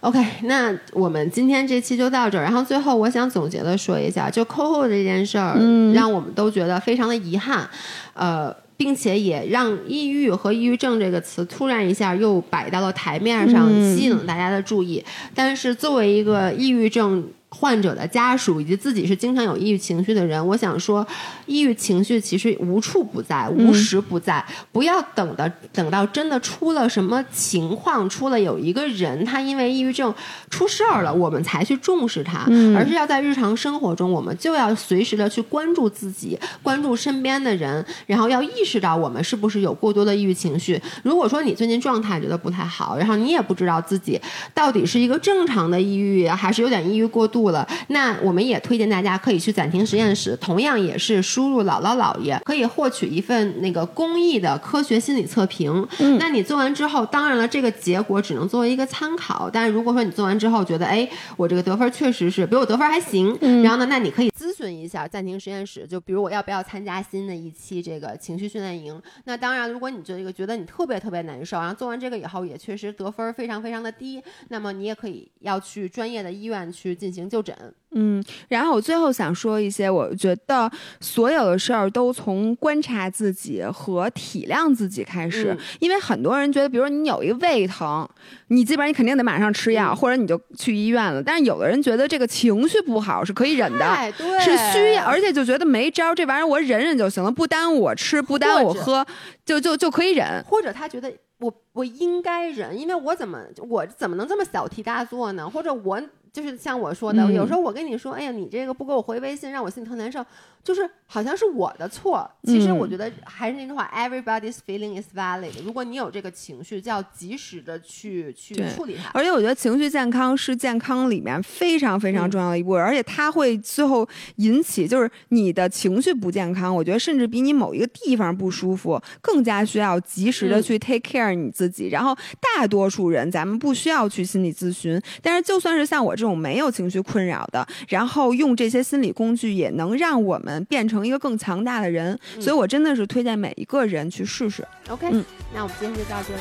[0.00, 2.42] OK，那我们今天这期就到这儿。
[2.42, 7.68] 然后最后我想总结的说一下，就 COCO 这件事儿，嗯让我们都觉得非常的遗憾，
[8.14, 15.04] 呃，并且也让抑郁和抑郁症这个词突然一下又摆到了台面上，嗯吸引了大家的注意。
[15.34, 21.06] 但是作为一个抑郁症患者的家属以及自己是经常有抑郁情绪的人，我想说，
[21.46, 24.44] 抑郁情绪其实无处不在，无时不在。
[24.72, 30.14] 不要等的等到真的出了什么情况，出了有一个人他因为抑郁症
[30.48, 32.46] 出事儿了，我们才去重视他，
[32.76, 40.80] 而是要在日常生活中，我们就要随时的去关注自己，关注身边的人，然后要意识到我们是不是有过多的抑郁情绪。
[41.02, 44.20] 如果说你最近状态觉得不太好，然后你也不知道自己
[44.54, 55.88] 到底是一个正常的抑郁，还是有点抑郁过度了，那我们也推荐大家可以去暂停实验室，同样也是输入姥姥姥爷，可以获取一份那个公益的科学心理测评。
[55.98, 59.48] 嗯，那你做完之后，当然了，这个结果只能作为一个参考。
[59.50, 61.08] 但是如果说你做完之后觉得，哎，
[61.38, 69.00] 我这个得分确实是比我得分还行，然后呢，那你可以咨询一下暂停实验室，就比如我要不要参加新的一期这个情绪训练营。
[69.24, 77.56] 那当然，如果你这个觉得你特别特别难受，然后做完这个以后也确实得分非常非常的低，那么你也可以要去专业的医院去进行就诊。
[77.92, 80.70] 嗯，然后我最后想说一些，我觉得
[81.00, 88.08] 所有的事儿都从观察自己和体谅自己开始，嗯因为很多人觉得，比如说你有一个胃疼，
[88.48, 91.20] 你基本上你肯定得马上吃药，嗯或者你就去医院了。
[91.20, 93.84] 但是有的人觉得这个情绪不好是可以忍的。
[93.84, 99.04] 哎，对，是需要，而且就觉得没招，这玩意儿我忍忍就行了，不耽误我吃，不耽误我喝，
[99.44, 100.44] 就就就可以忍。
[100.46, 105.48] 或者他觉得我我应该忍，因为我怎么我怎么能这么小题大做呢？
[105.50, 106.00] 或者我
[106.32, 110.24] 就是像我说的，嗯有时候我跟你说，哎呀，你这个不给我回微信，让我心里特难受，
[110.62, 112.30] 就是好像是我的错。
[112.44, 115.50] 其实嗯我觉得还是那句话，everybody's feeling is valid。
[115.64, 119.10] 如果你有这个情绪，就要及时的去去处理它。
[119.12, 131.88] 而且我觉得情绪健康是健康里面非常非常嗯重要的一步，而且它会最后引起就是你的情绪不健康，我觉得甚至比你某一个地方不舒服更加需要及时的嗯去 take care 你自己。
[131.88, 142.18] 然后大多数人咱们不需要去心理咨询，但是就算是像我这种没有情绪困扰的，然后用这些心理工具也能让我们变成一个更强大的人。
[142.36, 144.66] 嗯所以我真的是推荐每一个人去试试。
[144.88, 145.22] OK，、嗯
[145.52, 146.40] 那我们今天就到这里，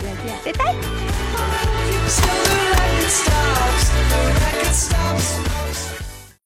[0.00, 0.54] 再见。
[0.54, 0.74] 拜拜。